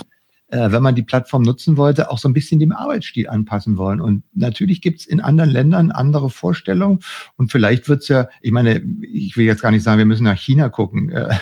äh, 0.52 0.72
wenn 0.72 0.82
man 0.82 0.96
die 0.96 1.04
Plattform 1.04 1.44
nutzen 1.44 1.78
wollte, 1.78 2.10
auch 2.10 2.18
so 2.18 2.28
ein 2.28 2.34
bisschen 2.34 2.60
dem 2.60 2.72
Arbeitsstil 2.72 3.30
anpassen 3.30 3.78
wollen. 3.78 4.02
Und 4.02 4.24
natürlich 4.34 4.82
gibt 4.82 5.02
es 5.02 5.06
in 5.06 5.22
anderen 5.22 5.50
Ländern 5.50 5.92
andere 5.92 6.30
Vorstellungen. 6.30 7.00
Und 7.38 7.52
vielleicht 7.52 7.88
wird 7.88 8.02
es 8.02 8.08
ja, 8.08 8.30
ich 8.42 8.52
meine, 8.52 8.82
ich 9.02 9.38
will 9.38 9.46
jetzt 9.46 9.62
gar 9.62 9.72
nicht 9.72 9.84
sagen, 9.84 10.00
wir 10.00 10.06
müssen 10.06 10.24
nach 10.24 10.40
China 10.40 10.70
gucken. 10.70 11.12
Äh, 11.12 11.36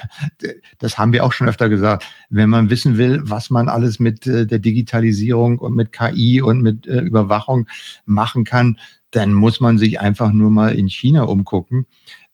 das 0.79 0.97
haben 0.97 1.13
wir 1.13 1.23
auch 1.23 1.33
schon 1.33 1.47
öfter 1.47 1.69
gesagt. 1.69 2.05
Wenn 2.29 2.49
man 2.49 2.69
wissen 2.69 2.97
will, 2.97 3.21
was 3.23 3.49
man 3.49 3.69
alles 3.69 3.99
mit 3.99 4.27
äh, 4.27 4.45
der 4.45 4.59
Digitalisierung 4.59 5.59
und 5.59 5.75
mit 5.75 5.91
KI 5.91 6.41
und 6.41 6.61
mit 6.61 6.87
äh, 6.87 6.99
Überwachung 6.99 7.67
machen 8.05 8.43
kann, 8.43 8.77
dann 9.11 9.33
muss 9.33 9.59
man 9.59 9.77
sich 9.77 9.99
einfach 9.99 10.31
nur 10.31 10.51
mal 10.51 10.75
in 10.75 10.89
China 10.89 11.23
umgucken. 11.23 11.85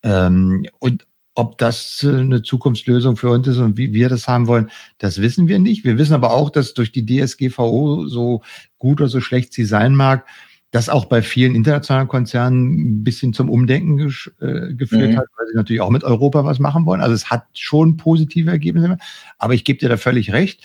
Ähm, 0.01 0.65
und 0.80 1.05
ob 1.36 1.57
das 1.57 2.03
äh, 2.03 2.19
eine 2.19 2.41
Zukunftslösung 2.41 3.17
für 3.17 3.29
uns 3.29 3.47
ist 3.47 3.57
und 3.57 3.77
wie 3.77 3.93
wir 3.93 4.09
das 4.09 4.27
haben 4.27 4.47
wollen, 4.47 4.69
das 4.97 5.21
wissen 5.21 5.47
wir 5.47 5.59
nicht. 5.59 5.84
Wir 5.84 5.97
wissen 5.97 6.13
aber 6.13 6.31
auch, 6.31 6.49
dass 6.49 6.73
durch 6.73 6.91
die 6.91 7.05
DSGVO 7.05 8.07
so 8.07 8.41
gut 8.77 9.01
oder 9.01 9.09
so 9.09 9.21
schlecht 9.21 9.53
sie 9.53 9.65
sein 9.65 9.95
mag, 9.95 10.25
das 10.71 10.89
auch 10.89 11.05
bei 11.05 11.21
vielen 11.21 11.53
internationalen 11.53 12.07
Konzernen 12.07 12.73
ein 12.73 13.03
bisschen 13.03 13.34
zum 13.34 13.49
Umdenken 13.49 13.99
äh, 13.99 14.73
geführt 14.73 15.11
mhm. 15.11 15.17
hat, 15.17 15.27
weil 15.38 15.47
sie 15.47 15.55
natürlich 15.55 15.81
auch 15.81 15.91
mit 15.91 16.03
Europa 16.03 16.45
was 16.45 16.57
machen 16.57 16.86
wollen. 16.86 17.01
Also 17.01 17.13
es 17.13 17.29
hat 17.29 17.45
schon 17.53 17.95
positive 17.97 18.49
Ergebnisse, 18.49 18.97
aber 19.38 19.53
ich 19.53 19.65
gebe 19.65 19.79
dir 19.79 19.89
da 19.89 19.97
völlig 19.97 20.34
recht. 20.34 20.63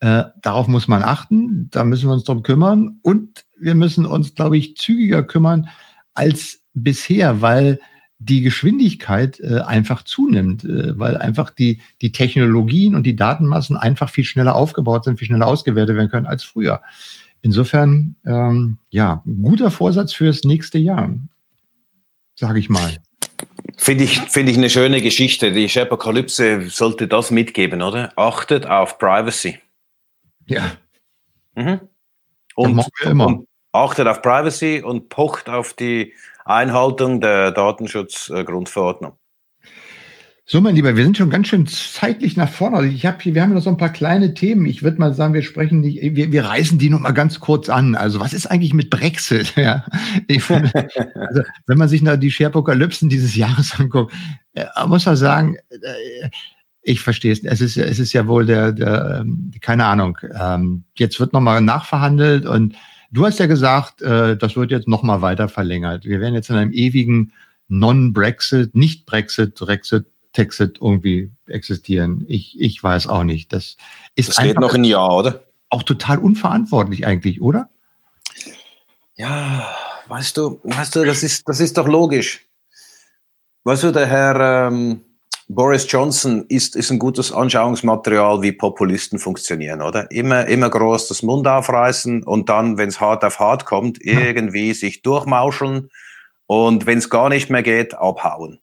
Äh, 0.00 0.24
darauf 0.42 0.68
muss 0.68 0.88
man 0.88 1.02
achten, 1.02 1.70
da 1.70 1.84
müssen 1.84 2.08
wir 2.08 2.12
uns 2.12 2.24
drum 2.24 2.42
kümmern 2.42 2.98
und 3.00 3.46
wir 3.58 3.74
müssen 3.74 4.04
uns, 4.04 4.34
glaube 4.34 4.58
ich, 4.58 4.76
zügiger 4.76 5.22
kümmern 5.22 5.68
als 6.12 6.60
bisher, 6.74 7.40
weil 7.40 7.80
die 8.18 8.40
Geschwindigkeit 8.40 9.40
äh, 9.40 9.60
einfach 9.60 10.02
zunimmt, 10.02 10.64
äh, 10.64 10.98
weil 10.98 11.16
einfach 11.16 11.50
die, 11.50 11.80
die 12.00 12.12
Technologien 12.12 12.94
und 12.94 13.02
die 13.04 13.16
Datenmassen 13.16 13.76
einfach 13.76 14.08
viel 14.08 14.24
schneller 14.24 14.54
aufgebaut 14.54 15.04
sind, 15.04 15.18
viel 15.18 15.26
schneller 15.26 15.46
ausgewertet 15.46 15.96
werden 15.96 16.10
können 16.10 16.26
als 16.26 16.42
früher. 16.42 16.82
Insofern, 17.42 18.16
ähm, 18.26 18.78
ja, 18.90 19.22
guter 19.42 19.70
Vorsatz 19.70 20.12
fürs 20.12 20.44
nächste 20.44 20.78
Jahr, 20.78 21.14
sage 22.34 22.58
ich 22.58 22.68
mal. 22.68 22.96
Finde 23.76 24.04
ich, 24.04 24.18
finde 24.20 24.50
ich 24.50 24.58
eine 24.58 24.70
schöne 24.70 25.02
Geschichte. 25.02 25.52
Die 25.52 25.68
Apokalypse 25.78 26.70
sollte 26.70 27.08
das 27.08 27.30
mitgeben, 27.30 27.82
oder? 27.82 28.12
Achtet 28.16 28.66
auf 28.66 28.98
Privacy. 28.98 29.58
Ja. 30.46 30.72
Mhm. 31.54 31.80
Und, 32.54 32.82
und, 33.04 33.48
achtet 33.72 34.08
auf 34.08 34.22
Privacy 34.22 34.82
und 34.82 35.10
pocht 35.10 35.50
auf 35.50 35.74
die 35.74 36.14
Einhaltung 36.46 37.20
der 37.20 37.50
Datenschutzgrundverordnung. 37.52 39.18
So, 40.48 40.60
mein 40.60 40.76
Lieber, 40.76 40.94
wir 40.94 41.02
sind 41.02 41.16
schon 41.16 41.28
ganz 41.28 41.48
schön 41.48 41.66
zeitlich 41.66 42.36
nach 42.36 42.48
vorne. 42.48 42.76
Also 42.76 42.88
ich 42.88 43.04
habe 43.04 43.18
hier, 43.20 43.34
wir 43.34 43.42
haben 43.42 43.52
noch 43.52 43.62
so 43.62 43.70
ein 43.70 43.78
paar 43.78 43.92
kleine 43.92 44.32
Themen. 44.32 44.64
Ich 44.66 44.84
würde 44.84 45.00
mal 45.00 45.12
sagen, 45.12 45.34
wir 45.34 45.42
sprechen 45.42 45.80
nicht, 45.80 46.00
wir, 46.14 46.30
wir 46.30 46.44
reißen 46.44 46.78
die 46.78 46.88
noch 46.88 47.00
mal 47.00 47.10
ganz 47.10 47.40
kurz 47.40 47.68
an. 47.68 47.96
Also, 47.96 48.20
was 48.20 48.32
ist 48.32 48.46
eigentlich 48.46 48.72
mit 48.72 48.88
Brexit? 48.88 49.54
Ja, 49.56 49.84
also, 50.28 51.42
wenn 51.66 51.78
man 51.78 51.88
sich 51.88 52.00
nach 52.00 52.16
die 52.16 52.30
Sharepokalypsen 52.30 53.08
dieses 53.08 53.34
Jahres 53.34 53.74
anguckt, 53.80 54.14
äh, 54.54 54.66
muss 54.86 55.04
man 55.04 55.16
sagen, 55.16 55.56
äh, 55.70 56.30
ich 56.82 57.00
verstehe 57.00 57.32
es. 57.32 57.42
Es 57.42 57.60
ist, 57.60 57.76
es 57.76 57.98
ist 57.98 58.12
ja 58.12 58.28
wohl 58.28 58.46
der, 58.46 58.70
der 58.70 59.22
ähm, 59.22 59.50
keine 59.60 59.86
Ahnung. 59.86 60.16
Ähm, 60.32 60.84
jetzt 60.94 61.18
wird 61.18 61.32
noch 61.32 61.40
mal 61.40 61.60
nachverhandelt 61.60 62.46
und 62.46 62.76
du 63.10 63.26
hast 63.26 63.38
ja 63.38 63.46
gesagt, 63.46 64.02
äh, 64.02 64.36
das 64.36 64.56
wird 64.56 64.70
jetzt 64.70 64.88
noch 64.88 65.02
mal 65.02 65.22
weiter 65.22 65.48
verlängert. 65.48 66.04
Wir 66.04 66.20
werden 66.20 66.34
jetzt 66.34 66.50
in 66.50 66.56
einem 66.56 66.72
ewigen 66.72 67.32
Non-Brexit, 67.68 68.74
nicht 68.74 69.06
Brexit, 69.06 69.54
Brexit 69.54 70.06
Texit 70.36 70.78
irgendwie 70.82 71.32
existieren. 71.46 72.26
Ich, 72.28 72.60
ich 72.60 72.82
weiß 72.82 73.06
auch 73.06 73.24
nicht. 73.24 73.54
Das 73.54 73.78
ist 74.16 74.28
das 74.28 74.36
geht 74.36 74.60
noch 74.60 74.74
ein 74.74 74.84
Jahr, 74.84 75.16
oder? 75.16 75.44
Auch 75.70 75.82
total 75.82 76.18
unverantwortlich 76.18 77.06
eigentlich, 77.06 77.40
oder? 77.40 77.70
Ja, 79.16 79.66
weißt 80.08 80.36
du, 80.36 80.60
weißt 80.62 80.94
du, 80.94 81.04
das 81.04 81.22
ist, 81.22 81.48
das 81.48 81.60
ist 81.60 81.78
doch 81.78 81.88
logisch. 81.88 82.46
Weißt 83.64 83.84
du, 83.84 83.92
der 83.92 84.06
Herr 84.06 84.68
ähm, 84.68 85.00
Boris 85.48 85.90
Johnson 85.90 86.44
ist, 86.48 86.74
ist 86.74 86.90
ein 86.90 86.98
gutes 86.98 87.30
Anschauungsmaterial, 87.30 88.42
wie 88.42 88.52
Populisten 88.52 89.18
funktionieren, 89.18 89.80
oder? 89.80 90.10
Immer, 90.10 90.46
immer 90.46 90.68
groß 90.68 91.06
das 91.06 91.22
Mund 91.22 91.46
aufreißen 91.46 92.24
und 92.24 92.48
dann, 92.48 92.78
wenn 92.78 92.88
es 92.88 93.00
hart 93.00 93.24
auf 93.24 93.38
hart 93.38 93.64
kommt, 93.64 94.04
irgendwie 94.04 94.72
sich 94.74 95.02
durchmauscheln 95.02 95.90
und 96.46 96.86
wenn 96.86 96.98
es 96.98 97.10
gar 97.10 97.28
nicht 97.28 97.48
mehr 97.48 97.62
geht, 97.62 97.94
abhauen. 97.94 98.60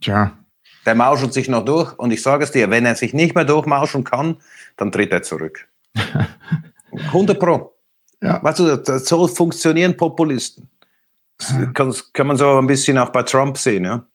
Tja. 0.00 0.38
Der 0.86 0.94
mauschelt 0.94 1.32
sich 1.32 1.48
noch 1.48 1.64
durch 1.64 1.98
und 1.98 2.12
ich 2.12 2.22
sage 2.22 2.44
es 2.44 2.52
dir, 2.52 2.70
wenn 2.70 2.86
er 2.86 2.94
sich 2.94 3.14
nicht 3.14 3.34
mehr 3.34 3.44
durchmauscheln 3.44 4.04
kann, 4.04 4.36
dann 4.76 4.92
tritt 4.92 5.12
er 5.12 5.22
zurück. 5.22 5.66
100 6.92 7.38
Pro. 7.40 7.74
Ja. 8.22 8.42
Weißt 8.42 8.60
du, 8.60 8.98
so 8.98 9.26
funktionieren 9.26 9.96
Populisten. 9.96 10.68
Das 11.38 12.12
kann, 12.12 12.26
man 12.26 12.36
so 12.36 12.58
ein 12.58 12.66
bisschen 12.66 12.96
auch 12.96 13.10
bei 13.10 13.22
Trump 13.24 13.58
sehen, 13.58 13.84
ja. 13.84 14.06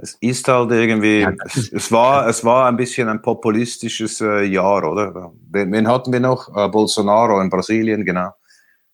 Es 0.00 0.16
ist 0.20 0.46
halt 0.46 0.70
irgendwie, 0.70 1.20
ja, 1.20 1.32
es, 1.44 1.72
es, 1.72 1.90
war, 1.90 2.28
es 2.28 2.44
war 2.44 2.68
ein 2.68 2.76
bisschen 2.76 3.08
ein 3.08 3.20
populistisches 3.20 4.20
äh, 4.20 4.44
Jahr, 4.44 4.88
oder? 4.88 5.32
Wen, 5.50 5.72
wen, 5.72 5.88
hatten 5.88 6.12
wir 6.12 6.20
noch? 6.20 6.54
Äh, 6.56 6.68
Bolsonaro 6.68 7.40
in 7.40 7.50
Brasilien, 7.50 8.04
genau. 8.04 8.30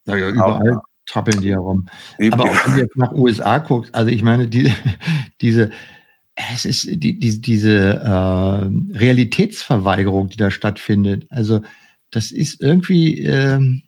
Ja, 0.06 0.16
ja 0.16 0.28
überall 0.30 0.80
trappeln 1.06 1.42
die 1.42 1.50
herum. 1.50 1.86
Aber 2.30 2.44
auch 2.44 2.66
wenn 2.66 2.74
du 2.76 2.80
jetzt 2.80 2.96
nach 2.96 3.12
USA 3.12 3.58
guckst, 3.58 3.94
also 3.94 4.10
ich 4.10 4.22
meine, 4.22 4.48
die, 4.48 4.72
diese, 5.40 5.70
es 6.34 6.64
ist 6.64 6.86
die, 6.86 7.18
die, 7.18 7.40
diese 7.40 8.00
äh, 8.00 8.98
Realitätsverweigerung, 8.98 10.28
die 10.28 10.38
da 10.38 10.50
stattfindet. 10.50 11.26
Also 11.30 11.60
das 12.10 12.32
ist 12.32 12.60
irgendwie 12.60 13.20
ähm, 13.20 13.82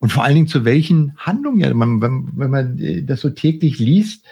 und 0.00 0.12
vor 0.12 0.24
allen 0.24 0.34
Dingen 0.34 0.48
zu 0.48 0.64
welchen 0.64 1.16
Handlungen, 1.16 1.60
ja, 1.60 1.72
man, 1.72 2.02
wenn, 2.02 2.28
wenn 2.34 2.50
man 2.50 3.06
das 3.06 3.20
so 3.20 3.30
täglich 3.30 3.78
liest, 3.78 4.26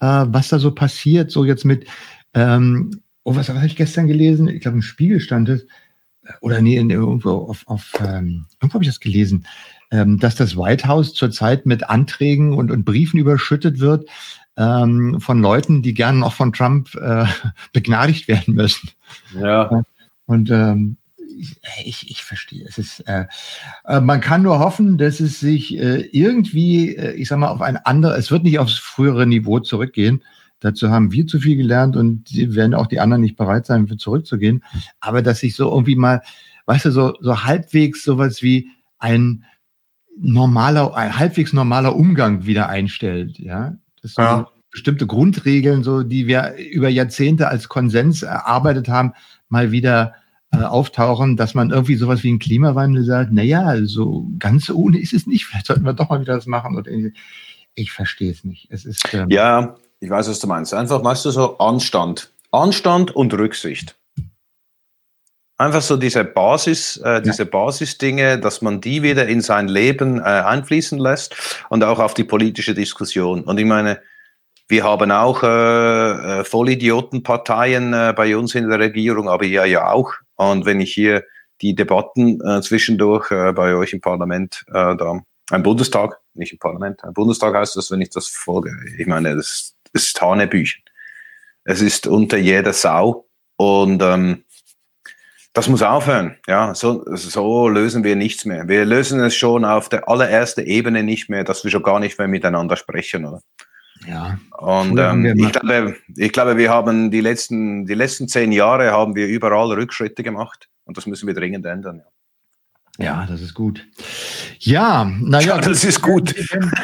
äh, 0.00 0.26
was 0.28 0.48
da 0.48 0.58
so 0.58 0.72
passiert, 0.72 1.30
so 1.30 1.44
jetzt 1.44 1.64
mit, 1.64 1.86
ähm, 2.34 2.90
oh, 3.24 3.34
was, 3.34 3.48
was 3.48 3.56
habe 3.56 3.66
ich 3.66 3.76
gestern 3.76 4.06
gelesen? 4.06 4.48
Ich 4.48 4.60
glaube, 4.60 4.76
im 4.76 4.82
Spiegel 4.82 5.20
stand 5.20 5.48
es, 5.48 5.66
oder 6.40 6.60
nee, 6.60 6.76
irgendwo 6.76 7.30
auf, 7.30 7.66
auf 7.66 7.92
ähm, 8.00 8.46
irgendwo 8.60 8.74
habe 8.74 8.84
ich 8.84 8.90
das 8.90 9.00
gelesen 9.00 9.46
ähm, 9.90 10.18
dass 10.18 10.34
das 10.34 10.56
White 10.56 10.86
House 10.86 11.14
zurzeit 11.14 11.66
mit 11.66 11.88
Anträgen 11.88 12.52
und, 12.52 12.70
und 12.70 12.84
Briefen 12.84 13.18
überschüttet 13.18 13.80
wird 13.80 14.08
ähm, 14.56 15.20
von 15.20 15.40
Leuten, 15.40 15.82
die 15.82 15.94
gerne 15.94 16.18
noch 16.18 16.34
von 16.34 16.52
Trump 16.52 16.94
äh, 16.94 17.24
begnadigt 17.72 18.28
werden 18.28 18.54
müssen. 18.54 18.90
Ja. 19.40 19.82
Und 20.26 20.50
ähm, 20.50 20.97
ich, 21.84 22.10
ich 22.10 22.24
verstehe. 22.24 22.64
Es 22.66 22.78
ist, 22.78 23.00
äh, 23.00 23.26
äh, 23.84 24.00
man 24.00 24.20
kann 24.20 24.42
nur 24.42 24.58
hoffen, 24.58 24.98
dass 24.98 25.20
es 25.20 25.40
sich 25.40 25.76
äh, 25.76 26.08
irgendwie, 26.12 26.96
äh, 26.96 27.12
ich 27.12 27.28
sag 27.28 27.38
mal, 27.38 27.48
auf 27.48 27.62
ein 27.62 27.76
anderes, 27.76 28.18
es 28.18 28.30
wird 28.30 28.44
nicht 28.44 28.58
aufs 28.58 28.74
frühere 28.74 29.26
Niveau 29.26 29.60
zurückgehen. 29.60 30.22
Dazu 30.60 30.90
haben 30.90 31.12
wir 31.12 31.26
zu 31.26 31.38
viel 31.38 31.56
gelernt 31.56 31.96
und 31.96 32.24
werden 32.32 32.74
auch 32.74 32.88
die 32.88 33.00
anderen 33.00 33.22
nicht 33.22 33.36
bereit 33.36 33.66
sein, 33.66 33.86
für 33.86 33.96
zurückzugehen. 33.96 34.64
Aber 34.98 35.22
dass 35.22 35.40
sich 35.40 35.54
so 35.54 35.70
irgendwie 35.70 35.94
mal, 35.94 36.22
weißt 36.66 36.86
du, 36.86 36.90
so, 36.90 37.14
so 37.20 37.44
halbwegs 37.44 38.02
sowas 38.02 38.42
wie 38.42 38.68
ein, 38.98 39.44
normaler, 40.20 40.96
ein 40.96 41.16
halbwegs 41.16 41.52
normaler 41.52 41.94
Umgang 41.94 42.44
wieder 42.44 42.68
einstellt. 42.68 43.38
Ja, 43.38 43.76
das 44.02 44.16
ja. 44.16 44.48
bestimmte 44.72 45.06
Grundregeln, 45.06 45.84
so 45.84 46.02
die 46.02 46.26
wir 46.26 46.54
über 46.56 46.88
Jahrzehnte 46.88 47.48
als 47.48 47.68
Konsens 47.68 48.22
erarbeitet 48.22 48.88
haben, 48.88 49.12
mal 49.48 49.70
wieder 49.70 50.14
äh, 50.50 50.58
auftauchen, 50.58 51.36
dass 51.36 51.54
man 51.54 51.70
irgendwie 51.70 51.96
sowas 51.96 52.22
wie 52.22 52.28
einen 52.28 52.38
Klimawandel 52.38 53.04
sagt. 53.04 53.32
Naja, 53.32 53.64
also 53.64 54.26
ganz 54.38 54.70
ohne 54.70 54.98
ist 54.98 55.12
es 55.12 55.26
nicht. 55.26 55.44
Vielleicht 55.46 55.66
sollten 55.66 55.84
wir 55.84 55.92
doch 55.92 56.08
mal 56.08 56.20
wieder 56.20 56.34
das 56.34 56.46
machen. 56.46 56.76
Oder 56.76 56.90
ich 57.74 57.92
verstehe 57.92 58.30
es 58.30 58.44
nicht. 58.44 58.68
Es 58.70 58.84
ist 58.84 59.02
ähm, 59.12 59.30
ja, 59.30 59.76
ich 60.00 60.10
weiß, 60.10 60.28
was 60.28 60.40
du 60.40 60.46
meinst. 60.46 60.74
Einfach, 60.74 61.02
weißt 61.02 61.24
du, 61.26 61.30
so 61.30 61.58
Anstand, 61.58 62.32
Anstand 62.50 63.14
und 63.14 63.34
Rücksicht. 63.34 63.96
Einfach 65.60 65.82
so 65.82 65.96
diese 65.96 66.22
Basis, 66.22 66.98
äh, 66.98 67.20
diese 67.20 67.42
ja. 67.42 67.48
Basisdinge, 67.50 68.38
dass 68.38 68.62
man 68.62 68.80
die 68.80 69.02
wieder 69.02 69.26
in 69.26 69.40
sein 69.40 69.66
Leben 69.66 70.18
äh, 70.18 70.22
einfließen 70.22 70.98
lässt 70.98 71.34
und 71.68 71.82
auch 71.82 71.98
auf 71.98 72.14
die 72.14 72.22
politische 72.22 72.74
Diskussion. 72.74 73.42
Und 73.42 73.58
ich 73.58 73.66
meine, 73.66 74.00
wir 74.68 74.84
haben 74.84 75.10
auch 75.10 75.42
äh, 75.42 76.40
äh, 76.40 76.44
Vollidiotenparteien 76.44 77.94
äh, 77.94 78.12
bei 78.14 78.36
uns 78.36 78.54
in 78.54 78.68
der 78.68 78.78
Regierung, 78.78 79.28
aber 79.28 79.46
ja, 79.46 79.64
ja 79.64 79.90
auch. 79.90 80.12
Und 80.36 80.66
wenn 80.66 80.80
ich 80.80 80.92
hier 80.92 81.24
die 81.62 81.74
Debatten 81.74 82.40
äh, 82.46 82.60
zwischendurch 82.60 83.30
äh, 83.30 83.52
bei 83.52 83.74
euch 83.74 83.94
im 83.94 84.02
Parlament, 84.02 84.64
äh, 84.68 84.94
da, 84.94 85.20
ein 85.50 85.62
Bundestag, 85.62 86.20
nicht 86.34 86.52
im 86.52 86.58
Parlament, 86.58 87.02
ein 87.02 87.14
Bundestag 87.14 87.54
heißt 87.54 87.76
das, 87.76 87.90
wenn 87.90 88.02
ich 88.02 88.10
das 88.10 88.28
folge. 88.28 88.70
Ich 88.98 89.06
meine, 89.06 89.34
das, 89.34 89.74
das 89.92 90.04
ist 90.04 90.20
Hanebüchen. 90.20 90.82
Es 91.64 91.80
ist 91.80 92.06
unter 92.06 92.36
jeder 92.36 92.74
Sau 92.74 93.26
und 93.56 94.02
ähm, 94.02 94.44
das 95.54 95.68
muss 95.68 95.82
aufhören. 95.82 96.36
Ja, 96.46 96.74
so, 96.74 97.04
so 97.16 97.68
lösen 97.68 98.04
wir 98.04 98.16
nichts 98.16 98.44
mehr. 98.44 98.68
Wir 98.68 98.84
lösen 98.84 99.20
es 99.20 99.34
schon 99.34 99.64
auf 99.64 99.88
der 99.88 100.08
allerersten 100.08 100.60
Ebene 100.66 101.02
nicht 101.02 101.30
mehr, 101.30 101.42
dass 101.42 101.64
wir 101.64 101.70
schon 101.70 101.82
gar 101.82 102.00
nicht 102.00 102.18
mehr 102.18 102.28
miteinander 102.28 102.76
sprechen, 102.76 103.24
oder? 103.24 103.40
Ja. 104.06 104.38
Und 104.56 104.98
ähm, 104.98 105.24
ich, 105.24 105.52
glaube, 105.52 105.96
ich 106.16 106.32
glaube, 106.32 106.56
wir 106.56 106.70
haben 106.70 107.10
die 107.10 107.20
letzten, 107.20 107.86
die 107.86 107.94
letzten 107.94 108.28
zehn 108.28 108.52
Jahre 108.52 108.92
haben 108.92 109.14
wir 109.14 109.26
überall 109.26 109.72
Rückschritte 109.72 110.22
gemacht 110.22 110.68
und 110.84 110.96
das 110.96 111.06
müssen 111.06 111.26
wir 111.26 111.34
dringend 111.34 111.66
ändern. 111.66 112.02
Ja, 112.98 113.04
ja 113.04 113.26
das 113.26 113.40
ist 113.40 113.54
gut. 113.54 113.86
Ja, 114.58 115.04
naja, 115.04 115.56
ja, 115.56 115.60
das 115.60 115.84
ist 115.84 116.02
gut. 116.02 116.34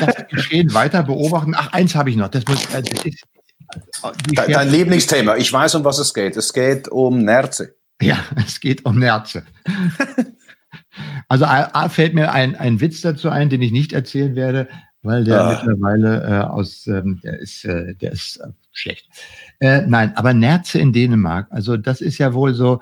Das 0.01 0.29
Geschehen 0.29 0.73
weiter 0.75 1.03
beobachten. 1.03 1.55
Ach, 1.57 1.73
eins 1.73 1.95
habe 1.95 2.11
ich 2.11 2.17
noch. 2.17 2.29
Das, 2.29 2.45
muss, 2.47 2.73
also 2.75 2.91
das 2.91 3.05
ist, 3.05 3.25
Dein, 4.33 4.51
dein 4.51 4.71
Lieblingsthema. 4.71 5.37
Ich 5.37 5.53
weiß, 5.53 5.75
um 5.77 5.85
was 5.85 5.99
es 5.99 6.13
geht. 6.13 6.37
Es 6.37 6.53
geht 6.53 6.89
um 6.89 7.25
Nerze. 7.25 7.77
Ja, 8.01 8.19
es 8.47 8.61
geht 8.61 8.85
um 8.85 8.99
Nerze. 8.99 9.45
also 11.29 11.45
A, 11.47 11.89
fällt 11.89 12.15
mir 12.15 12.33
ein, 12.33 12.55
ein 12.57 12.81
Witz 12.81 13.01
dazu 13.01 13.31
ein, 13.31 13.51
den 13.51 13.63
ich 13.63 13.73
nicht 13.73 13.93
erzählen 13.93 14.37
werde, 14.37 14.69
weil 15.05 15.25
der 15.25 15.45
ah. 15.45 15.51
mittlerweile 15.53 16.23
äh, 16.23 16.45
aus, 16.45 16.87
ähm, 16.87 17.21
der 17.23 17.39
ist, 17.39 17.65
äh, 17.65 17.95
der 17.95 18.13
ist 18.13 18.39
äh, 18.39 18.49
schlecht. 18.73 19.07
Äh, 19.61 19.83
nein, 19.87 20.17
aber 20.17 20.35
Nerze 20.35 20.79
in 20.79 20.93
Dänemark, 20.93 21.47
also 21.51 21.77
das 21.77 22.01
ist 22.01 22.19
ja 22.19 22.35
wohl 22.35 22.55
so, 22.55 22.81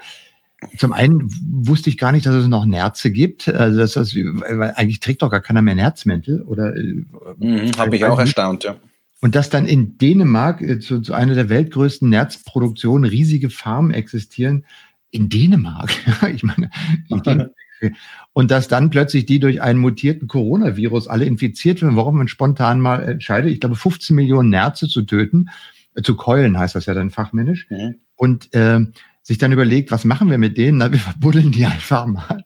zum 0.77 0.93
einen 0.93 1.29
wusste 1.67 1.91
ich 1.91 1.99
gar 1.99 2.13
nicht, 2.13 2.25
dass 2.25 2.35
es 2.35 2.47
noch 2.47 2.65
Nerze 2.65 3.11
gibt. 3.11 3.49
Also 3.49 3.79
das, 3.79 3.95
das, 3.95 4.15
weil 4.15 4.73
eigentlich 4.77 5.01
trägt 5.01 5.23
doch 5.23 5.31
gar 5.31 5.41
keiner 5.41 5.61
mehr 5.61 5.75
Nerzmäntel. 5.75 6.43
Oder, 6.43 6.77
äh, 6.77 7.05
mhm, 7.39 7.73
Habe 7.77 7.97
ich 7.97 8.05
auch 8.05 8.19
erstaunt, 8.19 8.65
ja. 8.65 8.77
Und 9.21 9.37
dass 9.37 9.51
dann 9.51 9.67
in 9.67 9.99
Dänemark 9.99 10.61
äh, 10.63 10.81
zu, 10.81 11.01
zu 11.01 11.15
einer 11.15 11.35
der 11.35 11.49
weltgrößten 11.49 12.09
Nerzproduktionen 12.09 13.09
riesige 13.09 13.51
Farmen 13.51 13.93
existieren, 13.93 14.65
in 15.11 15.29
Dänemark. 15.29 15.91
ich 16.35 16.43
meine, 16.43 16.71
in 17.83 17.97
Und 18.33 18.51
dass 18.51 18.69
dann 18.69 18.91
plötzlich 18.91 19.27
die 19.27 19.41
durch 19.41 19.61
einen 19.61 19.79
mutierten 19.79 20.29
Coronavirus 20.29 21.09
alle 21.09 21.25
infiziert 21.25 21.83
werden, 21.83 21.97
warum 21.97 22.19
man 22.19 22.29
spontan 22.29 22.81
mal 22.81 23.03
entscheidet, 23.03 23.51
ich 23.51 23.61
glaube, 23.61 23.77
15 23.77 24.17
Millionen 24.17 24.51
Nerze 24.51 24.89
zu 24.89 25.03
töten, 25.03 25.51
äh, 25.95 26.03
zu 26.03 26.17
keulen 26.17 26.59
heißt 26.59 26.75
das 26.75 26.87
ja 26.87 26.95
dann 26.95 27.11
fachmännisch. 27.11 27.67
Mhm. 27.71 27.97
Und 28.17 28.55
äh, 28.55 28.81
sich 29.23 29.39
dann 29.39 29.53
überlegt, 29.53 29.91
was 29.91 30.05
machen 30.05 30.31
wir 30.31 30.39
mit 30.39 30.57
denen? 30.57 30.79
Na, 30.79 30.93
wir 30.93 30.99
verbuddeln 30.99 31.53
die 31.53 31.67
einfach 31.67 32.07
mal. 32.07 32.45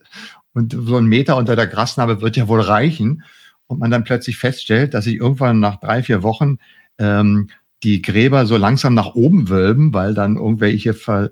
Und 0.53 0.73
so 0.73 0.97
ein 0.97 1.07
Meter 1.07 1.37
unter 1.37 1.55
der 1.57 1.67
Grasnarbe 1.67 2.23
wird 2.23 2.37
ja 2.37 2.49
wohl 2.49 2.61
reichen. 2.61 3.23
Und 3.67 3.81
man 3.81 3.91
dann 3.91 4.05
plötzlich 4.05 4.37
feststellt, 4.37 4.95
dass 4.95 5.05
sich 5.05 5.17
irgendwann 5.17 5.59
nach 5.59 5.81
drei, 5.81 6.03
vier 6.03 6.23
Wochen 6.23 6.59
ähm, 6.99 7.49
die 7.83 8.01
Gräber 8.01 8.47
so 8.47 8.57
langsam 8.57 8.95
nach 8.95 9.15
oben 9.15 9.49
wölben, 9.49 9.93
weil 9.93 10.15
dann 10.15 10.37
irgendwelche 10.37 10.95
Ver, 10.95 11.31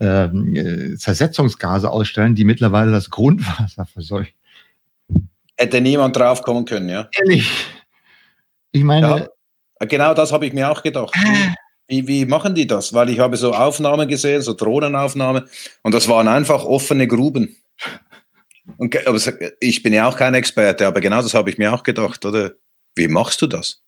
ähm, 0.00 0.54
äh, 0.54 0.96
Zersetzungsgase 0.96 1.90
ausstellen, 1.90 2.34
die 2.34 2.44
mittlerweile 2.44 2.92
das 2.92 3.10
Grundwasser 3.10 3.86
verseuchen. 3.86 4.34
Hätte 5.56 5.80
niemand 5.80 6.16
drauf 6.16 6.42
kommen 6.42 6.64
können, 6.64 6.88
ja? 6.88 7.08
Ehrlich. 7.12 7.50
Ich 8.72 8.84
meine. 8.84 9.28
Ja, 9.80 9.86
genau 9.86 10.12
das 10.12 10.32
habe 10.32 10.46
ich 10.46 10.52
mir 10.52 10.70
auch 10.70 10.82
gedacht. 10.82 11.14
Ah. 11.16 11.54
Wie, 11.88 12.06
wie 12.08 12.26
machen 12.26 12.54
die 12.54 12.66
das? 12.66 12.92
Weil 12.92 13.10
ich 13.10 13.20
habe 13.20 13.36
so 13.36 13.54
Aufnahmen 13.54 14.08
gesehen, 14.08 14.42
so 14.42 14.54
Drohnenaufnahmen, 14.54 15.44
und 15.82 15.94
das 15.94 16.08
waren 16.08 16.28
einfach 16.28 16.64
offene 16.64 17.06
Gruben. 17.06 17.56
Und, 18.76 19.06
aber 19.06 19.18
ich 19.60 19.82
bin 19.82 19.92
ja 19.92 20.08
auch 20.08 20.16
kein 20.16 20.34
Experte, 20.34 20.86
aber 20.86 21.00
genau 21.00 21.22
das 21.22 21.34
habe 21.34 21.48
ich 21.48 21.58
mir 21.58 21.72
auch 21.72 21.84
gedacht, 21.84 22.24
oder? 22.24 22.52
Wie 22.96 23.08
machst 23.08 23.40
du 23.40 23.46
das? 23.46 23.82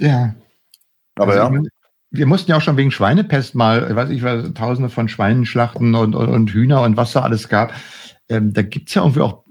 Ja. 0.00 0.34
Aber 1.14 1.32
also, 1.32 1.54
ja. 1.54 1.62
Wir 2.12 2.26
mussten 2.26 2.50
ja 2.50 2.58
auch 2.58 2.62
schon 2.62 2.76
wegen 2.76 2.90
Schweinepest 2.90 3.54
mal, 3.54 3.94
weiß 3.94 4.10
ich, 4.10 4.22
was, 4.22 4.52
tausende 4.54 4.90
von 4.90 5.08
Schweinen 5.08 5.46
schlachten 5.46 5.94
und, 5.94 6.14
und, 6.14 6.28
und 6.28 6.50
Hühner 6.50 6.82
und 6.82 6.96
was 6.96 7.12
da 7.12 7.22
alles 7.22 7.48
gab. 7.48 7.72
Ähm, 8.28 8.52
da 8.52 8.62
gibt's 8.62 8.94
ja 8.94 9.02
irgendwie 9.02 9.22
auch, 9.22 9.44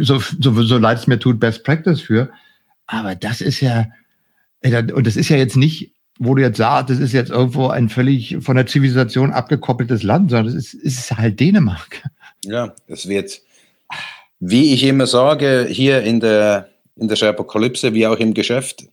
so, 0.00 0.18
so, 0.18 0.62
so 0.62 0.78
leid 0.78 0.98
es 0.98 1.06
mir 1.06 1.18
tut, 1.18 1.40
Best 1.40 1.64
Practice 1.64 2.00
für. 2.00 2.30
Aber 2.86 3.14
das 3.14 3.40
ist 3.40 3.60
ja, 3.60 3.86
und 4.62 5.06
das 5.06 5.16
ist 5.16 5.28
ja 5.28 5.36
jetzt 5.36 5.56
nicht 5.56 5.92
wo 6.24 6.34
du 6.34 6.42
jetzt 6.42 6.58
sagst, 6.58 6.90
das 6.90 6.98
ist 6.98 7.12
jetzt 7.12 7.30
irgendwo 7.30 7.68
ein 7.68 7.88
völlig 7.88 8.36
von 8.40 8.56
der 8.56 8.66
Zivilisation 8.66 9.32
abgekoppeltes 9.32 10.02
Land, 10.02 10.30
sondern 10.30 10.46
es 10.54 10.72
ist, 10.72 10.74
ist 10.74 11.16
halt 11.16 11.40
Dänemark. 11.40 12.02
Ja, 12.44 12.74
es 12.86 13.08
wird, 13.08 13.40
wie 14.40 14.72
ich 14.72 14.84
immer 14.84 15.06
sage, 15.06 15.66
hier 15.68 16.02
in 16.02 16.20
der, 16.20 16.68
in 16.96 17.08
der 17.08 17.16
Scherpokalypse, 17.16 17.94
wie 17.94 18.06
auch 18.06 18.18
im 18.18 18.34
Geschäft, 18.34 18.84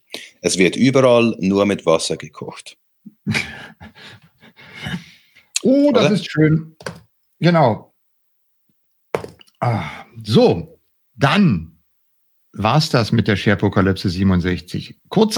es 0.42 0.58
wird 0.58 0.76
überall 0.76 1.36
nur 1.40 1.66
mit 1.66 1.86
Wasser 1.86 2.18
gekocht. 2.18 2.78
Oh, 5.64 5.92
das 5.94 6.06
Oder? 6.06 6.12
ist 6.12 6.32
schön. 6.32 6.76
Genau. 7.40 7.94
Ah, 9.60 9.90
so, 10.24 10.80
dann 11.16 11.80
war 12.54 12.78
es 12.78 12.90
das 12.90 13.12
mit 13.12 13.28
der 13.28 13.36
Scherpokalypse 13.36 14.10
67. 14.10 15.00
Kurz, 15.10 15.38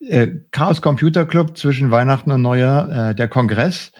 äh, 0.00 0.28
Chaos 0.50 0.82
Computer 0.82 1.26
Club 1.26 1.56
zwischen 1.56 1.90
Weihnachten 1.90 2.30
und 2.30 2.42
Neujahr, 2.42 3.10
äh, 3.10 3.14
der 3.14 3.28
Kongress 3.28 3.92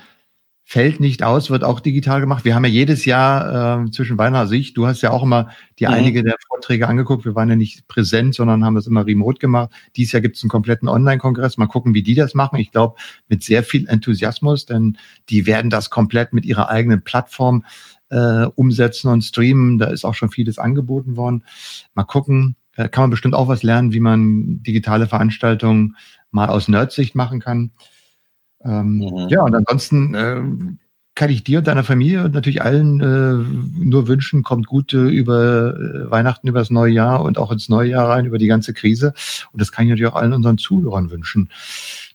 fällt 0.67 0.99
nicht 0.99 1.23
aus, 1.23 1.51
wird 1.51 1.62
auch 1.62 1.79
digital 1.79 2.21
gemacht. 2.21 2.47
Wir 2.47 2.55
haben 2.55 2.65
ja 2.65 2.71
jedes 2.71 3.05
Jahr 3.05 3.85
äh, 3.85 3.91
zwischen 3.91 4.17
Weihnachten, 4.17 4.41
also 4.41 4.55
ich, 4.55 4.73
du 4.73 4.87
hast 4.87 5.03
ja 5.03 5.11
auch 5.11 5.23
immer 5.23 5.51
die 5.79 5.87
mhm. 5.87 5.93
einige 5.93 6.25
der 6.25 6.37
Vorträge 6.49 6.89
angeguckt. 6.89 7.27
Wir 7.27 7.35
waren 7.35 7.51
ja 7.51 7.57
nicht 7.57 7.87
präsent, 7.87 8.35
sondern 8.35 8.65
haben 8.65 8.75
das 8.75 8.87
immer 8.87 9.07
remote 9.07 9.39
gemacht. 9.39 9.71
Dieses 9.95 10.12
Jahr 10.12 10.23
gibt 10.23 10.37
es 10.37 10.43
einen 10.43 10.51
kompletten 10.51 10.89
Online-Kongress. 10.89 11.59
Mal 11.59 11.67
gucken, 11.67 11.93
wie 11.93 12.03
die 12.03 12.15
das 12.15 12.35
machen. 12.35 12.59
Ich 12.59 12.73
glaube, 12.73 12.97
mit 13.29 13.43
sehr 13.45 13.62
viel 13.62 13.87
Enthusiasmus, 13.89 14.65
denn 14.65 14.97
die 15.29 15.47
werden 15.47 15.71
das 15.71 15.91
komplett 15.91 16.33
mit 16.33 16.47
ihrer 16.47 16.71
eigenen 16.71 17.03
Plattform 17.03 17.65
äh, 18.09 18.47
umsetzen 18.55 19.09
und 19.09 19.23
streamen. 19.23 19.79
Da 19.79 19.87
ist 19.87 20.07
auch 20.07 20.15
schon 20.15 20.31
vieles 20.31 20.59
angeboten 20.59 21.17
worden. 21.17 21.45
Mal 21.95 22.05
gucken, 22.05 22.57
da 22.75 22.89
kann 22.89 23.03
man 23.03 23.11
bestimmt 23.11 23.35
auch 23.35 23.49
was 23.49 23.62
lernen, 23.62 23.93
wie 23.93 24.01
man 24.01 24.62
digitale 24.62 25.09
Veranstaltungen 25.09 25.97
mal 26.31 26.49
aus 26.49 26.69
Nerdsicht 26.69 27.15
machen 27.15 27.41
kann. 27.41 27.71
Ähm, 28.65 28.99
mhm. 28.99 29.29
Ja, 29.29 29.43
und 29.43 29.55
ansonsten 29.55 30.15
äh, 30.15 30.43
kann 31.15 31.31
ich 31.31 31.45
dir 31.45 31.59
und 31.59 31.67
deiner 31.67 31.85
Familie 31.85 32.25
und 32.25 32.35
natürlich 32.35 32.62
allen 32.62 33.01
äh, 33.01 33.85
nur 33.85 34.09
wünschen, 34.09 34.43
kommt 34.43 34.67
gut 34.67 34.93
äh, 34.93 35.09
über 35.09 35.75
äh, 35.75 36.11
Weihnachten, 36.11 36.49
über 36.49 36.59
das 36.59 36.71
neue 36.71 36.93
Jahr 36.93 37.23
und 37.23 37.39
auch 37.39 37.53
ins 37.53 37.69
neue 37.69 37.91
Jahr 37.91 38.09
rein, 38.09 38.27
über 38.27 38.39
die 38.39 38.49
ganze 38.49 38.75
Krise. 38.75 39.15
Und 39.53 39.61
das 39.61 39.71
kann 39.71 39.85
ich 39.85 39.91
natürlich 39.91 40.12
auch 40.12 40.17
allen 40.17 40.33
unseren 40.33 40.59
Zuhörern 40.59 41.11
wünschen, 41.11 41.51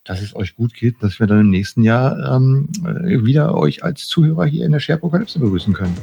dass 0.04 0.22
es 0.22 0.36
euch 0.36 0.56
gut 0.56 0.74
geht, 0.74 1.02
dass 1.02 1.20
wir 1.20 1.28
dann 1.28 1.42
im 1.42 1.50
nächsten 1.50 1.84
Jahr 1.84 2.36
ähm, 2.36 2.68
äh, 2.84 3.24
wieder 3.24 3.56
euch 3.56 3.84
als 3.84 4.08
Zuhörer 4.08 4.46
hier 4.46 4.66
in 4.66 4.74
der 4.74 4.80
Sharepokalypse 4.80 5.40
begrüßen 5.40 5.74
können. 5.74 5.96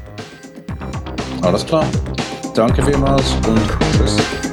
Alles 1.42 1.66
klar. 1.66 1.86
Danke 2.54 2.82
vielmals 2.82 3.34
und 3.46 3.60
tschüss. 3.92 4.45